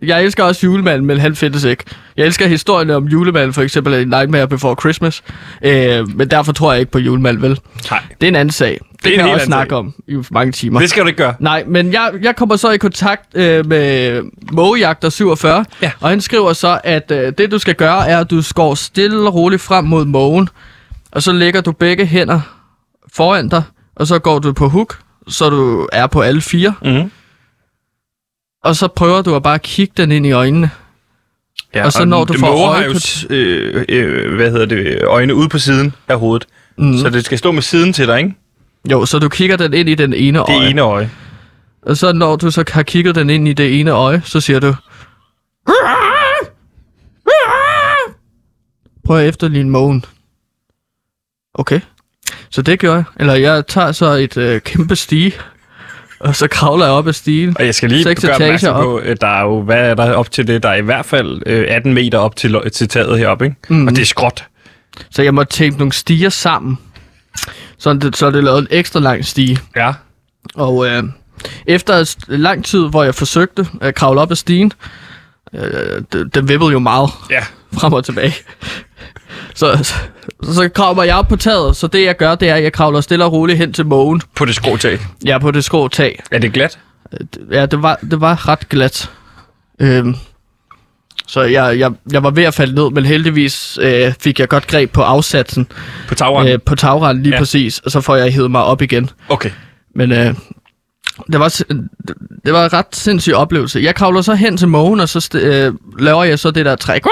Jeg 0.06 0.24
elsker 0.24 0.44
også 0.44 0.66
julemanden, 0.66 1.06
men 1.08 1.18
han 1.20 1.36
findes 1.36 1.64
ikke. 1.64 1.84
Jeg 2.18 2.26
elsker 2.26 2.48
historien 2.48 2.90
om 2.90 3.06
julemanden, 3.08 3.54
for 3.54 3.62
eksempel 3.62 3.94
i 3.94 4.06
Nightmare 4.06 4.48
Before 4.48 4.76
Christmas. 4.80 5.24
Øh, 5.64 6.18
men 6.18 6.28
derfor 6.32 6.52
tror 6.54 6.72
jeg 6.72 6.80
ikke 6.80 6.92
på 6.92 7.00
julemanden, 7.00 7.42
vel? 7.44 7.60
Nej, 7.92 8.00
Det 8.22 8.28
er 8.28 8.32
en 8.32 8.36
anden 8.36 8.52
sag. 8.52 8.80
Det, 9.04 9.12
en 9.14 9.18
kan 9.20 9.26
jeg 9.28 9.34
også 9.36 9.46
snakke 9.46 9.70
sag. 9.72 9.78
om 9.78 9.94
i 10.08 10.16
mange 10.32 10.52
timer. 10.52 10.80
det 10.80 10.90
skal 10.90 11.04
du 11.04 11.08
ikke 11.08 11.18
gøre. 11.18 11.34
Nej, 11.40 11.64
men 11.68 11.94
jeg, 11.94 12.12
jeg 12.22 12.36
kommer 12.36 12.56
så 12.56 12.72
i 12.72 12.78
kontakt 12.78 13.38
øh, 13.38 13.66
med 13.66 14.22
Mågejagter 14.52 15.10
47, 15.10 15.66
Ja. 15.82 15.92
og 16.00 16.10
han 16.10 16.22
skriver 16.22 16.54
så, 16.54 16.80
at 16.84 17.12
øh, 17.12 17.34
det 17.38 17.52
du 17.52 17.60
skal 17.60 17.76
gøre, 17.76 18.08
er, 18.08 18.20
at 18.20 18.32
du 18.32 18.42
går 18.56 18.76
stille 18.76 19.28
og 19.28 19.34
roligt 19.34 19.62
frem 19.62 19.86
mod 19.86 20.06
mågen, 20.06 20.50
og 21.12 21.24
så 21.24 21.32
lægger 21.32 21.62
du 21.62 21.72
begge 21.72 22.06
hænder 22.06 22.40
foran 23.14 23.50
dig, 23.50 23.64
og 23.96 24.08
så 24.08 24.20
går 24.20 24.40
du 24.40 24.54
på 24.54 24.68
hook, 24.70 25.00
så 25.28 25.50
du 25.50 25.88
er 25.92 26.08
på 26.08 26.22
alle 26.22 26.42
fire, 26.42 26.74
Mhm. 26.82 27.12
Og 28.64 28.76
så 28.76 28.88
prøver 28.88 29.22
du 29.22 29.36
at 29.36 29.44
bare 29.44 29.60
kigge 29.60 29.94
den 29.98 30.12
ind 30.12 30.26
i 30.26 30.32
øjnene. 30.32 30.70
Ja, 31.76 31.86
Og 31.86 31.94
så 31.94 32.06
når 32.06 32.26
du 32.26 32.34
får 32.40 32.68
øje 32.70 32.88
på- 32.94 33.34
øh, 33.34 33.86
øh, 33.90 34.36
hvad 34.36 34.52
hedder 34.52 34.66
det, 34.66 35.04
øjne 35.04 35.36
ude 35.36 35.50
på 35.50 35.60
siden 35.60 35.96
af 36.08 36.20
hovedet. 36.20 36.48
Mm. 36.78 36.98
Så 36.98 37.10
det 37.10 37.26
skal 37.26 37.38
stå 37.38 37.52
med 37.52 37.62
siden 37.62 37.94
til 37.94 38.08
dig, 38.08 38.18
ikke? 38.18 38.34
Jo, 38.92 39.06
så 39.06 39.20
du 39.20 39.30
kigger 39.30 39.58
den 39.58 39.74
ind 39.74 39.90
i 39.90 39.96
den 39.96 40.14
ene 40.14 40.40
Det 40.40 40.46
øje. 40.50 40.70
ene 40.70 40.82
øje. 40.82 41.12
Og 41.82 41.98
så 41.98 42.14
når 42.14 42.36
du 42.36 42.52
så 42.52 42.64
har 42.72 42.84
kigget 42.84 43.16
den 43.16 43.30
ind 43.30 43.48
i 43.48 43.54
det 43.54 43.80
ene 43.80 43.92
øje, 43.92 44.22
så 44.26 44.40
siger 44.42 44.60
du... 44.60 44.76
Prøv 49.06 49.18
at 49.18 49.28
efterligne 49.28 49.70
mågen. 49.70 50.06
Okay. 51.54 51.80
Så 52.50 52.62
det 52.62 52.80
gør 52.80 52.94
jeg. 52.94 53.04
Eller 53.20 53.34
jeg 53.34 53.68
tager 53.68 53.92
så 53.92 54.06
et 54.06 54.38
øh, 54.38 54.62
kæmpe 54.62 54.96
stige, 54.96 55.34
og 56.28 56.36
så 56.36 56.48
kravler 56.48 56.86
jeg 56.86 56.94
op 56.94 57.08
ad 57.08 57.14
stigen. 57.14 57.56
Og 57.60 57.66
jeg 57.66 57.76
skal 57.76 57.90
lige 57.90 58.16
gøre 58.16 58.34
opmærksom 58.34 58.76
op. 58.76 58.84
på, 58.84 58.96
at 58.98 59.22
der 59.22 59.28
er 59.28 59.42
jo, 59.42 59.62
hvad 59.62 59.90
er 59.90 59.94
der 59.96 60.14
op 60.14 60.32
til 60.32 60.48
det? 60.48 60.64
Der 60.64 60.70
er 60.70 60.76
i 60.76 60.82
hvert 60.82 61.06
fald 61.06 61.42
øh, 61.46 61.66
18 61.70 61.94
meter 61.94 62.18
op 62.18 62.36
til, 62.36 62.56
til 62.74 62.88
taget 62.90 63.20
heroppe, 63.20 63.46
ikke? 63.46 63.58
Mm. 63.68 63.88
Og 63.88 63.96
det 63.96 64.02
er 64.02 64.06
skråt. 64.06 64.46
Så 65.12 65.22
jeg 65.22 65.34
må 65.34 65.44
tape 65.44 65.78
nogle 65.78 65.92
stiger 65.94 66.30
sammen. 66.30 66.78
Så 67.78 67.94
det, 67.94 68.18
så 68.18 68.26
er 68.26 68.32
det 68.32 68.44
lavet 68.44 68.60
en 68.62 68.68
ekstra 68.72 69.00
lang 69.00 69.26
stige. 69.26 69.60
Ja. 69.76 69.94
Og 70.56 70.88
øh, 70.88 71.04
efter 71.66 72.16
lang 72.28 72.66
tid, 72.66 72.90
hvor 72.90 73.04
jeg 73.04 73.16
forsøgte 73.16 73.68
at 73.82 73.96
kravle 73.96 74.22
op 74.22 74.32
ad 74.32 74.36
stigen, 74.36 74.72
øh, 75.54 76.02
den 76.36 76.48
vippede 76.48 76.72
jo 76.72 76.80
meget 76.80 77.10
Ja. 77.30 77.44
frem 77.74 77.94
og 77.94 78.06
tilbage. 78.06 78.34
Så, 79.56 79.94
så, 80.44 80.70
kravler 80.76 81.04
jeg 81.04 81.16
op 81.16 81.28
på 81.28 81.36
taget, 81.36 81.76
så 81.76 81.88
det 81.88 82.06
jeg 82.06 82.18
gør, 82.18 82.36
det 82.36 82.50
er, 82.50 82.56
at 82.56 82.64
jeg 82.64 82.74
kravler 82.74 83.02
stille 83.02 83.26
og 83.26 83.32
roligt 83.32 83.58
hen 83.58 83.74
til 83.74 83.86
mågen. 83.86 84.22
På 84.36 84.46
det 84.46 84.56
skrå 84.56 84.78
tag. 84.78 85.00
Er 85.28 85.38
på 85.40 85.52
det 85.52 85.64
skrå 85.64 85.88
tag. 85.88 86.24
Er 86.32 86.40
det 86.40 86.54
glat? 86.54 86.80
Ja, 87.52 87.66
det 87.66 87.82
var, 87.82 88.00
det 88.12 88.22
var 88.22 88.48
ret 88.50 88.70
glat. 88.70 89.10
Øhm, 89.80 90.16
så 91.28 91.42
jeg, 91.42 91.80
jeg, 91.80 91.92
jeg 92.12 92.24
var 92.24 92.30
ved 92.30 92.44
at 92.44 92.54
falde 92.54 92.76
ned, 92.76 92.90
men 92.92 93.06
heldigvis 93.06 93.80
øh, 93.82 94.14
fik 94.20 94.40
jeg 94.40 94.50
godt 94.50 94.68
greb 94.68 94.92
på 94.92 95.02
afsatsen 95.02 95.68
På 96.08 96.16
tagranden? 96.16 96.54
øh, 96.54 96.60
på 96.66 96.76
tagranden 96.76 97.24
lige 97.24 97.32
Ja. 97.32 97.36
ja. 97.36 97.42
præcis, 97.42 97.80
og 97.80 97.92
så 97.92 98.02
får 98.02 98.16
jeg 98.16 98.34
hævet 98.34 98.52
mig 98.52 98.64
op 98.64 98.82
igen. 98.82 99.10
Okay. 99.30 99.50
Men 99.96 100.12
øh, 100.12 100.36
det, 101.32 101.40
var, 101.40 101.48
det 102.46 102.54
var 102.54 102.66
en 102.66 102.74
ret 102.74 102.86
sindssyg 102.96 103.34
oplevelse. 103.34 103.80
Jeg 103.80 103.96
kravler 103.96 104.22
så 104.22 104.34
hen 104.36 104.58
til 104.58 104.68
mågen, 104.68 105.00
og 105.00 105.10
så 105.10 105.30
øh, 105.34 105.74
laver 106.00 106.24
jeg 106.24 106.40
så 106.40 106.52
det 106.52 106.66
der 106.66 106.76
træk. 106.76 107.04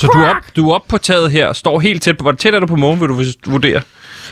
Så 0.00 0.06
du 0.14 0.18
er, 0.18 0.28
op, 0.28 0.36
du 0.56 0.70
er 0.70 0.74
op 0.74 0.82
på 0.88 0.98
taget 0.98 1.30
her, 1.30 1.52
står 1.52 1.80
helt 1.80 2.02
tæt 2.02 2.16
på. 2.18 2.22
Hvor 2.22 2.32
tæt 2.32 2.54
er 2.54 2.60
du 2.60 2.66
på 2.66 2.76
mågen, 2.76 3.00
vil 3.00 3.08
du 3.08 3.22
vurdere? 3.46 3.80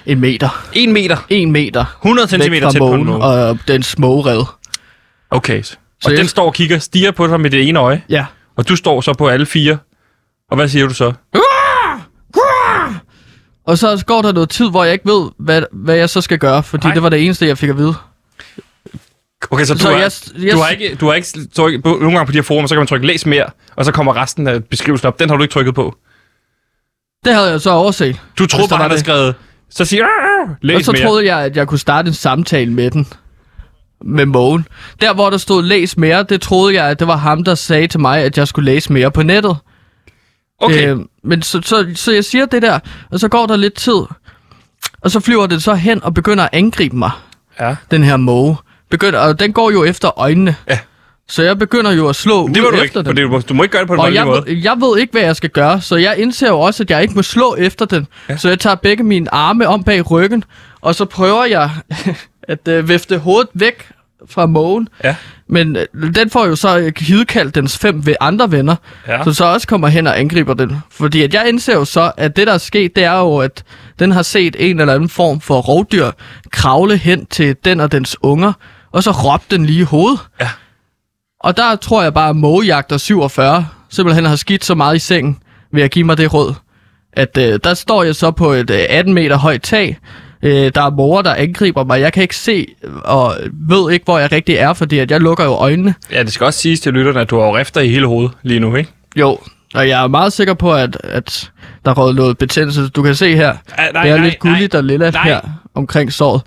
En 0.07 0.21
meter. 0.21 0.65
1 0.73 0.89
meter. 0.89 1.17
En 1.29 1.53
meter 1.53 1.85
100 2.03 2.29
cm 2.29 2.53
tæt 2.53 2.63
på 2.63 2.69
en 2.69 2.79
mågen, 2.79 3.05
måge. 3.07 3.25
og 3.25 3.59
den 3.69 3.83
småred. 3.83 4.45
Okay. 5.31 5.63
Så 5.63 5.77
og 6.05 6.11
jeg- 6.11 6.19
den 6.19 6.29
står 6.29 6.47
og 6.47 6.55
kigger, 6.55 6.79
stiger 6.79 7.11
på 7.11 7.27
dig 7.27 7.41
med 7.41 7.51
det 7.51 7.69
ene 7.69 7.79
øje, 7.79 8.03
Ja. 8.09 8.25
og 8.57 8.69
du 8.69 8.77
står 8.77 9.01
så 9.01 9.13
på 9.15 9.29
alle 9.29 9.47
fire. 9.47 9.79
Og 10.51 10.57
hvad 10.57 10.69
siger 10.69 10.87
du 10.89 10.95
så? 10.95 11.13
Og 13.67 13.79
så 13.79 14.05
går 14.07 14.23
der 14.23 14.33
noget 14.33 14.51
tid, 14.51 14.71
hvor 14.71 14.85
jeg 14.85 14.93
ikke 14.93 15.09
ved, 15.09 15.31
hvad, 15.39 15.63
hvad 15.73 15.95
jeg 15.97 16.11
så 16.11 16.21
skal 16.21 16.39
gøre, 16.39 16.63
fordi. 16.63 16.87
Nej. 16.87 16.95
det 16.95 17.03
var 17.03 17.09
det 17.09 17.25
eneste, 17.25 17.47
jeg 17.47 17.59
fik 17.59 17.69
at 17.71 17.77
vide. 17.79 17.95
Okay, 19.51 19.65
så 19.65 19.75
du, 19.75 19.79
Så 19.81 19.89
er, 19.91 19.99
jeg- 19.99 20.11
jeg- 20.39 20.53
du 20.53 20.59
har 20.59 20.69
ikke, 20.69 20.95
du 20.95 21.07
har 21.07 21.15
ikke 21.15 21.29
trykket, 21.55 21.85
nogle 21.85 22.03
gange 22.13 22.27
på 22.27 22.33
de 22.33 22.39
her 22.39 22.43
forumer, 22.43 22.69
så 22.69 22.75
kan 22.75 22.81
man 22.81 22.87
trykke 22.87 23.07
læs 23.07 23.27
mere, 23.27 23.47
og 23.77 23.85
så 23.85 23.93
kommer 23.93 24.17
resten 24.17 24.47
af 24.47 24.65
beskrivelsen 24.65 25.09
op. 25.09 25.21
Den 25.21 25.29
har 25.31 25.37
du 25.37 25.43
ikke 25.43 25.53
trykket 25.53 25.75
på. 25.75 25.97
Det 27.25 27.35
havde 27.35 27.51
jeg 27.51 27.61
så 27.61 27.71
overset. 27.71 28.21
Du 28.39 28.47
troede 28.47 28.69
bare, 28.69 28.77
han 28.77 28.85
havde 28.91 28.93
det. 28.99 29.01
skrevet, 29.07 29.35
så 29.71 29.85
siger 29.85 30.05
"Arr, 30.05 30.55
læs 30.63 30.77
Og 30.77 30.85
så 30.85 30.93
mere. 30.93 31.03
troede 31.03 31.27
jeg, 31.27 31.39
at 31.45 31.57
jeg 31.57 31.69
kunne 31.69 31.79
starte 31.79 32.09
en 32.09 32.15
samtale 32.15 32.73
med 32.73 32.91
den. 32.91 33.07
Med 34.05 34.27
mågen. 34.27 34.67
Der, 35.01 35.15
hvor 35.15 35.31
der 35.31 35.37
stod 35.37 35.63
læs 35.63 35.97
mere, 35.97 36.23
det 36.23 36.41
troede 36.41 36.75
jeg, 36.75 36.87
at 36.91 36.99
det 36.99 37.07
var 37.07 37.17
ham, 37.17 37.45
der 37.45 37.55
sagde 37.55 37.87
til 37.87 38.01
mig, 38.01 38.21
at 38.23 38.39
jeg 38.39 38.49
skulle 38.49 38.65
læse 38.73 38.93
mere 38.93 39.11
på 39.11 39.23
nettet. 39.23 39.57
Okay, 40.59 40.89
Øh, 40.95 40.99
men 41.25 41.43
så, 41.43 41.61
så, 41.65 41.91
så 41.95 42.13
jeg 42.13 42.25
siger 42.25 42.47
det 42.47 42.63
der, 42.63 42.79
og 43.11 43.21
så 43.21 43.29
går 43.29 43.47
der 43.47 43.57
lidt 43.57 43.75
tid. 43.75 44.01
Og 45.01 45.11
så 45.11 45.21
flyver 45.21 45.47
det 45.47 45.63
så 45.63 45.75
hen 45.75 46.05
og 46.05 46.15
begynder 46.15 46.45
at 46.45 46.51
angribe 46.53 46.97
mig, 46.97 47.11
ja. 47.61 47.77
den 47.91 48.05
her 48.05 48.17
måge. 48.17 48.57
Begynder, 48.91 49.19
og 49.19 49.41
den 49.41 49.53
går 49.53 49.71
jo 49.71 49.85
efter 49.85 50.19
øjnene. 50.19 50.57
Ja. 50.69 50.79
Så 51.29 51.43
jeg 51.43 51.59
begynder 51.59 51.91
jo 51.93 52.09
at 52.09 52.17
slå 52.17 52.47
Men 52.47 52.55
det 52.55 52.63
må 52.63 52.69
ud 52.69 52.73
du 52.73 52.77
efter 52.83 53.01
ikke, 53.01 53.09
den. 53.09 53.17
det, 53.33 53.49
du, 53.49 53.55
må- 53.55 53.63
ikke 53.63 53.73
gøre 53.73 53.81
det 53.81 53.89
på 53.89 53.95
en 53.95 54.01
Og 54.01 54.15
jeg 54.15 54.27
måde. 54.27 54.43
ved, 54.47 54.57
jeg 54.57 54.77
ved 54.81 54.99
ikke, 54.99 55.13
hvad 55.13 55.23
jeg 55.23 55.37
skal 55.37 55.51
gøre, 55.51 55.81
så 55.81 55.97
jeg 55.97 56.19
indser 56.19 56.49
jo 56.49 56.61
også, 56.61 56.83
at 56.83 56.91
jeg 56.91 57.03
ikke 57.03 57.15
må 57.15 57.23
slå 57.23 57.55
efter 57.59 57.85
den. 57.85 58.07
Ja. 58.29 58.33
Ja. 58.33 58.39
Så 58.39 58.49
jeg 58.49 58.59
tager 58.61 58.77
begge 58.77 59.03
mine 59.05 59.35
arme 59.35 59.69
om 59.69 59.83
bag 59.85 60.11
ryggen, 60.11 60.45
og 60.81 60.95
så 60.95 61.05
prøver 61.05 61.45
jeg 61.45 61.71
at 62.49 62.69
øh, 62.69 62.89
vifte 62.89 63.19
hovedet 63.19 63.49
væk 63.55 63.89
fra 64.31 64.47
mågen. 64.47 64.89
Ja. 65.05 65.17
Men 65.49 65.77
øh, 65.77 66.15
den 66.15 66.31
får 66.31 66.47
jo 66.47 66.57
så 66.57 66.79
øh, 66.79 66.93
hidkaldt 66.99 67.55
dens 67.55 67.79
fem 67.79 68.07
ved 68.07 68.15
andre 68.21 68.53
venner, 68.53 68.77
Ja. 69.09 69.25
som 69.25 69.33
så 69.35 69.45
også 69.45 69.67
kommer 69.67 69.89
hen 69.89 70.07
og 70.07 70.19
angriber 70.21 70.55
den. 70.55 70.77
Fordi 70.91 71.23
at 71.23 71.35
jeg 71.35 71.49
indser 71.49 71.73
jo 71.75 71.85
så, 71.85 72.13
at 72.17 72.37
det 72.37 72.47
der 72.47 72.53
er 72.53 72.59
sket, 72.59 72.97
det 72.97 73.05
er 73.05 73.19
jo, 73.19 73.37
at 73.39 73.63
den 73.99 74.13
har 74.13 74.23
set 74.23 74.57
en 74.59 74.81
eller 74.81 74.95
anden 74.95 75.09
form 75.09 75.41
for 75.41 75.61
rovdyr 75.61 76.11
kravle 76.53 76.97
hen 76.97 77.27
til 77.27 77.57
den 77.65 77.81
og 77.81 77.93
dens 77.93 78.17
unger, 78.23 78.53
og 78.93 79.03
så 79.03 79.11
råbte 79.11 79.57
den 79.57 79.67
lige 79.67 79.81
i 79.81 79.83
hovedet. 79.83 80.21
Ja. 80.41 80.49
Og 81.41 81.57
der 81.57 81.77
tror 81.77 82.03
jeg 82.03 82.15
bare, 82.15 82.29
at 82.29 82.37
mågejagter 82.37 82.97
47 82.97 83.67
simpelthen 83.91 84.25
har 84.25 84.37
skidt 84.37 84.65
så 84.65 84.75
meget 84.75 84.97
i 84.97 84.99
sengen 84.99 85.39
ved 85.73 85.83
at 85.83 85.91
give 85.91 86.05
mig 86.05 86.19
det 86.19 86.35
råd. 86.35 86.55
At 87.13 87.39
øh, 87.39 87.61
der 87.65 87.75
står 87.75 88.03
jeg 88.03 88.15
så 88.15 88.31
på 88.31 88.53
et 88.53 88.71
øh, 88.71 88.79
18 88.89 89.15
meter 89.15 89.37
højt 89.37 89.63
tag. 89.63 89.99
Øh, 90.43 90.73
der 90.75 90.83
er 90.83 90.91
måger, 90.91 91.23
der 91.23 91.35
angriber 91.35 91.85
mig. 91.85 92.01
Jeg 92.01 92.13
kan 92.13 92.23
ikke 92.23 92.37
se 92.37 92.67
og 93.05 93.37
ved 93.53 93.93
ikke, 93.93 94.05
hvor 94.05 94.19
jeg 94.19 94.33
rigtig 94.33 94.55
er, 94.55 94.73
fordi 94.73 94.99
at 94.99 95.11
jeg 95.11 95.21
lukker 95.21 95.45
jo 95.45 95.51
øjnene. 95.51 95.95
Ja, 96.13 96.23
det 96.23 96.33
skal 96.33 96.45
også 96.45 96.61
siges 96.61 96.81
til 96.81 96.93
lytterne, 96.93 97.21
at 97.21 97.31
du 97.31 97.41
har 97.41 97.57
rifter 97.59 97.81
i 97.81 97.89
hele 97.89 98.07
hovedet 98.07 98.33
lige 98.43 98.61
nu, 98.61 98.77
ikke? 98.77 98.91
Jo, 99.17 99.39
og 99.75 99.89
jeg 99.89 100.03
er 100.03 100.09
meget 100.09 100.33
sikker 100.33 100.55
på, 100.55 100.75
at, 100.75 100.97
at 101.05 101.51
der 101.85 101.91
er 101.91 101.95
røget 101.95 102.17
noget 102.17 102.39
betændelse. 102.39 102.89
Du 102.89 103.03
kan 103.03 103.15
se 103.15 103.37
her, 103.37 103.57
Nej, 103.77 103.93
nej, 103.93 104.03
det 104.03 104.11
er 104.13 104.17
nej, 104.17 104.25
lidt 104.25 104.39
gulligt 104.39 104.75
og 104.75 104.85
lilla 104.85 105.11
nej. 105.11 105.23
her 105.25 105.41
omkring 105.75 106.13
såret. 106.13 106.43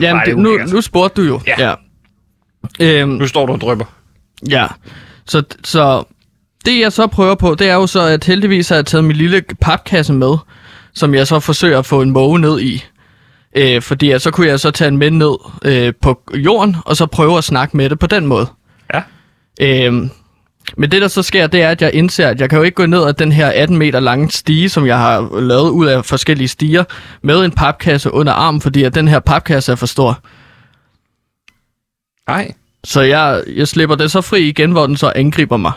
Jamen, 0.00 0.16
nej, 0.16 0.24
det, 0.24 0.38
nu, 0.38 0.58
nu 0.72 0.80
spurgte 0.80 1.22
du 1.22 1.26
jo. 1.26 1.40
Ja. 1.46 1.54
ja. 1.68 1.74
Øhm, 2.80 3.10
Nu 3.10 3.26
står 3.26 3.46
du 3.46 3.52
og 3.52 3.60
drøber. 3.60 3.84
Ja, 4.48 4.66
så, 5.26 5.42
så 5.64 6.04
det 6.64 6.80
jeg 6.80 6.92
så 6.92 7.06
prøver 7.06 7.34
på, 7.34 7.54
det 7.54 7.68
er 7.68 7.74
jo 7.74 7.86
så, 7.86 8.00
at 8.00 8.24
heldigvis 8.24 8.68
har 8.68 8.76
jeg 8.76 8.86
taget 8.86 9.04
min 9.04 9.16
lille 9.16 9.42
papkasse 9.60 10.12
med, 10.12 10.36
som 10.94 11.14
jeg 11.14 11.26
så 11.26 11.40
forsøger 11.40 11.78
at 11.78 11.86
få 11.86 12.02
en 12.02 12.10
måge 12.10 12.38
ned 12.38 12.60
i. 12.60 12.84
Øh, 13.56 13.82
fordi 13.82 14.10
at 14.10 14.22
så 14.22 14.30
kunne 14.30 14.46
jeg 14.46 14.60
så 14.60 14.70
tage 14.70 14.88
en 14.88 14.96
med 14.96 15.10
ned 15.10 15.34
øh, 15.64 15.92
på 16.02 16.20
jorden, 16.34 16.76
og 16.84 16.96
så 16.96 17.06
prøve 17.06 17.38
at 17.38 17.44
snakke 17.44 17.76
med 17.76 17.90
det 17.90 17.98
på 17.98 18.06
den 18.06 18.26
måde. 18.26 18.46
Ja. 18.94 19.02
Øh, 19.60 20.02
men 20.76 20.90
det 20.90 21.02
der 21.02 21.08
så 21.08 21.22
sker, 21.22 21.46
det 21.46 21.62
er, 21.62 21.70
at 21.70 21.82
jeg 21.82 21.90
indser, 21.94 22.28
at 22.28 22.40
jeg 22.40 22.50
kan 22.50 22.56
jo 22.58 22.62
ikke 22.64 22.74
gå 22.74 22.86
ned 22.86 23.06
ad 23.06 23.12
den 23.12 23.32
her 23.32 23.46
18 23.54 23.76
meter 23.76 24.00
lange 24.00 24.30
stige, 24.30 24.68
som 24.68 24.86
jeg 24.86 24.98
har 24.98 25.40
lavet 25.40 25.70
ud 25.70 25.86
af 25.86 26.04
forskellige 26.04 26.48
stiger, 26.48 26.84
med 27.22 27.44
en 27.44 27.50
papkasse 27.50 28.12
under 28.12 28.32
armen, 28.32 28.60
fordi 28.60 28.82
at 28.84 28.94
den 28.94 29.08
her 29.08 29.20
papkasse 29.20 29.72
er 29.72 29.76
for 29.76 29.86
stor. 29.86 30.20
Nej. 32.28 32.52
Så 32.84 33.00
jeg, 33.00 33.42
jeg 33.46 33.68
slipper 33.68 33.96
det 33.96 34.10
så 34.10 34.20
fri 34.20 34.48
igen, 34.48 34.72
hvor 34.72 34.86
den 34.86 34.96
så 34.96 35.12
angriber 35.16 35.56
mig. 35.56 35.72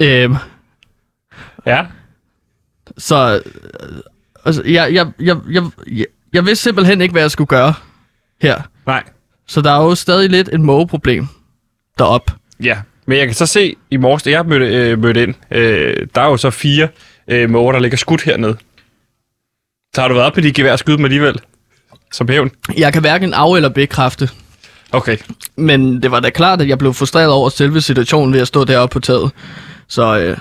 Øhm, 0.00 0.36
Ja. 1.66 1.86
så 2.98 3.42
altså, 4.44 4.62
jeg, 4.64 4.94
jeg, 4.94 5.06
jeg, 5.20 5.36
jeg, 5.50 5.62
jeg, 5.90 6.06
jeg 6.32 6.46
vidste 6.46 6.62
simpelthen 6.62 7.00
ikke, 7.00 7.12
hvad 7.12 7.22
jeg 7.22 7.30
skulle 7.30 7.48
gøre 7.48 7.74
her. 8.42 8.62
Nej. 8.86 9.02
Så 9.46 9.60
der 9.60 9.70
er 9.70 9.82
jo 9.82 9.94
stadig 9.94 10.30
lidt 10.30 10.48
et 10.52 10.60
mågeproblem 10.60 11.26
derop. 11.98 12.30
Ja. 12.62 12.78
Men 13.10 13.18
jeg 13.18 13.26
kan 13.26 13.34
så 13.34 13.46
se 13.46 13.76
i 13.90 13.96
morges, 13.96 14.22
da 14.22 14.30
jeg 14.30 14.46
mødte, 14.46 14.66
øh, 14.66 14.98
mødte 14.98 15.22
ind, 15.22 15.34
øh, 15.50 16.06
der 16.14 16.20
er 16.20 16.26
jo 16.26 16.36
så 16.36 16.50
fire 16.50 16.88
øh, 17.28 17.50
måger, 17.50 17.72
der 17.72 17.78
ligger 17.78 17.96
skudt 17.98 18.22
hernede. 18.22 18.56
Så 19.94 20.00
har 20.00 20.08
du 20.08 20.14
været 20.14 20.26
oppe 20.26 20.40
i 20.40 20.44
de 20.44 20.52
gevær 20.52 20.72
og 20.72 20.78
skudt 20.78 20.96
dem 20.98 21.04
alligevel? 21.04 21.40
Som 22.12 22.28
hævn? 22.28 22.50
Jeg 22.78 22.92
kan 22.92 23.00
hverken 23.02 23.34
af- 23.34 23.56
eller 23.56 23.68
bekræfte, 23.68 24.28
Okay. 24.92 25.16
men 25.56 26.02
det 26.02 26.10
var 26.10 26.20
da 26.20 26.30
klart, 26.30 26.60
at 26.62 26.68
jeg 26.68 26.78
blev 26.78 26.94
frustreret 26.94 27.28
over 27.30 27.48
selve 27.48 27.80
situationen 27.80 28.32
ved 28.34 28.40
at 28.40 28.48
stå 28.48 28.64
deroppe 28.64 28.92
på 28.92 29.00
taget. 29.00 29.30
Så 29.88 30.18
øh, 30.18 30.36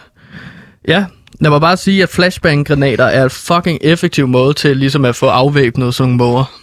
ja, 0.88 1.06
lad 1.40 1.50
mig 1.50 1.62
bare 1.62 1.78
sige, 1.78 2.04
at 2.04 2.10
flashbang-granater 2.10 3.06
er 3.06 3.24
en 3.24 3.30
fucking 3.30 3.80
effektiv 3.82 4.28
måde 4.28 4.54
til 4.54 4.78
ligesom 4.78 5.06
at 5.06 5.16
få 5.16 5.28
afvæbnet 5.28 5.96
sådan 5.96 6.14
nogle 6.14 6.18
måger. 6.18 6.60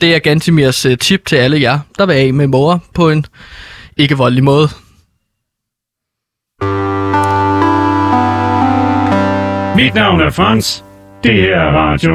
Det 0.00 0.14
er 0.14 0.18
Gantimirs 0.18 0.86
øh, 0.86 0.98
tip 0.98 1.26
til 1.26 1.36
alle 1.36 1.60
jer, 1.60 1.78
der 1.98 2.06
vil 2.06 2.14
af 2.14 2.34
med 2.34 2.46
måger 2.46 2.78
på 2.94 3.10
en 3.10 3.26
ikke 3.96 4.16
voldelig 4.16 4.44
måde. 4.44 4.68
Mit 9.76 9.94
navn 9.94 10.20
er 10.20 10.30
Frans. 10.30 10.84
Det 11.24 11.32
her 11.32 11.56
er 11.56 11.72
radio. 11.72 12.14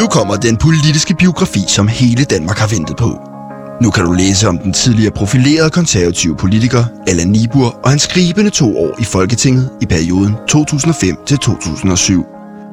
Nu 0.00 0.06
kommer 0.10 0.36
den 0.36 0.56
politiske 0.56 1.14
biografi, 1.14 1.60
som 1.68 1.88
hele 1.88 2.24
Danmark 2.24 2.58
har 2.58 2.68
ventet 2.76 2.96
på. 2.96 3.35
Nu 3.82 3.90
kan 3.90 4.04
du 4.04 4.12
læse 4.12 4.48
om 4.48 4.58
den 4.58 4.72
tidligere 4.72 5.12
profilerede 5.12 5.70
konservative 5.70 6.36
politiker 6.36 6.84
Allan 7.06 7.28
Nibur 7.28 7.80
og 7.84 7.90
hans 7.90 8.02
skribende 8.02 8.50
to 8.50 8.78
år 8.78 9.00
i 9.00 9.04
Folketinget 9.04 9.70
i 9.82 9.86
perioden 9.86 10.34
2005 10.48 11.16
til 11.26 11.38
2007. 11.38 12.26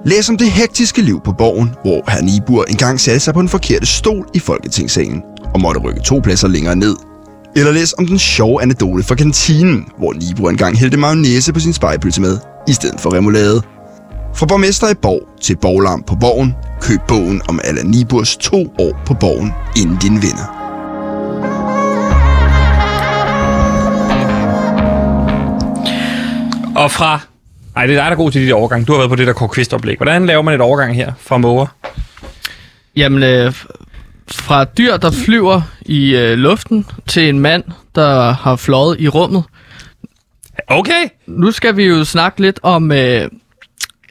Læs 0.06 0.30
om 0.30 0.38
det 0.38 0.51
hektiske 0.51 1.01
liv 1.01 1.22
på 1.26 1.32
borgen, 1.32 1.76
hvor 1.82 2.12
herr 2.12 2.22
Nibur 2.22 2.64
engang 2.64 2.99
satte 2.99 3.20
sig 3.20 3.34
på 3.34 3.41
den 3.41 3.49
forkerte 3.49 3.86
stol 3.86 4.28
i 4.34 4.39
Folketingssalen 4.39 5.22
og 5.54 5.62
måtte 5.62 5.82
rykke 5.82 6.01
to 6.01 6.20
pladser 6.24 6.47
længere 6.47 6.76
ned. 6.76 6.95
Eller 7.56 7.72
læs 7.72 7.93
om 7.97 8.08
den 8.08 8.20
sjove 8.20 8.62
anekdote 8.62 9.04
fra 9.04 9.16
kantinen, 9.16 9.86
hvor 9.97 10.14
Nibur 10.14 10.49
engang 10.49 10.78
hældte 10.78 10.97
mayonnaise 10.97 11.54
på 11.54 11.60
sin 11.60 11.74
spejpølse 11.74 12.22
med, 12.22 12.38
i 12.68 12.74
stedet 12.74 12.99
for 12.99 13.14
remoulade. 13.14 13.62
Fra 14.36 14.45
borgmester 14.45 14.89
i 14.89 14.95
Borg 15.01 15.22
til 15.41 15.58
borglarm 15.58 16.04
på 16.08 16.16
Borgen, 16.16 16.54
køb 16.82 16.99
bogen 17.08 17.41
om 17.47 17.60
Allan 17.64 17.86
Niburs 17.86 18.38
to 18.38 18.74
år 18.80 19.01
på 19.06 19.14
Borgen, 19.14 19.51
inden 19.78 19.97
din 20.01 20.22
vinder. 20.22 20.62
Og 26.84 26.91
fra... 26.91 27.19
Nej, 27.75 27.86
det 27.86 27.95
er 27.95 28.01
dig, 28.01 28.05
der 28.05 28.11
er 28.11 28.15
god 28.15 28.31
til 28.31 28.41
dit 28.41 28.53
overgang. 28.53 28.88
Du 28.88 28.91
har 28.91 28.99
været 28.99 29.09
på 29.09 29.15
det 29.15 29.27
der 29.27 29.34
Kåre 29.34 29.65
oplæg 29.73 29.97
Hvordan 29.97 30.25
laver 30.25 30.41
man 30.41 30.53
et 30.53 30.61
overgang 30.61 30.95
her 30.95 31.13
fra 31.19 31.38
måger? 31.38 31.67
Jamen, 32.95 33.23
øh, 33.23 33.53
fra 34.31 34.63
dyr, 34.63 34.97
der 34.97 35.11
flyver 35.11 35.61
i 35.81 36.15
øh, 36.15 36.38
luften, 36.38 36.86
til 37.07 37.29
en 37.29 37.39
mand, 37.39 37.63
der 37.95 38.31
har 38.31 38.55
fløjet 38.55 38.95
i 38.99 39.07
rummet. 39.07 39.43
Okay. 40.67 41.09
Nu 41.27 41.51
skal 41.51 41.77
vi 41.77 41.84
jo 41.84 42.03
snakke 42.03 42.41
lidt 42.41 42.59
om, 42.63 42.91
øh, 42.91 43.29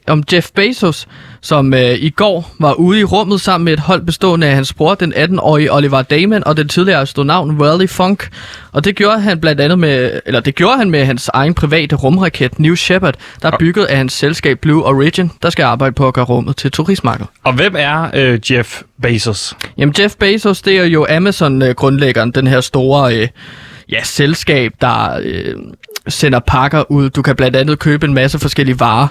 om 0.09 0.23
Jeff 0.33 0.51
Bezos, 0.55 1.09
som 1.41 1.75
øh, 1.75 1.95
i 1.95 2.11
går 2.11 2.55
var 2.59 2.73
ude 2.73 3.01
i 3.01 3.05
rummet 3.05 3.41
sammen 3.41 3.65
med 3.65 3.73
et 3.73 3.81
hold 3.81 4.07
bestående 4.07 4.47
af 4.47 4.55
hans 4.55 4.73
bror, 4.73 4.95
den 4.95 5.13
18-årige 5.15 5.73
Oliver 5.73 6.03
Damon, 6.03 6.45
og 6.47 6.57
den 6.57 6.69
tidligere 6.69 7.01
astronaut 7.01 7.49
Wally 7.49 7.87
Funk. 7.87 8.29
Og 8.73 8.85
det 8.85 8.97
gjorde 8.97 9.21
han 9.21 9.41
blandt 9.41 9.61
andet 9.61 9.79
med, 9.79 10.21
eller 10.27 10.41
det 10.41 10.55
gjorde 10.55 10.77
han 10.77 10.91
med 10.91 11.05
hans 11.05 11.31
egen 11.35 11.55
private 11.55 11.97
rumraket 11.97 12.59
New 12.59 12.75
Shepard, 12.75 13.15
der 13.43 13.51
er 13.51 13.57
bygget 13.59 13.85
af 13.85 13.97
hans 13.97 14.13
selskab 14.13 14.61
Blue 14.61 14.85
Origin, 14.85 15.31
der 15.43 15.51
skal 15.51 15.63
arbejde 15.63 15.95
på 15.95 16.09
at 16.09 16.15
gøre 16.15 16.25
rummet 16.25 16.57
til 16.57 16.71
turistmarked. 16.71 17.27
Og 17.45 17.53
hvem 17.53 17.75
er 17.79 18.11
øh, 18.15 18.41
Jeff 18.51 18.83
Bezos? 19.03 19.57
Jamen 19.79 19.95
Jeff 19.99 20.17
Bezos, 20.17 20.63
det 20.63 20.79
er 20.79 20.85
jo 20.85 21.07
Amazon-grundlæggeren, 21.11 22.31
den 22.31 22.47
her 22.47 22.61
store 22.61 23.17
øh, 23.17 23.29
ja, 23.93 24.03
selskab, 24.05 24.73
der 24.81 25.21
øh, 25.23 25.55
sender 26.09 26.39
pakker 26.47 26.91
ud. 26.91 27.11
Du 27.11 27.23
kan 27.23 27.37
blandt 27.37 27.57
andet 27.57 27.79
købe 27.79 28.07
en 28.07 28.15
masse 28.15 28.39
forskellige 28.39 28.81
varer 28.81 29.09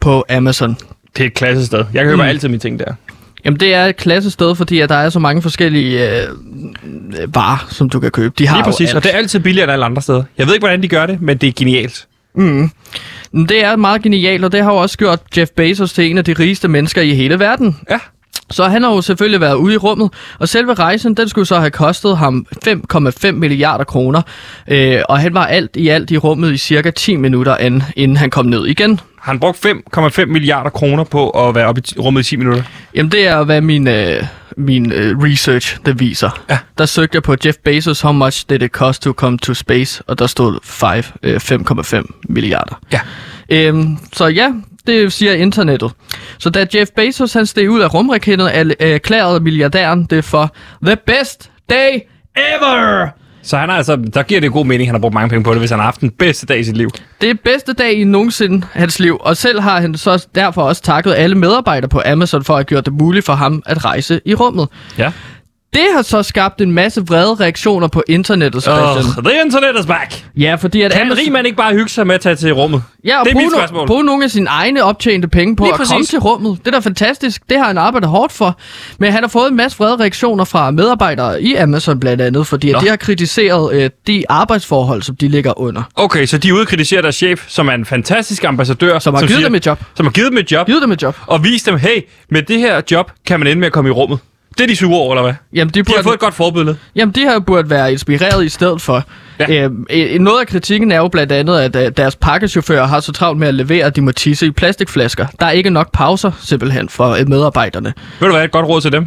på 0.00 0.24
Amazon. 0.30 0.76
Det 1.16 1.22
er 1.22 1.26
et 1.26 1.34
klasse 1.34 1.66
sted. 1.66 1.84
Jeg 1.94 2.04
køber 2.04 2.22
mm. 2.22 2.28
altid 2.28 2.48
mine 2.48 2.60
ting 2.60 2.78
der. 2.78 2.94
Jamen 3.44 3.60
det 3.60 3.74
er 3.74 3.86
et 3.86 3.96
klasse 3.96 4.30
sted, 4.30 4.54
fordi 4.54 4.80
at 4.80 4.88
der 4.88 4.94
er 4.94 5.10
så 5.10 5.18
mange 5.18 5.42
forskellige 5.42 6.20
øh, 6.20 6.28
varer, 7.34 7.66
som 7.70 7.90
du 7.90 8.00
kan 8.00 8.10
købe. 8.10 8.34
De 8.38 8.46
har 8.48 8.56
Lige 8.56 8.64
præcis. 8.64 8.88
alt. 8.88 8.96
Og 8.96 9.02
det 9.02 9.14
er 9.14 9.18
altid 9.18 9.40
billigere 9.40 9.64
end 9.64 9.72
alle 9.72 9.84
andre 9.84 10.02
steder. 10.02 10.24
Jeg 10.38 10.46
ved 10.46 10.54
ikke, 10.54 10.62
hvordan 10.62 10.82
de 10.82 10.88
gør 10.88 11.06
det, 11.06 11.22
men 11.22 11.36
det 11.36 11.48
er 11.48 11.52
genialt. 11.52 12.06
Men 12.34 13.48
Det 13.48 13.64
er 13.64 13.76
meget 13.76 14.02
genialt, 14.02 14.44
og 14.44 14.52
det 14.52 14.64
har 14.64 14.72
jo 14.72 14.76
også 14.78 14.98
gjort 14.98 15.20
Jeff 15.36 15.50
Bezos 15.56 15.92
til 15.92 16.10
en 16.10 16.18
af 16.18 16.24
de 16.24 16.32
rigeste 16.32 16.68
mennesker 16.68 17.02
i 17.02 17.14
hele 17.14 17.38
verden. 17.38 17.76
Ja. 17.90 17.98
Så 18.52 18.64
han 18.64 18.82
har 18.82 18.90
jo 18.90 19.00
selvfølgelig 19.00 19.40
været 19.40 19.54
ude 19.54 19.74
i 19.74 19.76
rummet, 19.76 20.10
og 20.38 20.48
selve 20.48 20.74
rejsen, 20.74 21.14
den 21.14 21.28
skulle 21.28 21.46
så 21.46 21.58
have 21.58 21.70
kostet 21.70 22.18
ham 22.18 22.46
5,5 22.68 23.30
milliarder 23.30 23.84
kroner. 23.84 24.22
Øh, 24.68 25.00
og 25.08 25.18
han 25.18 25.34
var 25.34 25.46
alt 25.46 25.76
i 25.76 25.88
alt 25.88 26.10
i 26.10 26.18
rummet 26.18 26.52
i 26.52 26.56
cirka 26.56 26.90
10 26.90 27.16
minutter, 27.16 27.56
inden 27.96 28.16
han 28.16 28.30
kom 28.30 28.46
ned 28.46 28.66
igen. 28.66 29.00
Han 29.20 29.40
brugt 29.40 29.66
5,5 29.66 30.24
milliarder 30.24 30.70
kroner 30.70 31.04
på 31.04 31.30
at 31.30 31.54
være 31.54 31.66
oppe 31.66 31.82
i 31.96 32.00
rummet 32.00 32.20
i 32.20 32.24
10 32.24 32.36
minutter. 32.36 32.62
Jamen 32.94 33.12
det 33.12 33.26
er, 33.26 33.44
hvad 33.44 33.60
min, 33.60 33.88
øh, 33.88 34.24
min 34.56 34.92
øh, 34.92 35.18
research 35.18 35.78
det 35.86 36.00
viser. 36.00 36.42
Ja. 36.50 36.58
Der 36.78 36.86
søgte 36.86 37.16
jeg 37.16 37.22
på 37.22 37.36
Jeff 37.46 37.58
Bezos, 37.64 38.00
how 38.00 38.12
much 38.12 38.44
did 38.50 38.62
it 38.62 38.70
cost 38.70 39.02
to 39.02 39.12
come 39.12 39.38
to 39.38 39.54
space? 39.54 40.02
Og 40.06 40.18
der 40.18 40.26
stod 40.26 40.58
5, 40.64 41.02
øh, 41.22 41.36
5,5 41.36 42.02
milliarder. 42.28 42.80
Ja. 42.92 43.00
Øhm, 43.48 43.98
så 44.12 44.26
ja, 44.26 44.48
det 44.86 45.12
siger 45.12 45.32
internettet. 45.32 45.92
Så 46.38 46.50
da 46.50 46.66
Jeff 46.74 46.90
Bezos 46.96 47.32
han 47.32 47.46
steg 47.46 47.70
ud 47.70 47.80
af 47.80 47.94
rumraketten, 47.94 48.46
er- 48.46 48.74
erklærede 48.86 49.40
milliardæren 49.40 50.04
det 50.04 50.24
for 50.24 50.54
the 50.86 50.96
best 51.06 51.50
day 51.70 51.90
ever. 52.36 53.08
Så 53.44 53.56
han 53.56 53.70
er 53.70 53.74
altså, 53.74 53.96
der 54.14 54.22
giver 54.22 54.40
det 54.40 54.52
god 54.52 54.64
mening, 54.66 54.82
at 54.82 54.86
han 54.86 54.94
har 54.94 55.00
brugt 55.00 55.14
mange 55.14 55.28
penge 55.28 55.44
på 55.44 55.50
det, 55.50 55.58
hvis 55.58 55.70
han 55.70 55.78
har 55.78 55.84
haft 55.84 56.00
den 56.00 56.10
bedste 56.10 56.46
dag 56.46 56.58
i 56.60 56.64
sit 56.64 56.76
liv. 56.76 56.90
Det 57.20 57.30
er 57.30 57.34
bedste 57.44 57.72
dag 57.72 57.92
i 57.92 58.04
nogensinde 58.04 58.66
hans 58.72 59.00
liv, 59.00 59.16
og 59.20 59.36
selv 59.36 59.60
har 59.60 59.80
han 59.80 59.94
så 59.96 60.26
derfor 60.34 60.62
også 60.62 60.82
takket 60.82 61.14
alle 61.16 61.36
medarbejdere 61.38 61.88
på 61.88 62.02
Amazon 62.06 62.44
for 62.44 62.56
at 62.56 62.66
gøre 62.66 62.80
det 62.80 62.92
muligt 62.92 63.26
for 63.26 63.32
ham 63.32 63.62
at 63.66 63.84
rejse 63.84 64.20
i 64.24 64.34
rummet. 64.34 64.68
Ja. 64.98 65.12
Det 65.74 65.82
har 65.94 66.02
så 66.02 66.22
skabt 66.22 66.60
en 66.60 66.72
masse 66.72 67.00
vrede 67.06 67.34
reaktioner 67.34 67.88
på 67.88 68.02
internettet, 68.08 68.62
Sebastian. 68.62 69.04
Uh, 69.18 69.24
the 69.24 69.40
internet 69.44 69.80
is 69.80 69.86
back. 69.86 70.24
Ja, 70.36 70.54
fordi 70.54 70.82
at 70.82 70.92
Kan 70.92 71.16
rig 71.18 71.32
mand 71.32 71.46
ikke 71.46 71.56
bare 71.56 71.72
hygge 71.72 71.88
sig 71.88 72.06
med 72.06 72.14
at 72.14 72.20
tage 72.20 72.36
til 72.36 72.52
rummet? 72.54 72.82
Ja, 73.04 73.18
og 73.20 73.24
det 73.24 73.30
er 73.30 73.34
bruge, 73.34 73.44
mit 73.46 73.52
spørgsmål. 73.54 73.86
bruge 73.86 74.04
nogle 74.04 74.24
af 74.24 74.30
sine 74.30 74.46
egne 74.50 74.84
optjente 74.84 75.28
penge 75.28 75.56
på 75.56 75.64
Lige 75.64 75.72
at 75.72 75.78
præcis. 75.78 75.92
komme 75.92 76.04
til 76.04 76.18
rummet. 76.18 76.58
Det 76.58 76.66
er 76.66 76.70
da 76.70 76.78
fantastisk. 76.78 77.42
Det 77.48 77.58
har 77.58 77.64
han 77.66 77.78
arbejdet 77.78 78.10
hårdt 78.10 78.32
for. 78.32 78.58
Men 78.98 79.12
han 79.12 79.22
har 79.22 79.28
fået 79.28 79.50
en 79.50 79.56
masse 79.56 79.78
vrede 79.78 79.96
reaktioner 79.96 80.44
fra 80.44 80.70
medarbejdere 80.70 81.42
i 81.42 81.54
Amazon 81.54 82.00
blandt 82.00 82.22
andet, 82.22 82.46
fordi 82.46 82.68
at 82.68 82.72
Nå. 82.74 82.80
de 82.80 82.88
har 82.88 82.96
kritiseret 82.96 83.74
øh, 83.74 83.90
de 84.06 84.24
arbejdsforhold, 84.28 85.02
som 85.02 85.16
de 85.16 85.28
ligger 85.28 85.60
under. 85.60 85.82
Okay, 85.96 86.26
så 86.26 86.38
de 86.38 86.48
er 86.48 86.52
ude 86.52 86.60
og 86.60 86.66
kritisere 86.66 87.02
deres 87.02 87.14
chef, 87.16 87.44
som 87.48 87.68
er 87.68 87.72
en 87.72 87.84
fantastisk 87.84 88.44
ambassadør. 88.44 88.98
Som 88.98 89.14
har 89.14 89.20
givet 89.20 89.32
siger, 89.32 89.46
dem 89.46 89.54
et 89.54 89.66
job. 89.66 89.80
Som 89.94 90.06
har 90.06 90.10
givet 90.12 90.30
dem 90.30 90.38
et 90.38 90.52
job. 90.52 90.66
Givet 90.66 90.82
dem 90.82 90.92
et 90.92 91.02
job. 91.02 91.16
Og 91.26 91.44
vist 91.44 91.66
dem, 91.66 91.76
hey, 91.78 92.00
med 92.30 92.42
det 92.42 92.58
her 92.58 92.80
job 92.90 93.10
kan 93.26 93.40
man 93.40 93.46
ende 93.46 93.60
med 93.60 93.66
at 93.66 93.72
komme 93.72 93.88
i 93.88 93.92
rummet. 93.92 94.18
Det 94.58 94.64
er 94.64 94.66
de 94.68 94.76
sure 94.76 94.98
over, 95.00 95.14
eller 95.14 95.22
hvad? 95.22 95.34
Jamen, 95.52 95.74
de, 95.74 95.82
De 95.82 95.84
har 95.88 95.94
burde, 95.94 96.02
fået 96.04 96.14
et 96.14 96.20
godt 96.20 96.34
forbillede. 96.34 96.76
jamen, 96.96 97.14
de 97.14 97.24
har 97.26 97.38
burde 97.38 97.70
være 97.70 97.92
inspireret 97.92 98.44
i 98.44 98.48
stedet 98.48 98.80
for. 98.82 99.04
Ja. 99.38 99.68
Øh, 99.90 100.20
noget 100.20 100.40
af 100.40 100.46
kritikken 100.46 100.92
er 100.92 100.96
jo 100.96 101.08
blandt 101.08 101.32
andet, 101.32 101.58
at 101.60 101.76
øh, 101.86 101.92
deres 101.96 102.16
pakkechauffører 102.16 102.86
har 102.86 103.00
så 103.00 103.12
travlt 103.12 103.38
med 103.38 103.48
at 103.48 103.54
levere, 103.54 103.84
at 103.86 103.96
de 103.96 104.00
må 104.00 104.12
tisse 104.12 104.46
i 104.46 104.50
plastikflasker. 104.50 105.26
Der 105.40 105.46
er 105.46 105.50
ikke 105.50 105.70
nok 105.70 105.92
pauser, 105.92 106.32
simpelthen, 106.40 106.88
for 106.88 107.08
øh, 107.10 107.28
medarbejderne. 107.28 107.92
Ved 108.20 108.28
du 108.28 108.34
hvad, 108.34 108.44
et 108.44 108.50
godt 108.50 108.66
råd 108.66 108.80
til 108.80 108.92
dem? 108.92 109.06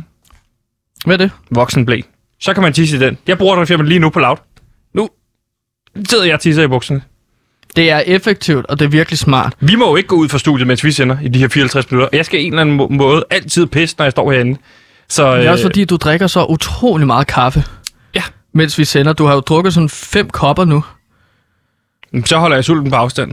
Hvad 1.05 1.13
er 1.15 1.17
det? 1.17 1.31
Voksen 1.51 1.85
blæ. 1.85 1.99
Så 2.41 2.53
kan 2.53 2.63
man 2.63 2.73
tisse 2.73 2.95
i 2.97 2.99
den. 2.99 3.17
Jeg 3.27 3.37
bruger 3.37 3.55
for 3.55 3.61
eksempel 3.61 3.87
lige 3.87 3.99
nu 3.99 4.09
på 4.09 4.19
loud. 4.19 4.37
Nu 4.93 5.09
sidder 6.09 6.23
jeg 6.25 6.33
og 6.33 6.39
tisser 6.39 6.63
i 6.63 6.67
bukserne. 6.67 7.01
Det 7.75 7.91
er 7.91 7.99
effektivt, 7.99 8.65
og 8.65 8.79
det 8.79 8.85
er 8.85 8.89
virkelig 8.89 9.19
smart. 9.19 9.53
Vi 9.59 9.75
må 9.75 9.89
jo 9.89 9.95
ikke 9.95 10.07
gå 10.07 10.15
ud 10.15 10.29
fra 10.29 10.37
studiet, 10.37 10.67
mens 10.67 10.83
vi 10.83 10.91
sender 10.91 11.17
i 11.23 11.27
de 11.27 11.39
her 11.39 11.47
54 11.47 11.91
minutter. 11.91 12.17
Jeg 12.17 12.25
skal 12.25 12.39
en 12.39 12.45
eller 12.53 12.61
anden 12.61 12.75
må- 12.75 12.87
måde 12.87 13.23
altid 13.29 13.65
pisse, 13.65 13.95
når 13.97 14.05
jeg 14.05 14.11
står 14.11 14.31
herinde. 14.31 14.59
Så, 15.09 15.35
Det 15.35 15.45
er 15.45 15.51
også 15.51 15.63
fordi, 15.63 15.85
du 15.85 15.95
drikker 15.95 16.27
så 16.27 16.45
utrolig 16.45 17.07
meget 17.07 17.27
kaffe. 17.27 17.63
Ja. 18.15 18.23
Mens 18.53 18.77
vi 18.77 18.85
sender. 18.85 19.13
Du 19.13 19.25
har 19.25 19.33
jo 19.33 19.39
drukket 19.39 19.73
sådan 19.73 19.89
fem 19.89 20.29
kopper 20.29 20.65
nu. 20.65 20.83
så 22.25 22.37
holder 22.37 22.57
jeg 22.57 22.63
sulten 22.63 22.89
på 22.91 22.95
afstand. 22.95 23.31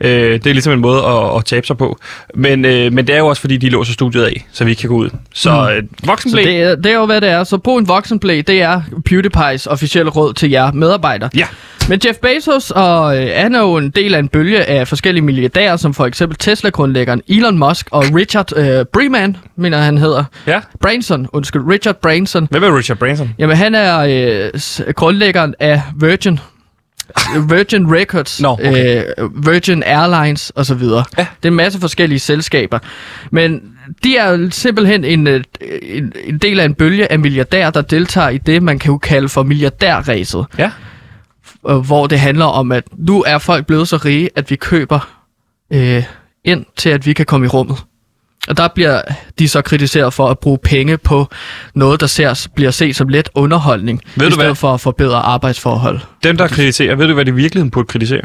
Øh, 0.00 0.32
det 0.32 0.46
er 0.46 0.52
ligesom 0.52 0.72
en 0.72 0.80
måde 0.80 1.04
at, 1.04 1.36
at 1.36 1.44
tabe 1.44 1.66
sig 1.66 1.78
på. 1.78 1.98
Men, 2.34 2.64
øh, 2.64 2.92
men 2.92 3.06
det 3.06 3.14
er 3.14 3.18
jo 3.18 3.26
også, 3.26 3.40
fordi 3.40 3.56
de 3.56 3.68
låser 3.68 3.92
studiet 3.92 4.24
af, 4.24 4.46
så 4.52 4.64
vi 4.64 4.70
ikke 4.70 4.80
kan 4.80 4.90
gå 4.90 4.96
ud. 4.96 5.10
Så 5.34 5.50
mm. 5.50 5.76
øh, 5.76 5.82
Så 5.82 6.06
voksenblæ, 6.06 6.42
det 6.42 6.62
er, 6.62 6.74
det 6.74 6.86
er 6.86 6.94
jo, 6.94 7.06
hvad 7.06 7.20
det 7.20 7.28
er. 7.28 7.44
Så 7.44 7.58
brug 7.58 7.78
en 7.78 7.88
voksenblæ. 7.88 8.42
Det 8.46 8.62
er 8.62 8.82
PewDiePie's 9.10 9.66
officielle 9.70 10.10
råd 10.10 10.34
til 10.34 10.50
jer 10.50 10.72
medarbejdere. 10.72 11.30
Ja. 11.36 11.46
Men 11.88 12.00
Jeff 12.06 12.18
Bezos 12.18 12.70
og, 12.70 13.16
øh, 13.16 13.22
er 13.26 13.58
jo 13.58 13.76
en 13.76 13.90
del 13.90 14.14
af 14.14 14.18
en 14.18 14.28
bølge 14.28 14.64
af 14.64 14.88
forskellige 14.88 15.24
milliardærer, 15.24 15.76
som 15.76 15.94
for 15.94 16.06
eksempel 16.06 16.38
Tesla-grundlæggeren 16.38 17.22
Elon 17.28 17.58
Musk 17.58 17.88
og 17.90 18.04
Richard 18.14 18.56
øh, 18.56 18.84
Breman, 18.92 19.36
mener 19.56 19.78
han 19.78 19.98
hedder. 19.98 20.24
Ja. 20.46 20.60
Branson, 20.80 21.28
undskyld, 21.32 21.62
Richard 21.68 21.96
Branson. 21.96 22.48
Hvem 22.50 22.62
er 22.62 22.78
Richard 22.78 22.98
Branson? 22.98 23.30
Jamen, 23.38 23.56
han 23.56 23.74
er 23.74 23.98
øh, 23.98 24.92
grundlæggeren 24.94 25.54
af 25.60 25.82
Virgin. 26.00 26.40
Virgin 27.48 27.94
Records, 27.94 28.40
Nå, 28.40 28.48
okay. 28.48 29.04
øh, 29.18 29.46
Virgin 29.46 29.82
Airlines 29.86 30.52
osv. 30.54 30.82
Ja. 30.82 30.96
Det 31.16 31.26
er 31.42 31.48
en 31.48 31.54
masse 31.54 31.80
forskellige 31.80 32.18
selskaber. 32.18 32.78
Men 33.30 33.62
de 34.04 34.16
er 34.16 34.48
simpelthen 34.50 35.04
en, 35.04 35.26
øh, 35.26 35.44
en, 35.82 36.12
en 36.24 36.38
del 36.38 36.60
af 36.60 36.64
en 36.64 36.74
bølge 36.74 37.12
af 37.12 37.18
milliardærer, 37.18 37.70
der 37.70 37.80
deltager 37.82 38.28
i 38.28 38.38
det, 38.38 38.62
man 38.62 38.78
kan 38.78 38.92
jo 38.92 38.98
kalde 38.98 39.28
for 39.28 39.42
milliardærræset. 39.42 40.46
Ja. 40.58 40.70
Øh, 41.68 41.76
hvor 41.76 42.06
det 42.06 42.20
handler 42.20 42.44
om, 42.44 42.72
at 42.72 42.84
nu 42.92 43.22
er 43.26 43.38
folk 43.38 43.66
blevet 43.66 43.88
så 43.88 43.96
rige, 43.96 44.30
at 44.36 44.50
vi 44.50 44.56
køber 44.56 45.08
øh, 45.72 46.02
ind 46.44 46.64
til, 46.76 46.90
at 46.90 47.06
vi 47.06 47.12
kan 47.12 47.26
komme 47.26 47.46
i 47.46 47.48
rummet. 47.48 47.78
Og 48.48 48.56
der 48.56 48.68
bliver 48.68 49.02
de 49.38 49.48
så 49.48 49.62
kritiseret 49.62 50.12
for 50.12 50.28
at 50.28 50.38
bruge 50.38 50.58
penge 50.58 50.98
på 50.98 51.28
noget, 51.74 52.00
der 52.00 52.06
ser, 52.06 52.48
bliver 52.54 52.70
set 52.70 52.96
som 52.96 53.08
let 53.08 53.28
underholdning, 53.34 54.00
Ved 54.16 54.26
i 54.26 54.30
du 54.30 54.34
stedet 54.34 54.48
hvad? 54.48 54.54
for 54.54 54.74
at 54.74 54.80
forbedre 54.80 55.16
arbejdsforhold. 55.16 56.00
Dem, 56.24 56.36
der 56.36 56.48
kritiserer, 56.48 56.94
ved 56.94 57.08
du, 57.08 57.14
hvad 57.14 57.24
de 57.24 57.30
i 57.30 57.34
virkeligheden 57.34 57.70
burde 57.70 57.86
kritisere? 57.86 58.20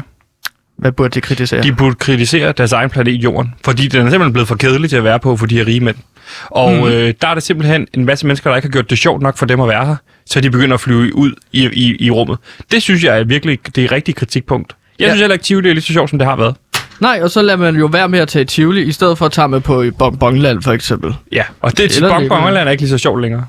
Hvad 0.78 0.92
burde 0.92 1.10
de 1.10 1.20
kritisere? 1.20 1.62
De 1.62 1.72
burde 1.72 1.94
kritisere 1.94 2.52
deres 2.52 2.72
egen 2.72 2.90
planet 2.90 3.12
Jorden, 3.12 3.54
fordi 3.64 3.88
den 3.88 4.00
er 4.00 4.10
simpelthen 4.10 4.32
blevet 4.32 4.48
for 4.48 4.54
kedelig 4.54 4.90
til 4.90 4.96
at 4.96 5.04
være 5.04 5.20
på 5.20 5.36
for 5.36 5.46
de 5.46 5.56
her 5.56 5.66
rige 5.66 5.80
mænd. 5.80 5.96
Og 6.44 6.72
mm. 6.72 6.84
øh, 6.84 7.14
der 7.22 7.28
er 7.28 7.34
det 7.34 7.42
simpelthen 7.42 7.86
en 7.94 8.04
masse 8.04 8.26
mennesker, 8.26 8.50
der 8.50 8.56
ikke 8.56 8.68
har 8.68 8.72
gjort 8.72 8.90
det 8.90 8.98
sjovt 8.98 9.22
nok 9.22 9.36
for 9.36 9.46
dem 9.46 9.60
at 9.60 9.68
være 9.68 9.86
her, 9.86 9.96
så 10.30 10.40
de 10.40 10.50
begynder 10.50 10.74
at 10.74 10.80
flyve 10.80 11.14
ud 11.16 11.32
i, 11.52 11.68
i, 11.72 11.96
i 12.06 12.10
rummet. 12.10 12.38
Det 12.70 12.82
synes 12.82 13.04
jeg 13.04 13.18
er 13.20 13.24
virkelig 13.24 13.58
det 13.76 13.84
er 13.84 13.92
rigtigt 13.92 14.16
kritikpunkt. 14.16 14.76
Jeg 14.98 15.04
Ja. 15.06 15.10
synes 15.10 15.20
heller 15.20 15.32
ikke, 15.34 15.42
Tivoli 15.42 15.68
er 15.68 15.72
lige 15.74 15.82
så 15.84 15.92
sjovt, 15.92 16.10
som 16.10 16.18
det 16.18 16.28
har 16.28 16.36
været. 16.36 16.56
Nej, 17.00 17.20
og 17.22 17.30
så 17.30 17.42
lader 17.42 17.58
man 17.58 17.76
jo 17.76 17.86
være 17.86 18.08
med 18.08 18.18
at 18.18 18.28
tage 18.28 18.44
Tivoli, 18.44 18.82
i 18.82 18.92
stedet 18.92 19.18
for 19.18 19.26
at 19.26 19.32
tage 19.32 19.48
med 19.48 19.60
på 19.60 19.82
i 19.82 19.90
Bonbonland 19.90 20.62
for 20.62 20.72
eksempel. 20.72 21.14
Ja, 21.32 21.44
og 21.60 21.78
det 21.78 22.00
Legoland. 22.00 22.28
Bonbonland 22.28 22.68
er 22.68 22.72
ikke 22.72 22.82
lige 22.82 22.90
så 22.90 22.98
sjovt 22.98 23.22
længere. 23.22 23.46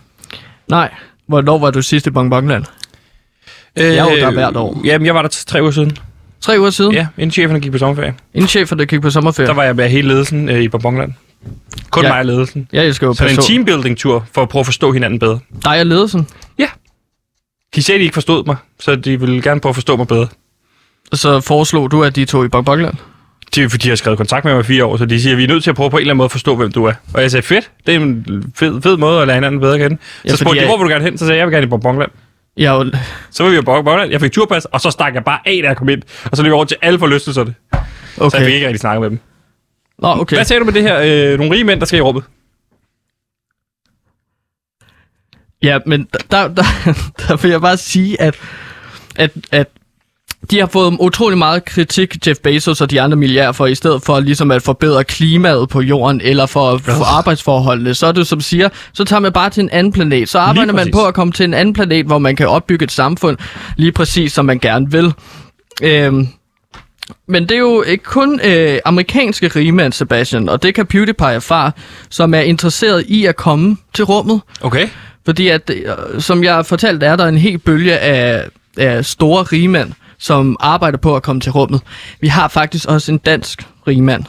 Nej, 0.68 0.90
hvornår 1.28 1.58
var 1.58 1.72
du 1.72 1.82
sidst 1.82 2.08
i 2.08 2.10
Bonbonland? 2.10 2.66
Øh, 3.80 3.86
er 3.86 4.04
jo 4.04 4.10
der 4.18 4.32
hvert 4.32 4.56
år. 4.56 4.82
Jamen, 4.86 5.06
jeg 5.06 5.16
var 5.16 5.22
der 5.22 5.30
tre 5.48 5.62
uger 5.62 5.72
siden. 5.72 5.92
Tre 6.42 6.60
uger 6.60 6.70
siden, 6.70 6.92
ja. 6.94 7.08
Inden 7.18 7.32
cheferne 7.32 7.60
gik 7.60 7.72
på 7.72 7.78
sommerferie. 7.78 8.14
inden 8.34 8.48
cheferne 8.48 8.86
gik 8.86 9.02
på 9.02 9.10
sommerferie. 9.10 9.48
Der 9.48 9.54
var 9.54 9.64
jeg 9.64 9.76
med 9.76 9.90
hele 9.90 10.08
ledelsen 10.08 10.50
øh, 10.50 10.62
i 10.62 10.68
Bonbonland. 10.68 11.14
Kun 11.90 12.04
Ja. 12.04 12.08
ja. 12.08 12.14
mig 12.14 12.20
og 12.20 12.26
ledelsen. 12.26 12.68
Jeg 12.74 12.86
elsker 12.86 13.08
jo 13.08 13.14
Så 13.14 13.24
det 13.24 13.32
er 13.32 13.36
en 13.38 13.42
teambuilding-tur 13.44 14.26
for 14.34 14.42
at 14.42 14.50
prøve 14.50 14.60
at 14.60 14.66
forstå 14.66 14.92
hinanden 14.92 15.20
bedre. 15.20 15.40
Dig 15.64 15.80
og 15.80 15.86
ledelsen. 15.86 16.28
De 17.76 17.84
sagde, 17.84 18.00
de 18.00 18.04
ikke 18.04 18.14
forstod 18.14 18.46
mig, 18.46 18.56
så 18.80 18.96
de 18.96 19.20
ville 19.20 19.42
gerne 19.42 19.60
prøve 19.62 19.70
at 19.72 19.76
forstå 19.76 19.96
mig 19.96 20.08
bedre. 20.08 20.28
Og 21.12 21.18
så 21.18 21.40
foreslog 21.42 21.92
du, 21.92 22.04
at 22.04 22.16
de 22.16 22.26
tog 22.26 22.46
i 22.46 22.48
Bonbonland. 22.48 22.94
De, 23.56 23.68
de 23.68 23.90
har 23.90 23.96
skrevet 23.96 24.18
kontrakt 24.18 24.46
med 24.46 24.54
mig 24.54 24.60
i 24.62 24.64
fire 24.64 24.86
år, 24.86 24.98
så 24.98 25.06
de 25.06 25.22
siger, 25.22 25.34
at 25.34 25.38
vi 25.38 25.44
er 25.44 25.48
nødt 25.48 25.64
til 25.64 25.70
at 25.70 25.76
prøve 25.76 25.90
på 25.90 25.98
en 25.98 26.02
eller 26.02 26.12
anden 26.12 26.18
måde 26.18 26.26
at 26.26 26.32
forstå, 26.32 26.56
hvem 26.56 26.72
du 26.72 26.86
er. 26.86 26.94
Og 27.14 27.22
jeg 27.22 27.32
sagde, 27.32 27.44
fedt, 27.48 27.72
det 27.88 27.96
er 27.96 28.00
en 28.00 28.44
fed, 28.56 28.82
fed 28.82 28.98
måde 28.98 29.22
at 29.22 29.28
lære 29.28 29.36
hinanden 29.38 29.62
bedre 29.62 29.78
kende. 29.80 29.98
Ja, 30.26 30.30
Så 30.30 30.38
fordi 30.38 30.44
spurgte 30.44 30.56
de, 30.56 30.62
jeg- 30.62 30.70
hvor 30.70 30.78
vil 30.78 30.84
du 30.86 30.90
gerne 30.90 31.04
hen? 31.06 31.18
Så 31.18 31.26
sagde 31.26 31.34
jeg, 31.34 31.40
jeg 31.40 31.48
vil 31.48 31.54
gerne 31.54 31.66
i 31.66 31.70
Bonbonland. 31.70 32.12
Jeg 32.58 32.66
er 32.76 32.86
jo, 32.86 32.92
Så 33.32 33.44
var 33.44 33.50
vi 33.50 33.58
i 33.58 33.62
Bonbonland, 33.62 34.12
jeg 34.12 34.22
fik 34.22 34.32
turpas, 34.32 34.66
og 34.66 34.82
så 34.82 34.92
stak 34.92 35.14
jeg 35.16 35.24
bare 35.24 35.40
af, 35.46 35.60
da 35.64 35.68
jeg 35.68 35.78
kom 35.78 35.90
ind. 35.90 36.02
Og 36.32 36.38
så 36.38 36.44
løb 36.44 36.50
jeg 36.50 36.56
over 36.56 36.66
til 36.66 36.78
alle 36.82 37.00
forlystelserne. 37.00 37.54
Så 37.72 37.78
jeg 38.24 38.32
fik 38.32 38.42
okay. 38.42 38.54
ikke 38.54 38.66
rigtig 38.68 38.80
snakket 38.80 39.02
med 39.02 39.10
dem. 39.10 39.20
Nå, 40.02 40.08
okay. 40.08 40.36
Hvad 40.36 40.46
sagde 40.46 40.60
du 40.60 40.66
med 40.66 40.74
det 40.74 40.84
her? 40.84 41.00
Øh, 41.00 41.38
nogle 41.38 41.54
rige 41.54 41.64
mænd, 41.64 41.80
der 41.80 41.86
skal 41.86 42.00
i 42.00 42.02
rummet? 42.02 42.24
Ja, 45.64 45.80
men 45.86 46.08
der, 46.32 46.48
der, 46.48 46.64
der 47.28 47.42
vil 47.42 47.52
jeg 47.52 47.62
bare 47.62 47.78
sige, 47.78 48.22
at, 48.22 48.36
at, 49.16 49.32
at 49.52 49.68
de 50.52 50.60
har 50.60 50.66
fået 50.68 50.98
utrolig 51.00 51.38
meget 51.38 51.66
kritik, 51.66 52.28
Jeff 52.28 52.40
Bezos 52.40 52.82
og 52.82 52.92
de 52.92 53.02
andre 53.02 53.18
milliardærer, 53.18 53.52
for 53.52 53.66
i 53.66 53.76
stedet 53.76 54.04
for 54.04 54.20
ligesom 54.20 54.52
at 54.52 54.62
forbedre 54.62 55.04
klimaet 55.04 55.70
på 55.70 55.82
jorden, 55.82 56.22
eller 56.22 56.46
for, 56.46 56.78
for 56.78 57.18
arbejdsforholdene, 57.18 57.94
så 57.94 58.08
er 58.08 58.12
det 58.12 58.28
som 58.28 58.42
siger, 58.42 58.70
så 58.94 59.04
tager 59.04 59.20
man 59.20 59.32
bare 59.32 59.50
til 59.50 59.64
en 59.64 59.70
anden 59.70 59.94
planet. 59.94 60.30
Så 60.30 60.40
arbejder 60.40 60.74
man 60.74 60.92
på 60.92 61.06
at 61.06 61.14
komme 61.14 61.34
til 61.34 61.44
en 61.44 61.54
anden 61.54 61.74
planet, 61.74 62.06
hvor 62.06 62.18
man 62.18 62.36
kan 62.36 62.48
opbygge 62.48 62.84
et 62.84 62.92
samfund 62.92 63.38
lige 63.78 63.92
præcis, 63.92 64.34
som 64.34 64.46
man 64.46 64.60
gerne 64.60 64.92
vil. 64.92 65.14
Øhm, 65.82 66.28
men 67.28 67.44
det 67.44 67.52
er 67.52 67.60
jo 67.60 67.82
ikke 67.82 68.04
kun 68.04 68.40
øh, 68.44 68.80
amerikanske 68.86 69.48
rigmænd, 69.48 69.94
Sebastian, 69.94 70.50
og 70.50 70.64
det 70.64 70.76
kan 70.76 70.86
PewDiePie 70.86 71.28
erfare, 71.28 71.72
som 72.10 72.34
er 72.34 72.40
interesseret 72.40 73.06
i 73.08 73.26
at 73.26 73.36
komme 73.36 73.78
til 73.94 74.06
rummet. 74.06 74.42
Okay. 74.62 74.88
Fordi 75.26 75.48
at, 75.48 75.70
øh, 75.70 76.22
som 76.22 76.44
jeg 76.44 76.54
har 76.54 76.64
fortalt, 76.64 77.04
er 77.04 77.16
der 77.16 77.26
en 77.26 77.38
hel 77.38 77.58
bølge 77.58 77.98
af, 77.98 78.46
af 78.78 79.06
store 79.06 79.44
rigmænd, 79.44 79.92
som 80.20 80.58
arbejder 80.60 80.98
på 80.98 81.16
at 81.16 81.24
komme 81.24 81.42
til 81.42 81.52
rummet. 81.52 81.82
Vi 82.22 82.28
har 82.28 82.48
faktisk 82.48 82.90
også 82.90 83.12
en 83.12 83.18
dansk 83.18 83.68
rigmand, 83.88 84.24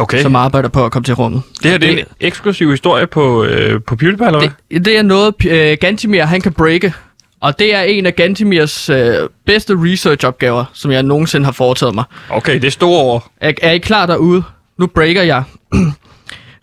Okay. 0.00 0.22
som 0.22 0.36
arbejder 0.36 0.68
på 0.68 0.84
at 0.84 0.92
komme 0.92 1.04
til 1.04 1.14
rummet. 1.14 1.42
Det 1.62 1.70
her 1.70 1.78
det 1.78 1.90
er 1.90 1.98
en 1.98 2.04
eksklusiv 2.20 2.70
historie 2.70 3.06
på, 3.06 3.44
øh, 3.44 3.80
på 3.86 3.96
PewDiePie, 3.96 4.26
eller 4.26 4.38
hvad? 4.38 4.48
Det, 4.70 4.84
det 4.84 4.98
er 4.98 5.02
noget, 5.02 5.34
øh, 5.48 5.76
Gantimir 5.80 6.24
han 6.24 6.40
kan 6.40 6.52
breake. 6.52 6.92
Og 7.40 7.58
det 7.58 7.74
er 7.74 7.80
en 7.82 8.06
af 8.06 8.14
Gantimirs 8.16 8.90
øh, 8.90 9.28
bedste 9.46 9.74
research-opgaver, 9.76 10.64
som 10.72 10.90
jeg 10.90 11.02
nogensinde 11.02 11.44
har 11.44 11.52
foretaget 11.52 11.94
mig. 11.94 12.04
Okay, 12.30 12.54
det 12.54 12.64
er 12.64 12.70
store 12.70 13.00
over. 13.02 13.30
Er, 13.40 13.52
er 13.62 13.72
I 13.72 13.78
klar 13.78 14.06
derude? 14.06 14.42
Nu 14.78 14.86
breaker 14.86 15.22
jeg. 15.22 15.42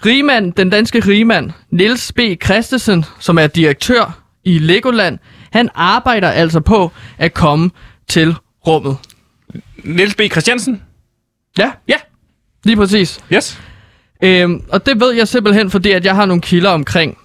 Rigmand, 0.05 0.53
den 0.53 0.69
danske 0.69 0.99
rigmand, 0.99 1.51
Niels 1.71 2.11
B. 2.11 2.19
Christensen, 2.45 3.05
som 3.19 3.37
er 3.37 3.47
direktør 3.47 4.19
i 4.43 4.57
Legoland, 4.59 5.19
han 5.51 5.69
arbejder 5.75 6.29
altså 6.29 6.59
på 6.59 6.91
at 7.17 7.33
komme 7.33 7.69
til 8.07 8.35
rummet. 8.67 8.97
Niels 9.83 10.15
B. 10.15 10.21
Christiansen? 10.31 10.81
Ja, 11.57 11.71
Ja. 11.87 11.95
lige 12.63 12.75
præcis. 12.75 13.19
Yes. 13.33 13.59
Øhm, 14.23 14.63
og 14.69 14.85
det 14.85 14.99
ved 14.99 15.11
jeg 15.13 15.27
simpelthen, 15.27 15.71
fordi 15.71 15.91
at 15.91 16.05
jeg 16.05 16.15
har 16.15 16.25
nogle 16.25 16.41
kilder 16.41 16.69
omkring 16.69 17.17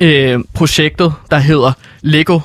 øh, 0.00 0.38
projektet, 0.54 1.12
der 1.30 1.38
hedder 1.38 1.72
Lego 2.02 2.40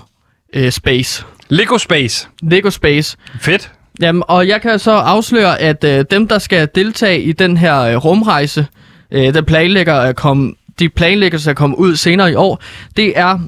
øh, 0.54 0.72
Space. 0.72 1.26
Lego 1.50 1.78
Space. 1.78 2.28
Lego 2.42 2.70
Space. 2.70 3.18
Fedt. 3.40 3.72
Jamen, 4.02 4.24
og 4.28 4.48
jeg 4.48 4.62
kan 4.62 4.80
så 4.80 4.92
afsløre, 4.92 5.60
at 5.60 5.84
øh, 5.84 6.06
dem, 6.12 6.28
der 6.28 6.40
skal 6.40 6.70
deltage 6.76 7.22
i 7.22 7.32
den 7.32 7.58
her 7.58 7.80
øh, 7.80 7.96
rumrejse, 7.96 8.68
øh, 9.12 9.34
der 9.34 9.42
planlægger 9.42 9.96
at 9.96 10.16
komme, 10.16 10.54
de 10.80 10.90
planlægger 10.90 11.38
sig 11.38 11.52
at 11.52 11.58
komme 11.58 11.78
ud 11.78 11.96
senere 11.96 12.32
i 12.32 12.36
år, 12.36 12.62
det 12.98 13.18
er, 13.20 13.40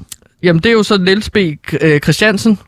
jamen, 0.42 0.62
det 0.62 0.68
er 0.68 0.72
jo 0.72 0.82
så 0.82 0.98
Niels 0.98 1.30
B. 1.30 1.36
øh, 1.80 2.00
Christiansen, 2.00 2.58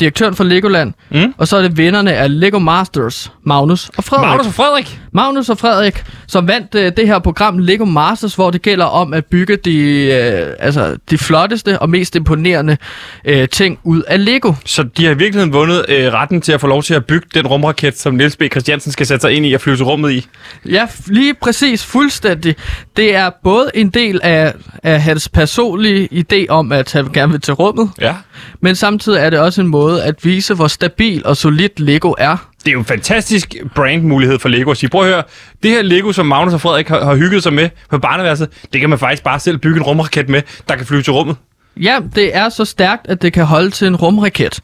direktøren 0.00 0.34
for 0.34 0.44
Legoland, 0.44 0.92
Mm. 1.10 1.34
og 1.38 1.48
så 1.48 1.56
er 1.56 1.62
det 1.62 1.76
vinderne 1.76 2.12
af 2.12 2.40
Lego 2.40 2.58
Masters, 2.58 3.32
Magnus 3.44 3.90
og 3.96 4.04
Frederik. 4.04 4.26
Magnus 4.28 4.46
og 4.46 4.54
Frederik. 4.54 5.00
Magnus 5.12 5.48
og 5.48 5.58
Frederik, 5.58 6.04
som 6.26 6.48
vandt 6.48 6.74
øh, 6.74 6.92
det 6.96 7.06
her 7.06 7.18
program 7.18 7.58
Lego 7.58 7.84
Masters, 7.84 8.34
hvor 8.34 8.50
det 8.50 8.62
gælder 8.62 8.84
om 8.84 9.12
at 9.12 9.24
bygge 9.24 9.56
de, 9.56 9.76
øh, 10.12 10.46
altså, 10.58 10.96
de 11.10 11.18
flotteste 11.18 11.78
og 11.78 11.90
mest 11.90 12.16
imponerende 12.16 12.76
øh, 13.24 13.48
ting 13.48 13.78
ud 13.84 14.02
af 14.02 14.24
Lego. 14.24 14.52
Så 14.64 14.82
de 14.82 15.04
har 15.04 15.12
i 15.12 15.16
virkeligheden 15.18 15.52
vundet 15.52 15.84
øh, 15.88 16.12
retten 16.12 16.40
til 16.40 16.52
at 16.52 16.60
få 16.60 16.66
lov 16.66 16.82
til 16.82 16.94
at 16.94 17.04
bygge 17.04 17.26
den 17.34 17.46
rumraket, 17.46 17.98
som 17.98 18.14
Niels 18.14 18.36
B. 18.36 18.42
Christiansen 18.50 18.92
skal 18.92 19.06
sætte 19.06 19.20
sig 19.20 19.32
ind 19.32 19.46
i 19.46 19.52
og 19.52 19.60
flyve 19.60 19.76
til 19.76 19.84
rummet 19.84 20.10
i. 20.12 20.26
Ja, 20.66 20.86
lige 21.06 21.34
præcis, 21.34 21.84
fuldstændig. 21.84 22.56
Det 22.96 23.14
er 23.14 23.30
både 23.44 23.70
en 23.74 23.88
del 23.88 24.20
af, 24.22 24.54
af 24.82 25.02
hans 25.02 25.28
personlige 25.28 26.08
idé 26.32 26.46
om, 26.48 26.72
at 26.72 26.92
han 26.92 27.08
gerne 27.12 27.32
vil 27.32 27.40
til 27.40 27.54
rummet, 27.54 27.90
Ja. 28.00 28.14
Men 28.60 28.74
samtidig 28.74 29.18
er 29.18 29.30
det 29.30 29.38
også 29.38 29.60
en 29.60 29.66
måde 29.66 30.04
at 30.04 30.24
vise, 30.24 30.54
hvor 30.54 30.68
stabil 30.68 31.22
og 31.24 31.36
solidt 31.36 31.80
Lego 31.80 32.14
er. 32.18 32.36
Det 32.58 32.68
er 32.68 32.72
jo 32.72 32.78
en 32.78 32.84
fantastisk 32.84 33.54
brandmulighed 33.74 34.38
for 34.38 34.48
Lego 34.48 34.70
at 34.70 34.76
sige, 34.76 34.90
prøv 34.90 35.02
at 35.02 35.08
høre, 35.08 35.22
det 35.62 35.70
her 35.70 35.82
Lego, 35.82 36.12
som 36.12 36.26
Magnus 36.26 36.54
og 36.54 36.60
Frederik 36.60 36.88
har, 36.88 37.04
har 37.04 37.14
hygget 37.14 37.42
sig 37.42 37.52
med 37.52 37.68
på 37.90 37.98
barneværelset, 37.98 38.48
det 38.72 38.80
kan 38.80 38.90
man 38.90 38.98
faktisk 38.98 39.22
bare 39.22 39.40
selv 39.40 39.58
bygge 39.58 39.76
en 39.76 39.82
rumraket 39.82 40.28
med, 40.28 40.42
der 40.68 40.76
kan 40.76 40.86
flyve 40.86 41.02
til 41.02 41.12
rummet. 41.12 41.36
Ja, 41.76 41.98
det 42.14 42.36
er 42.36 42.48
så 42.48 42.64
stærkt, 42.64 43.06
at 43.08 43.22
det 43.22 43.32
kan 43.32 43.44
holde 43.44 43.70
til 43.70 43.86
en 43.86 43.96
rumraket. 43.96 44.60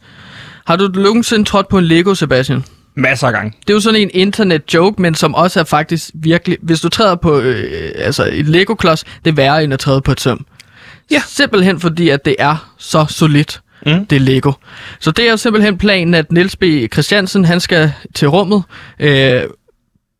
Har 0.66 0.76
du 0.76 0.88
nogensinde 0.94 1.44
trådt 1.44 1.68
på 1.68 1.78
en 1.78 1.84
Lego, 1.84 2.14
Sebastian? 2.14 2.64
Masser 2.94 3.26
af 3.26 3.32
gange. 3.32 3.52
Det 3.60 3.70
er 3.70 3.74
jo 3.74 3.80
sådan 3.80 4.00
en 4.00 4.10
internet-joke, 4.14 5.02
men 5.02 5.14
som 5.14 5.34
også 5.34 5.60
er 5.60 5.64
faktisk 5.64 6.10
virkelig... 6.14 6.58
Hvis 6.62 6.80
du 6.80 6.88
træder 6.88 7.14
på 7.14 7.38
øh, 7.38 7.92
altså 7.96 8.28
et 8.32 8.48
Lego-klods, 8.48 9.04
det 9.24 9.30
er 9.30 9.34
værre 9.34 9.64
end 9.64 9.72
at 9.72 9.80
træde 9.80 10.00
på 10.00 10.12
et 10.12 10.20
søm. 10.20 10.46
Ja. 11.10 11.22
Simpelthen 11.26 11.80
fordi, 11.80 12.08
at 12.08 12.24
det 12.24 12.36
er 12.38 12.72
så 12.78 13.06
solidt, 13.08 13.60
Mm. 13.86 14.06
det 14.06 14.16
er 14.16 14.20
Lego. 14.20 14.52
Så 15.00 15.10
det 15.10 15.26
er 15.26 15.30
jo 15.30 15.36
simpelthen 15.36 15.78
planen, 15.78 16.14
at 16.14 16.32
Niels 16.32 16.56
B. 16.56 16.64
Christiansen, 16.92 17.44
han 17.44 17.60
skal 17.60 17.92
til 18.14 18.28
rummet 18.28 18.62
øh, 19.00 19.42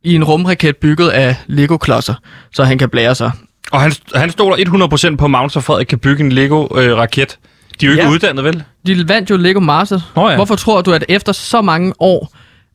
i 0.05 0.15
en 0.15 0.25
rumraket 0.25 0.77
bygget 0.77 1.09
af 1.11 1.37
Lego-klodser, 1.47 2.15
så 2.53 2.65
han 2.65 2.79
kan 2.79 2.89
blære 2.89 3.15
sig. 3.15 3.31
Og 3.73 3.81
han, 3.81 3.93
han 4.15 4.31
stoler 4.31 4.57
100% 5.13 5.17
på, 5.17 5.25
at 5.25 5.31
Magnus 5.31 5.57
og 5.57 5.63
Frederik 5.65 5.87
kan 5.87 5.99
bygge 5.99 6.25
en 6.25 6.33
Lego-raket. 6.33 7.39
de 7.81 7.87
er 7.87 7.91
jo 7.91 7.93
ikke 7.93 8.05
Ja. 8.05 8.11
uddannet, 8.11 8.45
vel? 8.45 8.63
De 8.87 9.09
vandt 9.09 9.31
jo 9.31 9.37
Lego 9.37 9.61
Masters. 9.61 10.03
Nå 10.17 10.29
ja. 10.29 10.37
Hvorfor 10.37 10.55
tror 10.55 10.83
du, 10.83 10.93
at 10.93 11.05
efter 11.09 11.33
så 11.33 11.63
mange 11.63 11.93
år, 11.99 12.33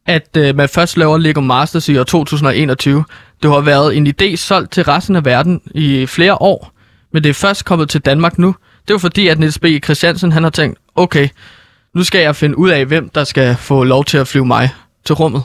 at 0.08 0.38
øh, 0.38 0.56
man 0.56 0.70
først 0.70 0.98
laver 0.98 1.18
Lego 1.18 1.42
Masters 1.42 1.90
i 1.90 1.98
år 1.98 2.04
2021, 2.04 3.04
det 3.44 3.52
har 3.52 3.60
været 3.60 3.98
en 3.98 4.08
idé 4.22 4.36
solgt 4.36 4.72
til 4.72 4.84
resten 4.84 5.16
af 5.16 5.26
verden 5.26 5.62
i 5.76 6.06
flere 6.06 6.36
år, 6.42 6.72
men 7.14 7.24
det 7.24 7.30
er 7.30 7.34
først 7.34 7.66
kommet 7.66 7.90
til 7.90 8.02
Danmark 8.02 8.38
nu. 8.40 8.56
Det 8.90 8.96
er 8.96 9.00
fordi, 9.00 9.28
at 9.28 9.40
Niels 9.40 9.60
B. 9.60 9.66
Christiansen 9.84 10.32
han 10.32 10.44
har 10.44 10.50
tænkt, 10.50 10.80
okay, 10.96 11.28
nu 11.96 12.04
skal 12.04 12.22
jeg 12.22 12.36
finde 12.36 12.58
ud 12.58 12.70
af, 12.70 12.86
hvem 12.86 13.10
der 13.10 13.24
skal 13.24 13.56
få 13.56 13.84
lov 13.84 14.06
til 14.06 14.18
at 14.18 14.28
flyve 14.28 14.46
mig 14.46 14.70
til 15.06 15.16
rummet. 15.16 15.44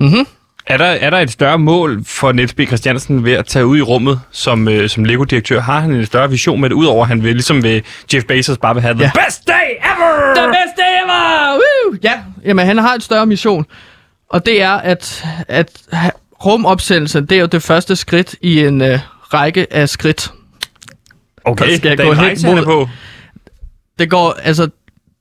Mhm. 0.00 0.26
Er 0.66 0.76
der, 0.76 0.84
er 0.84 1.10
der 1.10 1.18
et 1.18 1.30
større 1.30 1.58
mål 1.58 2.04
for 2.04 2.32
Niels 2.32 2.54
B. 2.54 2.60
Christiansen 2.66 3.24
ved 3.24 3.32
at 3.32 3.46
tage 3.46 3.66
ud 3.66 3.78
i 3.78 3.82
rummet 3.82 4.20
som, 4.30 4.68
øh, 4.68 4.88
som 4.88 5.04
Lego-direktør? 5.04 5.60
Har 5.60 5.80
han 5.80 5.90
en 5.92 6.06
større 6.06 6.30
vision 6.30 6.60
med 6.60 6.70
det, 6.70 6.74
udover 6.76 7.02
at 7.02 7.08
han 7.08 7.22
vil, 7.22 7.32
ligesom 7.32 7.62
ved 7.62 7.80
Jeff 8.14 8.26
Bezos, 8.26 8.58
bare 8.58 8.74
vil 8.74 8.82
have 8.82 8.94
the 8.94 9.02
Ja. 9.02 9.10
best 9.26 9.46
day 9.48 9.52
ever? 9.84 10.34
The 10.34 10.46
best 10.46 10.76
day 10.76 11.04
ever! 11.04 11.52
Woo! 11.54 11.96
Ja, 12.02 12.20
jamen 12.44 12.66
han 12.66 12.78
har 12.78 12.94
et 12.94 13.02
større 13.02 13.26
mission. 13.26 13.66
Og 14.30 14.46
det 14.46 14.62
er, 14.62 14.72
at, 14.72 15.24
at 15.48 15.80
rumopsendelsen, 16.44 17.26
det 17.26 17.36
er 17.36 17.40
jo 17.40 17.46
det 17.46 17.62
første 17.62 17.96
skridt 17.96 18.34
i 18.40 18.60
en 18.60 18.80
øh, 18.82 18.98
række 19.34 19.66
af 19.72 19.88
skridt. 19.88 20.32
Okay, 21.44 21.70
Der 21.70 21.76
skal 21.76 21.88
jeg 21.88 21.98
gå 21.98 22.10
en 22.12 22.16
hen 22.18 22.38
mod- 22.56 22.64
på. 22.64 22.88
Det 23.98 24.10
går, 24.10 24.32
altså, 24.42 24.68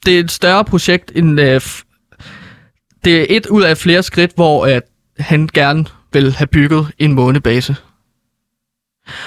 det 0.06 0.16
er 0.16 0.20
et 0.20 0.32
større 0.32 0.66
projekt 0.66 1.12
end... 1.16 1.42
Øh, 1.42 1.58
f- 1.58 1.84
det 3.06 3.22
er 3.22 3.26
et 3.30 3.46
ud 3.46 3.64
af 3.64 3.78
flere 3.78 4.04
skridt, 4.04 4.32
hvor 4.36 4.66
øh, 4.66 4.82
han 5.20 5.50
gerne 5.54 5.86
vil 6.14 6.34
have 6.34 6.48
bygget 6.48 6.88
en 7.00 7.14
månebase. 7.14 7.76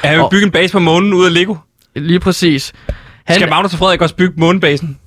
Er 0.02 0.08
han 0.08 0.16
vil 0.16 0.22
Og- 0.24 0.30
bygge 0.30 0.44
en 0.46 0.50
base 0.52 0.72
på 0.72 0.78
månen 0.78 1.12
ud 1.12 1.26
af 1.26 1.34
Lego? 1.34 1.54
Lige 1.96 2.20
præcis. 2.20 2.72
Han, 3.24 3.36
Skal 3.36 3.48
Magnus 3.48 3.72
og 3.72 3.78
Frederik 3.78 4.00
også 4.02 4.14
bygge 4.14 4.34
månebasen? 4.40 4.98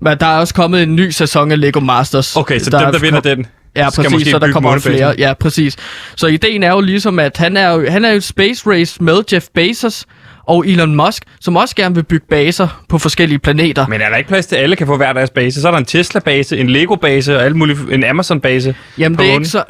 men 0.00 0.18
der 0.18 0.26
er 0.26 0.38
også 0.38 0.54
kommet 0.54 0.82
en 0.82 0.96
ny 0.96 1.10
sæson 1.10 1.52
af 1.52 1.60
Lego 1.60 1.80
Masters. 1.80 2.36
Okay, 2.36 2.58
så 2.58 2.70
der 2.70 2.78
dem, 2.78 2.86
er 2.88 2.90
der 2.92 2.98
vinder 2.98 3.20
kom- 3.20 3.36
den, 3.36 3.46
Ja, 3.76 3.90
skal 3.90 4.02
præcis, 4.04 4.12
måske 4.14 4.30
så 4.30 4.38
der 4.38 4.52
kommer 4.52 4.70
månebasen. 4.70 4.92
flere. 4.92 5.14
Ja, 5.18 5.34
præcis. 5.34 5.76
Så 6.16 6.26
ideen 6.26 6.62
er 6.62 6.70
jo 6.70 6.80
ligesom, 6.80 7.18
at 7.18 7.36
han 7.36 7.56
er 7.56 7.70
jo, 7.70 7.90
han 7.90 8.04
er 8.04 8.10
jo 8.10 8.16
et 8.16 8.24
space 8.24 8.70
race 8.70 9.02
med 9.02 9.22
Jeff 9.32 9.46
Bezos 9.54 10.06
og 10.46 10.66
Elon 10.66 10.94
Musk, 10.94 11.22
som 11.40 11.56
også 11.56 11.76
gerne 11.76 11.94
vil 11.94 12.02
bygge 12.02 12.26
baser 12.30 12.82
på 12.88 12.98
forskellige 12.98 13.38
planeter. 13.38 13.86
Men 13.86 14.00
er 14.00 14.08
der 14.08 14.16
ikke 14.16 14.28
plads 14.28 14.46
til, 14.46 14.56
at 14.56 14.62
alle 14.62 14.76
kan 14.76 14.86
få 14.86 14.96
hver 14.96 15.12
deres 15.12 15.30
base? 15.30 15.60
Så 15.60 15.68
er 15.68 15.72
der 15.72 15.78
en 15.78 15.84
Tesla-base, 15.84 16.58
en 16.58 16.70
Lego-base 16.70 17.36
og 17.36 17.44
alt 17.44 17.56
muligt, 17.56 17.78
en 17.92 18.04
Amazon-base. 18.04 18.74
Jamen, 18.98 19.18
det 19.18 19.28
er 19.28 19.32
ikke 19.32 19.44
så... 19.44 19.64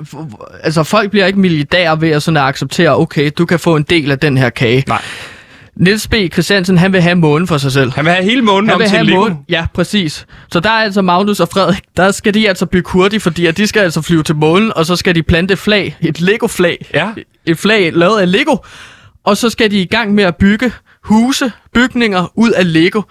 Altså, 0.63 0.83
folk 0.83 1.11
bliver 1.11 1.27
ikke 1.27 1.39
milliardære 1.39 2.01
ved 2.01 2.11
at 2.11 2.23
sådan 2.23 2.37
at 2.37 2.43
acceptere, 2.43 2.99
okay, 2.99 3.31
du 3.39 3.47
kan 3.47 3.59
få 3.59 3.77
en 3.77 3.83
del 3.83 4.11
af 4.11 4.19
den 4.19 4.37
her 4.37 4.51
kage. 4.51 4.85
Nej. 4.89 5.03
Niels 5.77 6.09
B. 6.09 6.15
Christiansen, 6.33 6.79
han 6.79 6.93
vil 6.93 7.01
have 7.01 7.15
månen 7.15 7.49
for 7.49 7.59
sig 7.59 7.73
selv. 7.73 7.93
Han 7.93 8.05
vil 8.05 8.13
have 8.13 8.25
hele 8.25 8.43
månen 8.43 8.69
Han 8.69 8.75
om 8.75 8.81
vil 8.81 8.89
til 8.89 8.97
have 8.97 9.07
Lego. 9.07 9.21
månen. 9.21 9.39
Ja, 9.49 9.67
præcis. 9.75 10.27
Så 10.51 10.61
der 10.61 10.71
er 10.71 10.83
altså 10.83 11.03
Magnus 11.03 11.41
og 11.41 11.49
Frederik, 11.49 11.83
der 11.97 12.11
skal 12.11 12.35
de 12.35 12.49
altså 12.49 12.67
bygge 12.67 12.91
hurtigt, 12.91 13.23
fordi 13.23 13.47
at 13.47 13.57
de 13.57 13.67
skal 13.67 13.81
altså 13.81 14.03
flyve 14.03 14.23
til 14.23 14.37
månen, 14.37 14.73
og 14.77 14.87
så 14.87 14.97
skal 14.97 15.15
de 15.15 15.23
plante 15.23 15.57
flag, 15.57 15.97
et 16.01 16.21
Lego-flag. 16.21 16.87
Ja. 16.95 17.09
Et 17.47 17.59
flag 17.59 17.93
lavet 17.93 18.21
af 18.21 18.33
Lego. 18.33 18.57
Og 19.25 19.37
så 19.37 19.51
skal 19.51 19.71
de 19.71 19.81
i 19.83 19.85
gang 19.87 20.15
med 20.15 20.25
at 20.25 20.37
bygge 20.37 20.73
huse, 21.05 21.53
bygninger 21.75 22.33
ud 22.35 22.51
af 22.51 22.73
Lego. 22.73 23.03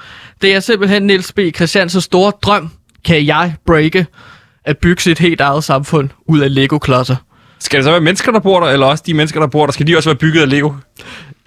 Det 0.41 0.55
er 0.55 0.59
simpelthen 0.59 1.03
Niels 1.03 1.31
B. 1.31 1.39
Christiansens 1.55 2.03
store 2.03 2.31
drøm, 2.41 2.69
kan 3.05 3.25
jeg 3.25 3.55
breake. 3.65 4.05
at 4.65 4.77
bygge 4.77 5.01
sit 5.01 5.19
helt 5.19 5.41
eget 5.41 5.63
samfund 5.63 6.09
ud 6.27 6.39
af 6.39 6.53
Lego-klodser. 6.55 7.15
Skal 7.59 7.77
det 7.77 7.83
så 7.83 7.91
være 7.91 8.01
mennesker, 8.01 8.31
der 8.31 8.39
bor 8.39 8.59
der, 8.59 8.67
eller 8.67 8.85
også 8.85 9.03
de 9.07 9.13
mennesker, 9.13 9.39
der 9.39 9.47
bor 9.47 9.65
der? 9.65 9.73
Skal 9.73 9.87
de 9.87 9.97
også 9.97 10.09
være 10.09 10.17
bygget 10.17 10.41
af 10.41 10.49
Lego? 10.49 10.71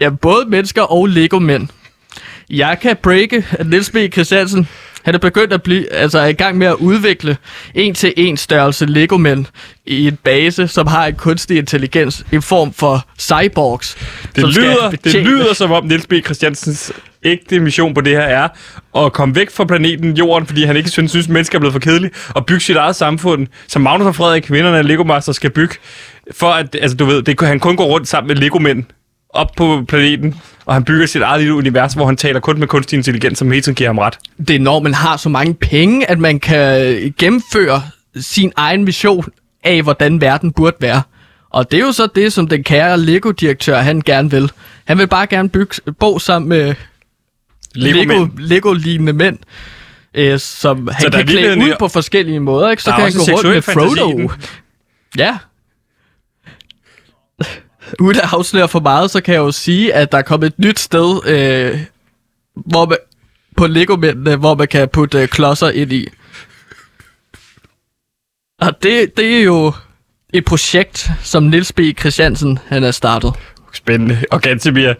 Ja, 0.00 0.10
både 0.10 0.44
mennesker 0.48 0.82
og 0.82 1.06
Lego-mænd. 1.06 1.68
Jeg 2.50 2.78
kan 2.82 2.96
breake, 3.02 3.46
at 3.50 3.66
Niels 3.66 3.90
B. 3.90 3.96
Christiansen, 4.12 4.68
han 5.06 5.14
er 5.14 5.18
begyndt 5.18 5.52
at 5.52 5.62
blive, 5.62 5.92
altså 5.92 6.18
er 6.18 6.26
i 6.26 6.32
gang 6.32 6.58
med 6.58 6.66
at 6.66 6.74
udvikle 6.74 7.36
en 7.74 7.94
til 7.94 8.12
en 8.16 8.36
størrelse 8.36 8.86
Lego-mænd 8.86 9.46
i 9.86 10.06
en 10.08 10.16
base, 10.24 10.68
som 10.68 10.86
har 10.86 11.06
en 11.06 11.14
kunstig 11.14 11.58
intelligens, 11.58 12.24
en 12.32 12.42
form 12.42 12.72
for 12.72 13.06
cyborgs. 13.18 13.96
Det 14.36 14.44
lyder, 14.56 14.90
det 14.90 15.14
lyder 15.14 15.54
som 15.54 15.72
om 15.72 15.84
Niels 15.86 16.06
B. 16.06 16.12
Christiansens 16.24 16.92
ægte 17.24 17.60
mission 17.60 17.94
på 17.94 18.00
det 18.00 18.12
her 18.12 18.20
er 18.20 18.48
at 19.04 19.12
komme 19.12 19.34
væk 19.34 19.50
fra 19.50 19.64
planeten 19.64 20.16
Jorden, 20.16 20.46
fordi 20.46 20.64
han 20.64 20.76
ikke 20.76 20.88
synes, 20.90 21.10
synes 21.10 21.28
mennesker 21.28 21.58
er 21.58 21.60
blevet 21.60 21.72
for 21.72 21.80
kedelige, 21.80 22.10
og 22.28 22.46
bygge 22.46 22.60
sit 22.60 22.76
eget 22.76 22.96
samfund, 22.96 23.46
som 23.68 23.82
Magnus 23.82 24.06
og 24.06 24.14
Frederik, 24.14 24.42
kvinderne 24.42 24.78
af 24.78 24.86
Lego 24.88 25.04
Master, 25.04 25.32
skal 25.32 25.50
bygge, 25.50 25.74
for 26.32 26.46
at, 26.50 26.76
altså 26.82 26.96
du 26.96 27.04
ved, 27.04 27.22
det, 27.22 27.38
kan- 27.38 27.48
han 27.48 27.60
kun 27.60 27.76
går 27.76 27.84
rundt 27.84 28.08
sammen 28.08 28.28
med 28.28 28.36
Lego-mænd 28.36 28.84
op 29.36 29.50
på 29.56 29.84
planeten, 29.88 30.40
og 30.64 30.74
han 30.74 30.84
bygger 30.84 31.06
sit 31.06 31.22
eget 31.22 31.40
lille 31.40 31.54
univers, 31.54 31.92
hvor 31.92 32.06
han 32.06 32.16
taler 32.16 32.40
kun 32.40 32.58
med 32.58 32.66
kunstig 32.66 32.96
intelligens, 32.96 33.38
som 33.38 33.50
hele 33.50 33.62
tiden 33.62 33.74
giver 33.74 33.88
ham 33.88 33.98
ret. 33.98 34.18
det 34.48 34.56
er 34.56 34.60
når 34.60 34.80
man 34.80 34.94
har 34.94 35.16
så 35.16 35.28
mange 35.28 35.54
penge, 35.54 36.10
at 36.10 36.18
man 36.18 36.40
kan 36.40 37.14
gennemføre 37.18 37.82
sin 38.20 38.52
egen 38.56 38.84
mission 38.84 39.24
af, 39.64 39.82
hvordan 39.82 40.20
verden 40.20 40.52
burde 40.52 40.76
være. 40.80 41.02
Og 41.50 41.70
det 41.70 41.80
er 41.80 41.84
jo 41.84 41.92
så 41.92 42.08
det, 42.14 42.32
som 42.32 42.48
den 42.48 42.64
kære 42.64 43.00
Lego-direktør, 43.00 43.78
han 43.78 44.00
gerne 44.00 44.30
vil. 44.30 44.50
Han 44.84 44.98
vil 44.98 45.06
bare 45.06 45.26
gerne 45.26 45.48
bygge, 45.48 45.74
bo 45.98 46.18
sammen 46.18 46.48
med 46.48 46.74
Lego-mænd. 47.74 48.10
Lego, 48.10 48.28
Lego-lignende 48.38 49.12
mænd, 49.12 49.38
øh, 50.14 50.38
som 50.38 50.88
han 50.92 51.10
kan 51.10 51.26
klæde 51.26 51.58
ud 51.58 51.74
på 51.78 51.88
forskellige 51.88 52.40
måder. 52.40 52.70
Ikke? 52.70 52.82
Så 52.82 52.90
kan 52.90 53.00
han 53.00 53.12
gå 53.12 53.32
rundt 53.32 53.48
med 53.48 53.62
Frodo. 53.62 54.30
Ja. 55.18 55.38
Uden 58.00 58.16
at 58.16 58.28
afsløre 58.32 58.68
for 58.68 58.80
meget, 58.80 59.10
så 59.10 59.20
kan 59.20 59.34
jeg 59.34 59.40
jo 59.40 59.52
sige, 59.52 59.94
at 59.94 60.12
der 60.12 60.18
er 60.18 60.22
kommet 60.22 60.46
et 60.46 60.58
nyt 60.58 60.78
sted, 60.78 61.26
øh, 61.26 61.80
hvor 62.54 62.86
man, 62.86 62.98
på 63.56 63.66
Lego-mændene, 63.66 64.36
hvor 64.36 64.54
man 64.54 64.68
kan 64.68 64.88
putte 64.88 65.22
øh, 65.22 65.28
klodser 65.28 65.68
ind 65.70 65.92
i. 65.92 66.08
Og 68.60 68.82
det, 68.82 69.16
det 69.16 69.38
er 69.38 69.42
jo 69.42 69.72
et 70.32 70.44
projekt, 70.44 71.10
som 71.22 71.42
Nils 71.42 71.72
B. 71.72 71.80
Christiansen 71.98 72.58
han 72.66 72.82
har 72.82 72.90
startet. 72.90 73.32
Spændende. 73.72 74.18
Og 74.30 74.40
Gantemir, 74.40 74.88
Det, 74.88 74.98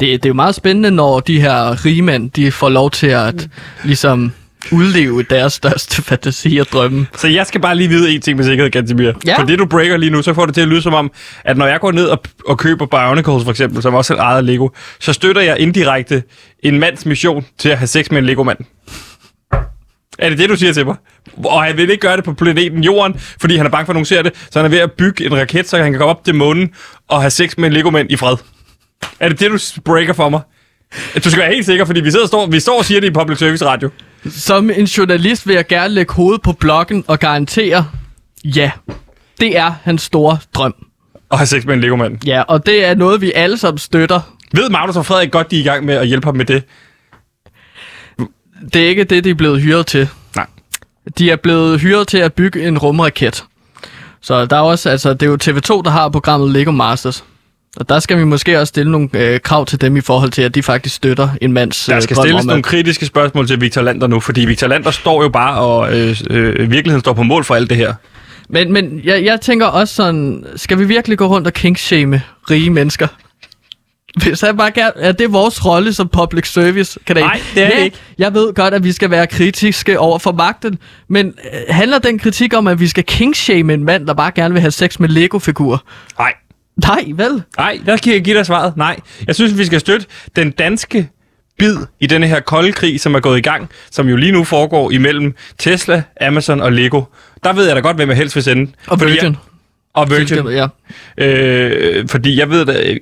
det 0.00 0.24
er 0.24 0.28
jo 0.28 0.34
meget 0.34 0.54
spændende, 0.54 0.90
når 0.90 1.20
de 1.20 1.40
her 1.40 1.84
rigmænd, 1.84 2.30
de 2.30 2.52
får 2.52 2.68
lov 2.68 2.90
til 2.90 3.06
at 3.06 3.48
ligesom 3.84 4.32
udleve 4.72 5.22
deres 5.22 5.52
største 5.52 6.02
fantasi 6.02 6.56
og 6.56 6.66
drømme. 6.72 7.06
Så 7.16 7.28
jeg 7.28 7.46
skal 7.46 7.60
bare 7.60 7.76
lige 7.76 7.88
vide 7.88 8.14
en 8.14 8.20
ting 8.20 8.36
med 8.36 8.44
sikkerhed, 8.44 8.70
Gantemir. 8.70 9.12
Ja. 9.26 9.38
For 9.38 9.46
det, 9.46 9.58
du 9.58 9.66
breaker 9.66 9.96
lige 9.96 10.10
nu, 10.10 10.22
så 10.22 10.34
får 10.34 10.46
det 10.46 10.54
til 10.54 10.60
at 10.60 10.68
lyde 10.68 10.82
som 10.82 10.94
om, 10.94 11.12
at 11.44 11.56
når 11.56 11.66
jeg 11.66 11.80
går 11.80 11.92
ned 11.92 12.06
og, 12.06 12.22
og 12.46 12.58
køber 12.58 12.86
Bionicles 12.86 13.44
for 13.44 13.50
eksempel, 13.50 13.82
som 13.82 13.94
også 13.94 14.14
er 14.14 14.18
ejet 14.18 14.36
af 14.36 14.46
Lego, 14.46 14.68
så 15.00 15.12
støtter 15.12 15.42
jeg 15.42 15.58
indirekte 15.58 16.22
en 16.62 16.78
mands 16.78 17.06
mission 17.06 17.44
til 17.58 17.68
at 17.68 17.78
have 17.78 17.86
sex 17.86 18.10
med 18.10 18.18
en 18.18 18.26
Lego-mand. 18.26 18.58
Er 20.18 20.28
det 20.28 20.38
det, 20.38 20.48
du 20.48 20.56
siger 20.56 20.72
til 20.72 20.86
mig? 20.86 20.96
Og 21.44 21.64
han 21.64 21.76
vil 21.76 21.90
ikke 21.90 22.00
gøre 22.00 22.16
det 22.16 22.24
på 22.24 22.32
planeten 22.32 22.84
Jorden, 22.84 23.20
fordi 23.40 23.56
han 23.56 23.66
er 23.66 23.70
bange 23.70 23.86
for, 23.86 23.92
at 23.92 23.94
nogen 23.94 24.04
ser 24.04 24.22
det, 24.22 24.32
så 24.50 24.58
han 24.58 24.66
er 24.66 24.68
ved 24.68 24.78
at 24.78 24.92
bygge 24.92 25.26
en 25.26 25.36
raket, 25.36 25.68
så 25.68 25.76
han 25.76 25.92
kan 25.92 25.98
komme 25.98 26.10
op 26.10 26.24
til 26.24 26.34
månen 26.34 26.70
og 27.08 27.20
have 27.20 27.30
sex 27.30 27.56
med 27.58 27.66
en 27.66 27.72
Lego-mand 27.72 28.10
i 28.10 28.16
fred. 28.16 28.36
Er 29.20 29.28
det 29.28 29.40
det, 29.40 29.50
du 29.50 29.80
breaker 29.84 30.12
for 30.12 30.28
mig? 30.28 30.40
Du 31.24 31.30
skal 31.30 31.38
være 31.38 31.52
helt 31.52 31.66
sikker, 31.66 31.84
fordi 31.84 32.00
vi, 32.00 32.10
sidder 32.10 32.24
og 32.24 32.28
står, 32.28 32.46
vi 32.46 32.60
står 32.60 32.78
og 32.78 32.84
siger 32.84 33.00
det 33.00 33.08
i 33.08 33.10
public 33.10 33.38
service 33.38 33.64
radio. 33.64 33.90
Som 34.28 34.70
en 34.70 34.84
journalist 34.84 35.46
vil 35.46 35.54
jeg 35.54 35.66
gerne 35.66 35.94
lægge 35.94 36.12
hovedet 36.12 36.42
på 36.42 36.52
blokken 36.52 37.04
og 37.08 37.18
garantere, 37.18 37.86
ja, 38.44 38.70
det 39.40 39.56
er 39.58 39.72
hans 39.82 40.02
store 40.02 40.38
drøm. 40.54 40.74
Og 41.28 41.38
have 41.38 41.46
sex 41.46 41.64
med 41.64 41.74
en 41.74 41.80
Lego-mand. 41.80 42.26
Ja, 42.26 42.42
og 42.42 42.66
det 42.66 42.84
er 42.84 42.94
noget, 42.94 43.20
vi 43.20 43.32
alle 43.34 43.58
sammen 43.58 43.78
støtter. 43.78 44.20
Ved 44.54 44.70
Magnus 44.70 44.96
og 44.96 45.06
Frederik 45.06 45.30
godt, 45.30 45.50
de 45.50 45.56
er 45.56 45.60
i 45.60 45.64
gang 45.64 45.84
med 45.84 45.94
at 45.94 46.06
hjælpe 46.06 46.24
ham 46.24 46.36
med 46.36 46.44
det? 46.44 46.64
Det 48.72 48.84
er 48.84 48.88
ikke 48.88 49.04
det, 49.04 49.24
de 49.24 49.30
er 49.30 49.34
blevet 49.34 49.62
hyret 49.62 49.86
til. 49.86 50.08
Nej. 50.36 50.46
De 51.18 51.30
er 51.30 51.36
blevet 51.36 51.80
hyret 51.80 52.08
til 52.08 52.18
at 52.18 52.34
bygge 52.34 52.68
en 52.68 52.78
rumraket. 52.78 53.44
Så 54.20 54.46
der 54.46 54.56
er 54.56 54.60
også, 54.60 54.90
altså, 54.90 55.14
det 55.14 55.22
er 55.22 55.30
jo 55.30 55.38
TV2, 55.42 55.82
der 55.82 55.90
har 55.90 56.08
programmet 56.08 56.50
Lego 56.50 56.70
Masters. 56.70 57.24
Og 57.76 57.88
der 57.88 57.98
skal 57.98 58.18
vi 58.18 58.24
måske 58.24 58.60
også 58.60 58.70
stille 58.70 58.92
nogle 58.92 59.08
øh, 59.14 59.40
krav 59.40 59.66
til 59.66 59.80
dem 59.80 59.96
i 59.96 60.00
forhold 60.00 60.30
til, 60.30 60.42
at 60.42 60.54
de 60.54 60.62
faktisk 60.62 60.94
støtter 60.94 61.28
en 61.40 61.52
mands 61.52 61.86
Der 61.86 61.96
øh, 61.96 62.02
skal 62.02 62.16
drøm 62.16 62.24
stilles 62.24 62.40
om 62.42 62.46
nogle 62.46 62.62
kritiske 62.62 63.06
spørgsmål 63.06 63.46
til 63.46 63.60
Victor 63.60 63.82
Lander 63.82 64.06
nu, 64.06 64.20
fordi 64.20 64.44
Victor 64.44 64.66
Lander 64.66 64.90
står 64.90 65.22
jo 65.22 65.28
bare 65.28 65.60
og 65.60 65.98
øh, 65.98 66.16
øh, 66.30 66.70
virkeligheden 66.70 67.00
står 67.00 67.12
på 67.12 67.22
mål 67.22 67.44
for 67.44 67.54
alt 67.54 67.70
det 67.70 67.76
her. 67.76 67.94
Men, 68.48 68.72
men 68.72 69.00
jeg, 69.04 69.24
jeg 69.24 69.40
tænker 69.40 69.66
også 69.66 69.94
sådan, 69.94 70.44
skal 70.56 70.78
vi 70.78 70.84
virkelig 70.84 71.18
gå 71.18 71.26
rundt 71.26 71.46
og 71.46 71.52
kinkshame 71.52 72.22
rige 72.50 72.70
mennesker? 72.70 73.06
Hvis 74.24 74.40
han 74.40 74.56
bare 74.56 74.70
gerne, 74.70 74.92
er 74.96 75.12
det 75.12 75.32
vores 75.32 75.66
rolle 75.66 75.92
som 75.92 76.08
public 76.08 76.52
service 76.52 77.00
kanal? 77.06 77.22
Nej, 77.22 77.40
det 77.54 77.62
er 77.62 77.68
det 77.68 77.76
ja, 77.76 77.84
ikke. 77.84 77.96
Jeg 78.18 78.34
ved 78.34 78.54
godt, 78.54 78.74
at 78.74 78.84
vi 78.84 78.92
skal 78.92 79.10
være 79.10 79.26
kritiske 79.26 79.98
over 79.98 80.18
for 80.18 80.32
magten, 80.32 80.78
men 81.08 81.26
øh, 81.26 81.60
handler 81.68 81.98
den 81.98 82.18
kritik 82.18 82.54
om, 82.54 82.66
at 82.66 82.80
vi 82.80 82.88
skal 82.88 83.04
kinkshame 83.04 83.74
en 83.74 83.84
mand, 83.84 84.06
der 84.06 84.14
bare 84.14 84.32
gerne 84.34 84.54
vil 84.54 84.60
have 84.60 84.70
sex 84.70 84.98
med 84.98 85.08
Lego-figurer? 85.08 85.78
Nej. 86.18 86.32
Nej, 86.76 87.04
vel? 87.14 87.42
Nej, 87.56 87.80
der 87.86 87.96
kan 87.96 88.12
jeg 88.12 88.22
give 88.22 88.36
dig 88.36 88.46
svaret. 88.46 88.76
Nej. 88.76 88.96
Jeg 89.26 89.34
synes, 89.34 89.58
vi 89.58 89.64
skal 89.64 89.80
støtte 89.80 90.06
den 90.36 90.50
danske 90.50 91.08
bid 91.58 91.76
i 92.00 92.06
denne 92.06 92.26
her 92.26 92.40
kolde 92.40 92.72
krig, 92.72 93.00
som 93.00 93.14
er 93.14 93.20
gået 93.20 93.38
i 93.38 93.42
gang, 93.42 93.68
som 93.90 94.08
jo 94.08 94.16
lige 94.16 94.32
nu 94.32 94.44
foregår 94.44 94.90
imellem 94.90 95.34
Tesla, 95.58 96.02
Amazon 96.20 96.60
og 96.60 96.72
Lego. 96.72 97.02
Der 97.44 97.52
ved 97.52 97.66
jeg 97.66 97.76
da 97.76 97.80
godt, 97.80 97.96
hvem 97.96 98.08
jeg 98.08 98.16
helst 98.16 98.36
vil 98.36 98.44
sende. 98.44 98.72
Og 98.86 99.00
Virgin. 99.00 99.16
Jeg, 99.24 99.34
og 99.94 100.10
Virgin. 100.10 100.48
Ja. 100.48 100.66
Øh, 101.18 102.08
fordi 102.08 102.38
jeg 102.38 102.50
ved, 102.50 102.66
da, 102.66 102.96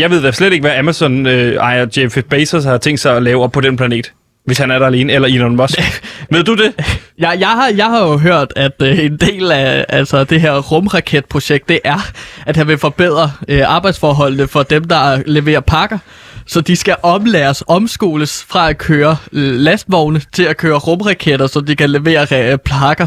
jeg 0.00 0.10
ved 0.10 0.22
da 0.22 0.32
slet 0.32 0.52
ikke, 0.52 0.62
hvad 0.62 0.76
Amazon 0.76 1.26
øh, 1.26 1.54
ejer 1.54 1.86
Jeff 1.96 2.18
Bezos 2.30 2.64
har 2.64 2.78
tænkt 2.78 3.00
sig 3.00 3.16
at 3.16 3.22
lave 3.22 3.42
op 3.42 3.52
på 3.52 3.60
den 3.60 3.76
planet. 3.76 4.12
Hvis 4.48 4.58
han 4.58 4.70
er 4.70 4.78
der 4.78 4.86
alene, 4.86 5.12
eller 5.12 5.28
Elon 5.28 5.56
Musk. 5.56 5.78
ved 6.32 6.44
du 6.44 6.54
det? 6.54 6.72
Jeg, 7.18 7.36
jeg, 7.40 7.48
har, 7.48 7.68
jeg 7.76 7.86
har 7.86 8.00
jo 8.00 8.16
hørt, 8.16 8.52
at 8.56 8.72
øh, 8.82 8.98
en 8.98 9.16
del 9.16 9.52
af 9.52 9.84
altså, 9.88 10.24
det 10.24 10.40
her 10.40 10.58
rumraketprojekt, 10.58 11.68
det 11.68 11.80
er, 11.84 12.10
at 12.46 12.56
han 12.56 12.68
vil 12.68 12.78
forbedre 12.78 13.30
øh, 13.48 13.62
arbejdsforholdene 13.66 14.48
for 14.48 14.62
dem, 14.62 14.84
der 14.84 15.22
leverer 15.26 15.60
pakker. 15.60 15.98
Så 16.46 16.60
de 16.60 16.76
skal 16.76 16.96
omlæres, 17.02 17.62
omskoles 17.66 18.46
fra 18.48 18.70
at 18.70 18.78
køre 18.78 19.16
øh, 19.32 19.54
lastvogne 19.54 20.20
til 20.32 20.42
at 20.42 20.56
køre 20.56 20.78
rumraketter, 20.78 21.46
så 21.46 21.60
de 21.60 21.76
kan 21.76 21.90
levere 21.90 22.52
øh, 22.52 22.58
pakker. 22.58 23.06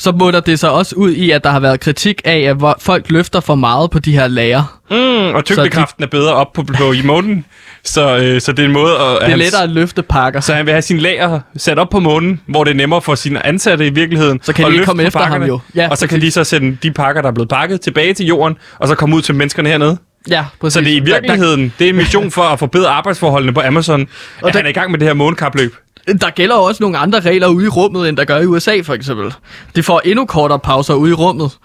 Så 0.00 0.12
munder 0.12 0.40
det 0.40 0.58
sig 0.58 0.70
også 0.70 0.94
ud 0.96 1.10
i, 1.12 1.30
at 1.30 1.44
der 1.44 1.50
har 1.50 1.60
været 1.60 1.80
kritik 1.80 2.22
af, 2.24 2.38
at 2.38 2.56
folk 2.80 3.10
løfter 3.10 3.40
for 3.40 3.54
meget 3.54 3.90
på 3.90 3.98
de 3.98 4.12
her 4.12 4.28
lager. 4.28 4.78
Mm, 4.90 5.34
og 5.34 5.44
tyngdekraften 5.44 6.02
er 6.04 6.08
bedre 6.08 6.34
op 6.34 6.52
på, 6.52 6.62
på 6.62 6.92
i 6.92 7.02
månen. 7.02 7.44
Så, 7.84 8.16
øh, 8.16 8.40
så 8.40 8.52
det 8.52 8.62
er 8.62 8.66
en 8.66 8.72
måde 8.72 8.92
at... 8.94 9.18
Det 9.26 9.32
er 9.32 9.36
lettere 9.36 9.62
at 9.62 9.70
løfte 9.70 10.02
pakker. 10.02 10.40
Så 10.40 10.54
han 10.54 10.66
vil 10.66 10.72
have 10.72 10.82
sin 10.82 10.98
lager 10.98 11.40
sat 11.56 11.78
op 11.78 11.90
på 11.90 12.00
månen, 12.00 12.40
hvor 12.46 12.64
det 12.64 12.70
er 12.70 12.74
nemmere 12.74 13.02
for 13.02 13.14
sine 13.14 13.46
ansatte 13.46 13.86
i 13.86 13.90
virkeligheden. 13.90 14.40
Så 14.42 14.52
kan 14.52 14.72
de 14.72 14.84
komme 14.84 15.02
efter 15.02 15.20
ham 15.20 15.26
pakkerne, 15.30 15.46
jo. 15.46 15.60
Ja, 15.74 15.88
og 15.90 15.98
så 15.98 16.06
kan 16.06 16.20
de 16.20 16.30
så 16.30 16.44
sende 16.44 16.76
de 16.82 16.90
pakker, 16.92 17.22
der 17.22 17.28
er 17.28 17.32
blevet 17.34 17.48
pakket, 17.48 17.80
tilbage 17.80 18.14
til 18.14 18.26
jorden, 18.26 18.56
og 18.78 18.88
så 18.88 18.94
komme 18.94 19.16
ud 19.16 19.22
til 19.22 19.34
menneskerne 19.34 19.68
hernede. 19.68 19.96
Ja, 20.30 20.44
præcis. 20.60 20.74
Så 20.74 20.80
det 20.80 20.92
er 20.92 20.96
i 20.96 21.00
virkeligheden, 21.04 21.72
det 21.78 21.84
er 21.84 21.88
en 21.90 21.96
mission 21.96 22.30
for 22.30 22.42
at 22.42 22.58
forbedre 22.58 22.88
arbejdsforholdene 22.88 23.52
på 23.52 23.60
Amazon, 23.60 24.00
og 24.42 24.48
at 24.48 24.54
der- 24.54 24.58
han 24.58 24.66
er 24.66 24.70
i 24.70 24.72
gang 24.72 24.90
med 24.90 24.98
det 24.98 25.08
her 25.08 25.14
månekapløb. 25.14 25.74
Der 26.06 26.30
gælder 26.30 26.54
også 26.54 26.82
nogle 26.82 26.98
andre 26.98 27.20
regler 27.20 27.48
ude 27.48 27.64
i 27.64 27.68
rummet, 27.68 28.08
end 28.08 28.16
der 28.16 28.24
gør 28.24 28.40
i 28.40 28.46
USA 28.46 28.80
for 28.80 28.94
eksempel. 28.94 29.34
De 29.76 29.82
får 29.82 30.00
endnu 30.04 30.26
kortere 30.26 30.58
pauser 30.58 30.94
ude 30.94 31.10
i 31.10 31.14
rummet. 31.14 31.58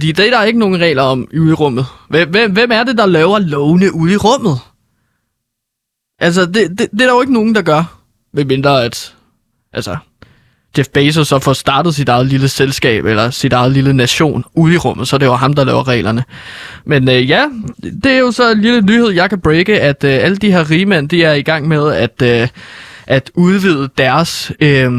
De, 0.00 0.12
det 0.12 0.26
er 0.26 0.30
der 0.30 0.42
ikke 0.42 0.58
nogen 0.58 0.80
regler 0.80 1.02
om 1.02 1.28
ude 1.40 1.50
i 1.50 1.52
rummet. 1.52 1.86
Hvem, 2.08 2.30
hvem, 2.30 2.52
hvem 2.52 2.70
er 2.72 2.84
det, 2.84 2.98
der 2.98 3.06
laver 3.06 3.38
lovene 3.38 3.94
ude 3.94 4.12
i 4.12 4.16
rummet? 4.16 4.58
Altså, 6.18 6.46
det, 6.46 6.54
det, 6.54 6.78
det 6.78 7.00
er 7.00 7.06
der 7.06 7.14
jo 7.14 7.20
ikke 7.20 7.32
nogen, 7.32 7.54
der 7.54 7.62
gør. 7.62 8.00
Ved 8.32 8.44
mindre 8.44 8.84
at, 8.84 9.14
altså, 9.72 9.96
Jeff 10.78 10.88
Bezos 10.88 11.28
så 11.28 11.38
får 11.38 11.52
startet 11.52 11.94
sit 11.94 12.08
eget 12.08 12.26
lille 12.26 12.48
selskab, 12.48 13.04
eller 13.04 13.30
sit 13.30 13.52
eget 13.52 13.72
lille 13.72 13.92
nation 13.92 14.44
ude 14.54 14.74
i 14.74 14.76
rummet, 14.76 15.08
så 15.08 15.16
er 15.16 15.18
det 15.18 15.26
jo 15.26 15.34
ham, 15.34 15.52
der 15.52 15.64
laver 15.64 15.88
reglerne. 15.88 16.24
Men 16.84 17.08
øh, 17.08 17.30
ja, 17.30 17.44
det 18.02 18.12
er 18.12 18.18
jo 18.18 18.30
så 18.30 18.50
en 18.50 18.60
lille 18.60 18.80
nyhed, 18.80 19.10
jeg 19.10 19.30
kan 19.30 19.40
breake, 19.40 19.80
at 19.80 20.04
øh, 20.04 20.10
alle 20.10 20.36
de 20.36 20.52
her 20.52 20.70
rigmænd, 20.70 21.08
de 21.08 21.24
er 21.24 21.32
i 21.32 21.42
gang 21.42 21.68
med 21.68 21.92
at, 21.92 22.22
øh, 22.22 22.48
at 23.06 23.30
udvide 23.34 23.88
deres 23.98 24.52
øh, 24.60 24.92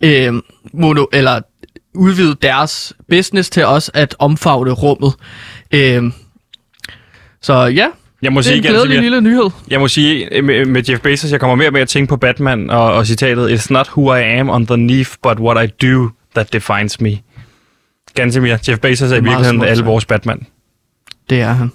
øh, 0.00 0.34
mono, 0.72 1.04
eller 1.12 1.40
udvide 1.94 2.36
deres 2.42 2.92
business 3.08 3.50
til 3.50 3.64
også 3.66 3.90
at 3.94 4.16
omfavne 4.18 4.70
rummet. 4.70 5.14
Øh, 5.74 6.12
så 7.42 7.54
ja, 7.54 7.88
Jeg 8.22 8.32
må 8.32 8.40
det 8.40 8.46
er 8.46 8.50
sige, 8.50 8.56
en 8.56 8.62
glædelig 8.62 8.82
Gantemir, 8.94 9.00
lille 9.00 9.20
nyhed. 9.20 9.50
jeg 9.70 9.80
må 9.80 9.88
sige 9.88 10.34
øh, 10.34 10.44
med, 10.44 10.64
med 10.64 10.82
Jeff 10.88 11.00
Bezos, 11.02 11.32
jeg 11.32 11.40
kommer 11.40 11.56
mere 11.56 11.70
med 11.70 11.80
at 11.80 11.88
tænke 11.88 12.08
på 12.08 12.16
Batman 12.16 12.70
og, 12.70 12.92
og 12.94 13.06
citatet, 13.06 13.58
It's 13.58 13.66
not 13.70 13.88
who 13.88 14.14
I 14.14 14.22
am 14.22 14.50
underneath, 14.50 15.10
but 15.22 15.38
what 15.40 15.68
I 15.68 15.86
do 15.86 16.10
that 16.34 16.52
defines 16.52 17.00
me. 17.00 17.18
Gantemir, 18.14 18.56
Jeff 18.68 18.80
Bezos 18.80 19.12
er 19.12 19.16
i 19.16 19.20
meget 19.20 19.24
virkeligheden 19.24 19.56
smukt 19.58 19.70
alle 19.70 19.84
vores 19.84 20.04
Batman. 20.04 20.46
Det 21.30 21.40
er 21.40 21.52
han. 21.52 21.72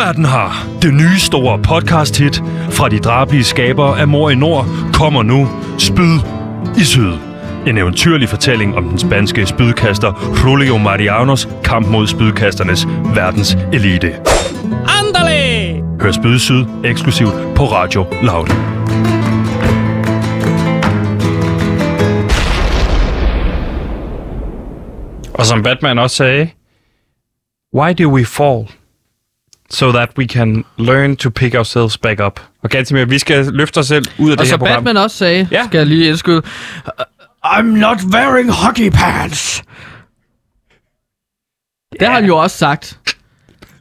Er 0.00 0.12
den 0.12 0.24
her. 0.24 0.78
Det 0.82 0.94
nye 0.94 1.18
store 1.18 1.58
podcast-hit 1.58 2.42
fra 2.70 2.88
de 2.88 2.98
drabelige 2.98 3.44
skabere 3.44 4.00
af 4.00 4.08
Mor 4.08 4.30
i 4.30 4.34
Nord 4.34 4.66
kommer 4.92 5.22
nu. 5.22 5.48
Spyd 5.78 6.18
i 6.78 6.84
syd. 6.84 7.12
En 7.66 7.78
eventyrlig 7.78 8.28
fortælling 8.28 8.76
om 8.76 8.88
den 8.88 8.98
spanske 8.98 9.46
spydkaster 9.46 10.40
Julio 10.44 10.78
Marianos 10.78 11.48
kamp 11.64 11.86
mod 11.86 12.06
spydkasternes 12.06 12.86
verdens 13.14 13.58
elite. 13.72 14.12
Andale! 14.98 15.82
Hør 16.00 16.12
Spyd 16.12 16.34
i 16.34 16.38
Syd 16.38 16.64
eksklusivt 16.84 17.34
på 17.54 17.64
Radio 17.64 18.06
Loud. 18.22 18.46
Og 25.34 25.46
som 25.46 25.62
Batman 25.62 25.98
også 25.98 26.16
sagde, 26.16 26.50
Why 27.74 27.92
do 27.98 28.10
we 28.10 28.24
fall? 28.24 28.68
So 29.70 29.92
that 29.92 30.08
we 30.18 30.26
can 30.26 30.64
learn 30.78 31.16
to 31.16 31.30
pick 31.30 31.54
ourselves 31.54 31.98
back 31.98 32.20
up. 32.26 32.40
Og 32.62 32.70
Gantimir, 32.70 33.04
vi 33.04 33.18
skal 33.18 33.44
løfte 33.46 33.78
os 33.78 33.86
selv 33.86 34.04
ud 34.18 34.28
af 34.30 34.32
Og 34.32 34.38
det 34.38 34.46
her 34.46 34.50
så 34.52 34.56
program. 34.58 34.74
Batman 34.84 34.96
også 34.96 35.16
sagde, 35.16 35.48
Ja. 35.50 35.64
skal 35.64 35.78
jeg 35.78 35.86
lige 35.86 36.08
indskyde, 36.08 36.42
I'm 37.46 37.62
not 37.62 37.98
wearing 38.14 38.52
hockey 38.52 38.90
pants. 38.90 39.62
Det 42.00 42.08
har 42.08 42.14
han 42.14 42.24
jo 42.24 42.36
også 42.36 42.56
sagt. 42.58 43.00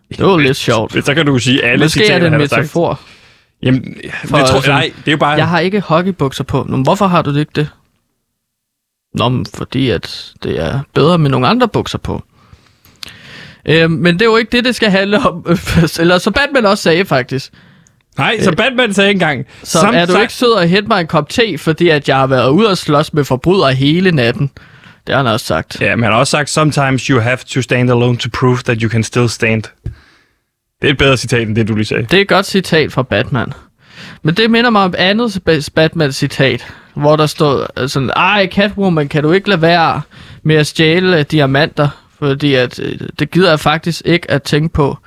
Det 0.10 0.26
var 0.26 0.38
lidt 0.38 0.58
sjovt. 0.58 1.06
Så 1.06 1.14
kan 1.14 1.26
du 1.26 1.40
sige 1.40 1.64
alle 1.64 1.86
Måske 1.86 2.00
er 2.00 2.04
citater, 2.06 2.30
det 2.30 2.42
en 2.42 2.48
sagt. 2.50 2.60
metafor. 2.62 3.00
Jamen, 3.64 3.96
For 4.26 4.38
det 4.38 4.46
tror, 4.48 4.60
sådan- 4.62 4.76
nej, 4.76 4.92
det 4.98 5.08
er 5.08 5.12
jo 5.12 5.18
bare... 5.18 5.32
Jeg 5.32 5.48
har 5.48 5.60
ikke 5.60 5.80
hockeybukser 5.82 6.44
på. 6.44 6.66
Nå, 6.70 6.78
hvorfor 6.78 7.08
har 7.08 7.22
du 7.22 7.34
det 7.34 7.40
ikke 7.40 7.52
det? 7.56 7.70
Nå, 9.14 9.30
men 9.30 9.46
fordi 9.54 9.90
at 9.90 10.34
det 10.44 10.60
er 10.62 10.80
bedre 10.94 11.18
med 11.18 11.30
nogle 11.30 11.48
andre 11.48 11.68
bukser 11.68 11.98
på. 11.98 12.24
Øhm, 13.66 13.91
men 13.91 14.13
det 14.13 14.22
er 14.22 14.26
jo 14.26 14.38
ikke 14.38 14.51
det, 14.57 14.66
det 14.66 14.76
skal 14.76 14.89
handle 14.91 15.20
om. 15.20 15.45
Eller 15.99 16.18
så 16.18 16.32
Batman 16.32 16.66
også 16.66 16.84
sagde 16.84 17.05
faktisk. 17.05 17.51
Nej, 18.18 18.41
så 18.41 18.51
Batman 18.51 18.93
sagde 18.93 19.11
engang... 19.11 19.45
Så 19.63 19.80
"Some- 19.80 19.95
er 19.95 20.05
du 20.05 20.18
ikke 20.20 20.34
sød 20.34 20.57
at 20.59 20.70
hente 20.70 20.88
mig 20.88 21.01
en 21.01 21.07
kop 21.07 21.30
te, 21.30 21.57
fordi 21.57 21.89
at 21.89 22.09
jeg 22.09 22.18
har 22.18 22.28
været 22.28 22.49
ude 22.49 22.70
og 22.70 22.78
slås 22.78 23.13
med 23.13 23.24
forbrydere 23.24 23.74
hele 23.74 24.11
natten. 24.11 24.51
Det 25.07 25.16
har 25.16 25.24
han 25.24 25.34
også 25.34 25.45
sagt. 25.45 25.82
Ja, 25.82 25.95
men 25.95 26.03
han 26.03 26.11
har 26.13 26.20
også 26.20 26.32
sagt, 26.32 26.49
sometimes 26.49 27.03
you 27.03 27.20
have 27.20 27.38
to 27.49 27.61
stand 27.61 27.89
alone 27.91 28.18
to 28.18 28.30
prove 28.34 28.57
that 28.57 28.82
you 28.82 28.89
can 28.89 29.03
still 29.03 29.30
stand. 29.30 29.63
Det 30.82 30.88
er 30.88 30.89
et 30.91 30.97
bedre 30.97 31.18
citat 31.18 31.47
end 31.47 31.55
det, 31.55 31.68
du 31.68 31.76
lige 31.76 31.86
sagde. 31.86 32.03
Det 32.03 32.18
er 32.18 32.22
et 32.22 32.28
godt 32.28 32.45
citat 32.45 32.91
fra 32.91 33.03
Batman. 33.03 33.53
Men 34.24 34.36
det 34.36 34.51
minder 34.51 34.70
mig 34.70 34.82
om 34.84 34.93
andet 34.97 35.41
Batman-citat, 35.76 36.66
hvor 36.93 37.16
der 37.16 37.26
stod 37.26 37.88
sådan, 37.88 38.09
ej 38.09 38.47
Catwoman, 38.51 39.07
kan 39.07 39.24
du 39.24 39.32
ikke 39.32 39.49
lade 39.49 39.61
være 39.61 40.01
med 40.43 40.55
at 40.55 40.68
stjæle 40.68 41.20
øh, 41.20 41.26
diamanter? 41.32 41.89
Fordi 42.26 42.53
at, 42.53 42.80
øh, 42.80 42.99
det 43.19 43.32
gider 43.32 43.49
jeg 43.49 43.59
faktisk 43.59 44.01
ikke 44.05 44.32
at 44.32 44.43
tænke 44.43 44.73
på. 44.73 44.97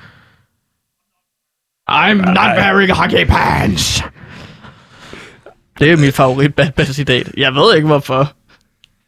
I'm 1.90 2.14
not 2.14 2.56
wearing 2.58 2.92
hockey 2.92 3.26
pants. 3.26 4.02
Det 5.78 5.92
er 5.92 5.96
mit 5.96 6.14
favorit 6.14 6.54
Batman-citat. 6.54 7.30
Jeg 7.36 7.54
ved 7.54 7.76
ikke 7.76 7.86
hvorfor. 7.86 8.32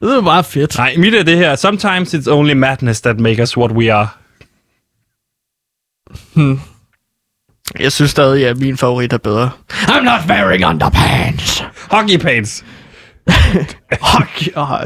Det 0.01 0.17
er 0.17 0.23
bare 0.23 0.45
fedt. 0.45 0.77
Nej, 0.79 0.95
mit 0.97 1.15
er 1.15 1.23
det 1.23 1.37
her. 1.37 1.57
Sometimes 1.57 2.15
it's 2.15 2.31
only 2.31 2.53
madness 2.53 3.01
that 3.01 3.21
makes 3.21 3.41
us 3.41 3.57
what 3.57 3.73
we 3.73 3.93
are. 3.93 4.09
Jeg 7.79 7.93
synes 7.93 8.11
stadig, 8.11 8.47
at 8.47 8.59
min 8.59 8.77
favorit 8.77 9.13
er 9.13 9.19
bedre. 9.19 9.51
I'm 9.73 10.01
not 10.01 10.21
wearing 10.29 10.67
underpants. 10.67 11.65
Hockey 11.91 12.19
pants. 12.19 12.65
Hockey... 14.01 14.49
Oh, 14.57 14.81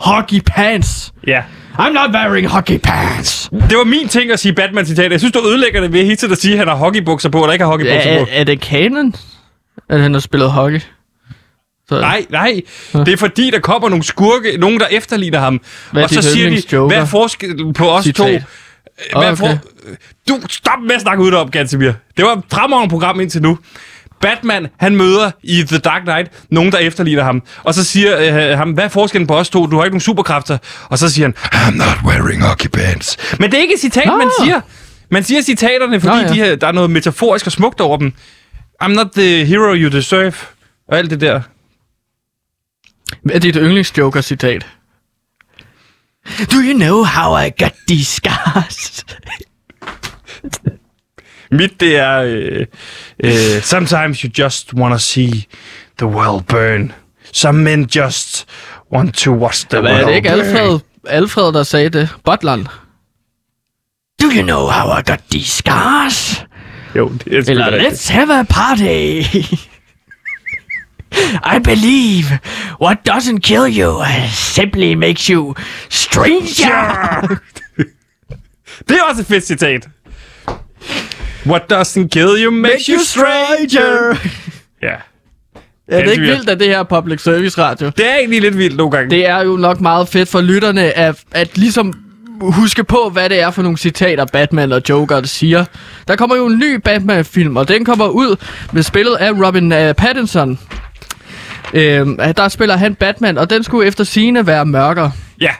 hockey 0.00 0.40
pants. 0.46 1.12
Ja. 1.26 1.42
I'm 1.78 1.92
not 1.92 2.10
wearing 2.14 2.48
hockey 2.48 2.78
pants. 2.78 3.48
Det 3.70 3.78
var 3.78 3.84
min 3.84 4.08
ting 4.08 4.30
at 4.30 4.40
sige 4.40 4.52
Batman-citat. 4.54 5.10
Jeg 5.12 5.20
synes, 5.20 5.32
du 5.32 5.46
ødelægger 5.48 5.80
det 5.80 5.92
ved 5.92 6.02
hele 6.04 6.16
tiden 6.16 6.32
at 6.32 6.38
sige, 6.38 6.52
at 6.52 6.58
han 6.58 6.68
har 6.68 6.74
hockeybukser 6.74 7.28
på, 7.28 7.38
eller 7.42 7.52
ikke 7.52 7.64
har 7.64 7.70
hockeybukser 7.70 8.10
Er, 8.10 8.24
på. 8.24 8.28
er 8.30 8.44
det 8.44 8.60
kanon, 8.60 9.14
at 9.90 10.00
han 10.00 10.12
har 10.12 10.20
spillet 10.20 10.50
hockey? 10.50 10.80
Så, 11.88 12.00
Nej, 12.00 12.26
nej. 12.30 12.60
Det 12.92 13.08
er 13.08 13.16
fordi, 13.16 13.50
der 13.50 13.60
kommer 13.60 13.88
nogle 13.88 14.04
skurke, 14.04 14.56
nogen 14.58 14.80
der 14.80 14.86
efterligner 14.90 15.38
ham. 15.38 15.60
Hvad 15.92 16.02
er 16.02 16.04
og 16.06 16.10
så 16.10 16.22
siger 16.22 16.50
de, 16.50 16.86
hvad 16.86 16.96
er 16.96 17.04
forskellen 17.04 17.72
på 17.72 17.90
os 17.90 18.04
Citat. 18.04 18.16
to? 18.16 18.24
Hvad 19.18 19.28
er 19.28 19.32
Okay. 19.32 19.36
for... 19.36 19.58
Du, 20.28 20.40
stop 20.50 20.78
med 20.86 20.94
at 20.94 21.00
snakke 21.00 21.22
ud 21.22 21.32
om, 21.32 21.50
Gantemir. 21.50 21.92
Det 22.16 22.24
var 22.24 22.32
et 22.32 22.42
fremragende 22.52 22.90
program 22.90 23.20
indtil 23.20 23.42
nu. 23.42 23.58
Batman, 24.20 24.66
han 24.78 24.96
møder 24.96 25.30
i 25.42 25.62
The 25.62 25.78
Dark 25.78 26.02
Knight 26.02 26.30
nogen, 26.50 26.72
der 26.72 26.78
efterligner 26.78 27.24
ham. 27.24 27.42
Og 27.64 27.74
så 27.74 27.84
siger 27.84 28.18
øh, 28.50 28.58
ham, 28.58 28.70
hvad 28.72 28.84
er 28.84 28.88
forskellen 28.88 29.26
på 29.26 29.36
os 29.36 29.50
to? 29.50 29.66
Du 29.66 29.76
har 29.76 29.84
ikke 29.84 29.94
nogen 29.94 30.00
superkræfter. 30.00 30.58
Og 30.84 30.98
så 30.98 31.08
siger 31.08 31.26
han, 31.26 31.34
I'm 31.36 31.76
not 31.76 31.98
wearing 32.04 32.42
hockey 32.42 32.68
pants. 32.68 33.36
Men 33.40 33.50
det 33.50 33.56
er 33.56 33.62
ikke 33.62 33.74
et 33.74 33.80
citat, 33.80 34.06
Nå. 34.06 34.16
man 34.16 34.30
siger. 34.42 34.60
Man 35.10 35.24
siger 35.24 35.42
citaterne, 35.42 36.00
fordi 36.00 36.16
Nå, 36.16 36.22
ja. 36.22 36.28
de 36.28 36.34
her, 36.34 36.56
der 36.56 36.66
er 36.66 36.72
noget 36.72 36.90
metaforisk 36.90 37.46
og 37.46 37.52
smukt 37.52 37.80
over 37.80 37.96
dem. 37.96 38.12
I'm 38.82 38.88
not 38.88 39.06
the 39.16 39.44
hero 39.44 39.74
you 39.74 39.90
deserve. 39.90 40.32
Og 40.88 40.98
alt 40.98 41.10
det 41.10 41.20
der. 41.20 41.40
Hvad 43.22 43.34
er 43.34 43.38
dit 43.38 43.56
yndlingsjoker-citat? 43.56 44.66
Do 46.52 46.56
you 46.56 46.78
know 46.78 47.04
how 47.04 47.38
I 47.38 47.50
got 47.58 47.72
these 47.88 48.12
scars? 48.12 49.04
Mit, 51.50 51.80
det 51.80 51.96
er... 51.96 52.16
Øh, 52.22 52.66
øh, 53.24 53.62
Sometimes 53.62 54.20
you 54.20 54.30
just 54.38 54.74
wanna 54.74 54.98
see 54.98 55.30
the 55.98 56.06
world 56.06 56.44
burn. 56.44 56.92
Some 57.32 57.62
men 57.62 57.84
just 57.96 58.46
want 58.92 59.14
to 59.14 59.30
watch 59.32 59.66
the 59.68 59.80
Hvad 59.80 59.90
world 59.92 60.02
er 60.04 60.08
det 60.08 60.14
ikke 60.16 60.28
burn. 60.28 60.40
Alfred, 60.40 60.80
Alfred, 61.06 61.52
der 61.52 61.62
sagde 61.62 61.88
det? 61.88 62.08
Butleren. 62.24 62.68
Do 64.22 64.26
you 64.36 64.42
know 64.42 64.66
how 64.68 64.98
I 64.98 65.02
got 65.10 65.20
these 65.30 65.48
scars? 65.50 66.44
Jo, 66.96 67.12
det 67.24 67.48
er 67.48 67.50
Eller 67.50 67.72
rigtigt. 67.72 67.92
let's 67.92 68.12
have 68.12 68.38
a 68.40 68.42
party. 68.42 69.22
I 71.56 71.58
believe 71.64 72.38
what 72.80 72.98
doesn't 73.10 73.38
kill 73.40 73.66
you 73.80 74.02
simply 74.32 74.94
makes 74.94 75.26
you 75.26 75.54
stranger. 75.90 77.20
Det 78.88 78.96
er 78.96 79.02
også 79.10 79.20
et 79.20 79.26
fedt 79.26 79.46
citat. 79.46 79.88
What 81.46 81.72
doesn't 81.72 82.08
kill 82.08 82.44
you 82.44 82.50
makes 82.50 82.86
you 82.86 82.98
stranger. 82.98 84.16
Ja. 84.82 84.94
Er 85.88 86.02
det 86.04 86.10
ikke 86.10 86.26
Ganske 86.26 86.36
vildt, 86.36 86.50
at 86.50 86.60
det 86.60 86.68
her 86.68 86.78
er 86.78 86.82
public 86.82 87.20
service 87.20 87.62
radio? 87.62 87.90
Det 87.96 88.10
er 88.10 88.16
egentlig 88.16 88.40
lidt 88.40 88.58
vildt 88.58 88.76
nogle 88.76 88.90
gange. 88.90 89.10
Det 89.10 89.28
er 89.28 89.42
jo 89.42 89.56
nok 89.56 89.80
meget 89.80 90.08
fedt 90.08 90.28
for 90.28 90.40
lytterne 90.40 90.82
at, 90.98 91.16
at 91.32 91.58
ligesom 91.58 91.92
huske 92.40 92.84
på, 92.84 93.10
hvad 93.12 93.28
det 93.28 93.40
er 93.40 93.50
for 93.50 93.62
nogle 93.62 93.78
citater 93.78 94.24
Batman 94.24 94.72
og 94.72 94.82
Joker 94.88 95.22
siger. 95.22 95.64
Der 96.08 96.16
kommer 96.16 96.36
jo 96.36 96.46
en 96.46 96.58
ny 96.58 96.74
Batman-film, 96.74 97.56
og 97.56 97.68
den 97.68 97.84
kommer 97.84 98.08
ud 98.08 98.36
med 98.72 98.82
spillet 98.82 99.14
af 99.14 99.30
Robin 99.30 99.72
uh, 99.72 99.92
Pattinson. 99.92 100.58
Øhm, 101.74 102.16
der 102.36 102.48
spiller 102.48 102.76
han 102.76 102.94
Batman, 102.94 103.38
og 103.38 103.50
den 103.50 103.62
skulle 103.64 103.86
efter 103.86 104.04
sine 104.04 104.46
være 104.46 104.66
mørkere, 104.66 105.12
Ja, 105.40 105.50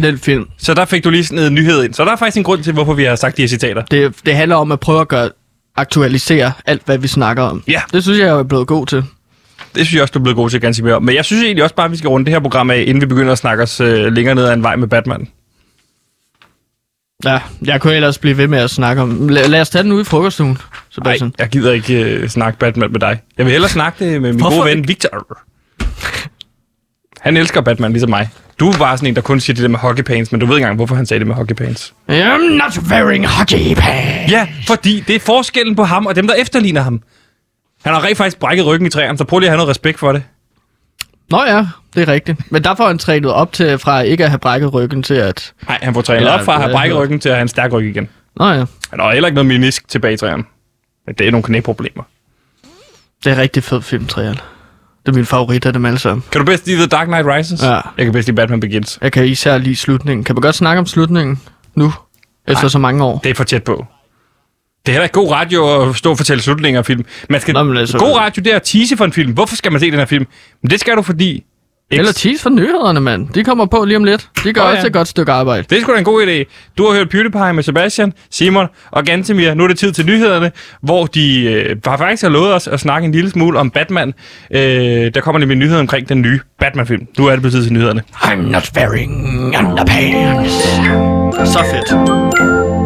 den 0.00 0.18
film. 0.18 0.46
så 0.58 0.74
der 0.74 0.84
fik 0.84 1.04
du 1.04 1.10
lige 1.10 1.24
sådan 1.24 1.44
en 1.44 1.54
nyhed 1.54 1.84
ind. 1.84 1.94
Så 1.94 2.04
der 2.04 2.12
er 2.12 2.16
faktisk 2.16 2.36
en 2.36 2.44
grund 2.44 2.62
til, 2.62 2.72
hvorfor 2.72 2.94
vi 2.94 3.04
har 3.04 3.16
sagt 3.16 3.36
de 3.36 3.42
her 3.42 3.48
citater. 3.48 3.82
Det, 3.82 4.14
det 4.26 4.36
handler 4.36 4.56
om 4.56 4.72
at 4.72 4.80
prøve 4.80 5.00
at 5.00 5.08
gøre, 5.08 5.30
aktualisere 5.76 6.52
alt, 6.66 6.82
hvad 6.84 6.98
vi 6.98 7.08
snakker 7.08 7.42
om. 7.42 7.62
Ja. 7.68 7.80
Det 7.92 8.02
synes 8.02 8.18
jeg, 8.18 8.26
jeg 8.26 8.38
er 8.38 8.42
blevet 8.42 8.66
god 8.66 8.86
til. 8.86 8.98
Det 9.74 9.86
synes 9.86 9.94
jeg 9.94 10.02
også, 10.02 10.12
du 10.12 10.18
er 10.18 10.22
blevet 10.22 10.36
god 10.36 10.50
til 10.50 10.60
ganske 10.60 10.82
mere. 10.84 11.00
Men 11.00 11.14
jeg 11.14 11.24
synes 11.24 11.42
egentlig 11.44 11.62
også 11.64 11.74
bare, 11.74 11.84
at 11.84 11.92
vi 11.92 11.96
skal 11.96 12.08
runde 12.08 12.24
det 12.26 12.32
her 12.32 12.40
program 12.40 12.70
af, 12.70 12.84
inden 12.86 13.00
vi 13.00 13.06
begynder 13.06 13.32
at 13.32 13.38
snakke 13.38 13.62
os 13.62 13.80
øh, 13.80 14.12
længere 14.12 14.34
ned 14.34 14.44
ad 14.44 14.52
en 14.54 14.62
vej 14.62 14.76
med 14.76 14.88
Batman. 14.88 15.28
Ja, 17.24 17.38
jeg 17.64 17.80
kunne 17.80 17.94
ellers 17.94 18.18
blive 18.18 18.36
ved 18.36 18.46
med 18.48 18.58
at 18.58 18.70
snakke 18.70 19.02
om... 19.02 19.28
La- 19.30 19.46
lad 19.46 19.60
os 19.60 19.70
tage 19.70 19.82
den 19.82 19.92
ude 19.92 20.00
i 20.00 20.04
frokoststuen, 20.04 20.48
Nej, 20.50 20.58
Sebastian. 20.90 21.34
jeg 21.38 21.48
gider 21.48 21.72
ikke 21.72 22.02
øh, 22.02 22.28
snakke 22.28 22.58
Batman 22.58 22.92
med 22.92 23.00
dig. 23.00 23.20
Jeg 23.38 23.46
vil 23.46 23.52
hellere 23.52 23.70
snakke 23.70 24.04
det 24.04 24.22
med 24.22 24.32
min 24.32 24.40
Hvorfor 24.40 24.62
gode 24.62 24.70
ven? 24.76 24.88
Victor. 24.88 25.26
Han 27.22 27.36
elsker 27.36 27.60
Batman 27.60 27.92
ligesom 27.92 28.10
mig. 28.10 28.28
Du 28.60 28.72
bare 28.78 28.96
sådan 28.96 29.08
en, 29.08 29.16
der 29.16 29.20
kun 29.22 29.40
siger 29.40 29.54
det 29.54 29.62
der 29.62 29.68
med 29.68 29.78
hockey 29.78 30.02
pants, 30.02 30.32
men 30.32 30.40
du 30.40 30.46
ved 30.46 30.54
ikke 30.56 30.64
engang, 30.64 30.76
hvorfor 30.76 30.94
han 30.94 31.06
sagde 31.06 31.18
det 31.18 31.26
med 31.26 31.34
hockey 31.34 31.54
pants. 31.54 31.94
I'm 32.10 32.38
not 32.38 32.78
wearing 32.90 33.26
hockey 33.26 33.74
pants. 33.76 34.32
Ja, 34.32 34.48
fordi 34.66 35.00
det 35.00 35.16
er 35.16 35.20
forskellen 35.20 35.76
på 35.76 35.84
ham 35.84 36.06
og 36.06 36.16
dem, 36.16 36.26
der 36.26 36.34
efterligner 36.34 36.80
ham. 36.80 37.02
Han 37.84 37.94
har 37.94 38.04
rent 38.04 38.16
faktisk 38.16 38.38
brækket 38.38 38.66
ryggen 38.66 38.86
i 38.86 38.90
træerne, 38.90 39.18
så 39.18 39.24
prøv 39.24 39.38
lige 39.38 39.46
at 39.48 39.50
have 39.50 39.56
noget 39.56 39.68
respekt 39.70 39.98
for 39.98 40.12
det. 40.12 40.22
Nå 41.30 41.42
ja, 41.46 41.66
det 41.94 42.02
er 42.08 42.12
rigtigt. 42.12 42.52
Men 42.52 42.64
der 42.64 42.74
får 42.74 42.86
han 42.86 42.98
trænet 42.98 43.32
op 43.32 43.52
til, 43.52 43.78
fra 43.78 44.00
ikke 44.00 44.24
at 44.24 44.30
have 44.30 44.38
brækket 44.38 44.74
ryggen 44.74 45.02
til 45.02 45.14
at... 45.14 45.52
Nej, 45.68 45.78
han 45.82 45.94
får 45.94 46.02
trænet 46.02 46.20
Eller- 46.20 46.32
op 46.32 46.44
fra 46.44 46.54
at 46.54 46.60
have 46.62 46.72
brækket 46.72 46.98
ryggen 46.98 47.20
til 47.20 47.28
at 47.28 47.34
have 47.34 47.42
en 47.42 47.48
stærk 47.48 47.72
ryg 47.72 47.86
igen. 47.90 48.08
Nå 48.36 48.44
ja, 48.44 48.64
Han 48.90 49.00
har 49.00 49.12
heller 49.12 49.26
ikke 49.28 49.34
noget 49.34 49.46
menisk 49.46 49.88
tilbage 49.88 50.14
i 50.14 50.16
træerne. 50.16 50.44
Men 51.06 51.14
det 51.14 51.26
er 51.26 51.30
nogle 51.30 51.42
knæproblemer. 51.44 52.02
det 53.24 53.32
er 53.32 53.36
rigtig 53.36 53.62
fed 53.64 53.82
film, 53.82 54.06
Trial. 54.06 54.40
Det 55.06 55.12
er 55.12 55.16
min 55.16 55.26
favorit 55.26 55.66
af 55.66 55.72
dem 55.72 55.84
alle 55.84 55.98
sammen. 55.98 56.24
Kan 56.32 56.38
du 56.38 56.44
bedst 56.44 56.66
lide 56.66 56.76
The 56.78 56.86
Dark 56.86 57.06
Knight 57.06 57.26
Rises? 57.26 57.62
Ja. 57.62 57.72
Jeg 57.72 58.04
kan 58.04 58.12
bedst 58.12 58.28
lide 58.28 58.36
Batman 58.36 58.60
Begins. 58.60 58.98
Jeg 59.02 59.12
kan 59.12 59.26
især 59.26 59.58
lide 59.58 59.76
slutningen. 59.76 60.24
Kan 60.24 60.34
man 60.34 60.40
godt 60.42 60.54
snakke 60.54 60.78
om 60.80 60.86
slutningen 60.86 61.40
nu? 61.74 61.92
Efter 62.48 62.68
så 62.68 62.78
mange 62.78 63.04
år? 63.04 63.18
Det 63.24 63.30
er 63.30 63.34
for 63.34 63.44
tæt 63.44 63.62
på. 63.64 63.86
Det 64.86 64.92
er 64.92 64.92
heller 64.92 65.04
ikke 65.04 65.14
god 65.14 65.30
radio 65.32 65.88
at 65.90 65.96
stå 65.96 66.10
og 66.10 66.16
fortælle 66.16 66.42
slutninger 66.42 66.78
af 66.80 66.86
film. 66.86 67.04
Man 67.30 67.40
skal... 67.40 67.54
Nå, 67.54 67.62
men 67.62 67.76
altså- 67.76 67.98
God 67.98 68.16
radio, 68.16 68.42
det 68.42 68.52
er 68.52 68.56
at 68.56 68.62
tease 68.62 68.96
for 68.96 69.04
en 69.04 69.12
film. 69.12 69.32
Hvorfor 69.32 69.56
skal 69.56 69.72
man 69.72 69.80
se 69.80 69.90
den 69.90 69.98
her 69.98 70.06
film? 70.06 70.26
Men 70.62 70.70
det 70.70 70.80
skal 70.80 70.96
du, 70.96 71.02
fordi 71.02 71.44
Eller 71.98 72.12
tease 72.12 72.42
for 72.42 72.50
nyhederne, 72.50 73.00
mand. 73.00 73.28
De 73.28 73.44
kommer 73.44 73.66
på 73.66 73.84
lige 73.84 73.96
om 73.96 74.04
lidt. 74.04 74.28
De 74.44 74.52
gør 74.52 74.60
oh, 74.60 74.70
ja. 74.70 74.76
også 74.76 74.86
et 74.86 74.92
godt 74.92 75.08
stykke 75.08 75.32
arbejde. 75.32 75.64
Det 75.70 75.78
er 75.78 75.82
sgu 75.82 75.92
da 75.92 75.98
en 75.98 76.04
god 76.04 76.26
idé. 76.26 76.44
Du 76.78 76.86
har 76.86 76.94
hørt 76.94 77.08
PewDiePie 77.08 77.52
med 77.52 77.62
Sebastian, 77.62 78.12
Simon 78.30 78.66
og 78.90 79.04
Gantemir. 79.04 79.54
Nu 79.54 79.64
er 79.64 79.68
det 79.68 79.78
tid 79.78 79.92
til 79.92 80.06
nyhederne, 80.06 80.52
hvor 80.82 81.06
de 81.06 81.42
øh, 81.44 81.76
har 81.86 81.96
faktisk 81.96 82.22
har 82.22 82.30
lovet 82.30 82.54
os 82.54 82.68
at 82.68 82.80
snakke 82.80 83.06
en 83.06 83.12
lille 83.12 83.30
smule 83.30 83.58
om 83.58 83.70
Batman. 83.70 84.14
Øh, 84.50 84.60
der 85.14 85.20
kommer 85.20 85.38
nemlig 85.38 85.58
nyheder 85.58 85.80
omkring 85.80 86.08
den 86.08 86.22
nye 86.22 86.40
Batman-film. 86.60 87.06
Nu 87.18 87.26
er 87.26 87.32
det 87.32 87.42
på 87.42 87.50
tid 87.50 87.62
til 87.62 87.72
nyhederne. 87.72 88.02
I'm 88.14 88.34
not 88.34 88.70
wearing 88.76 89.54
underpants. 89.58 90.52
Så 91.52 91.64
fedt. 91.72 92.81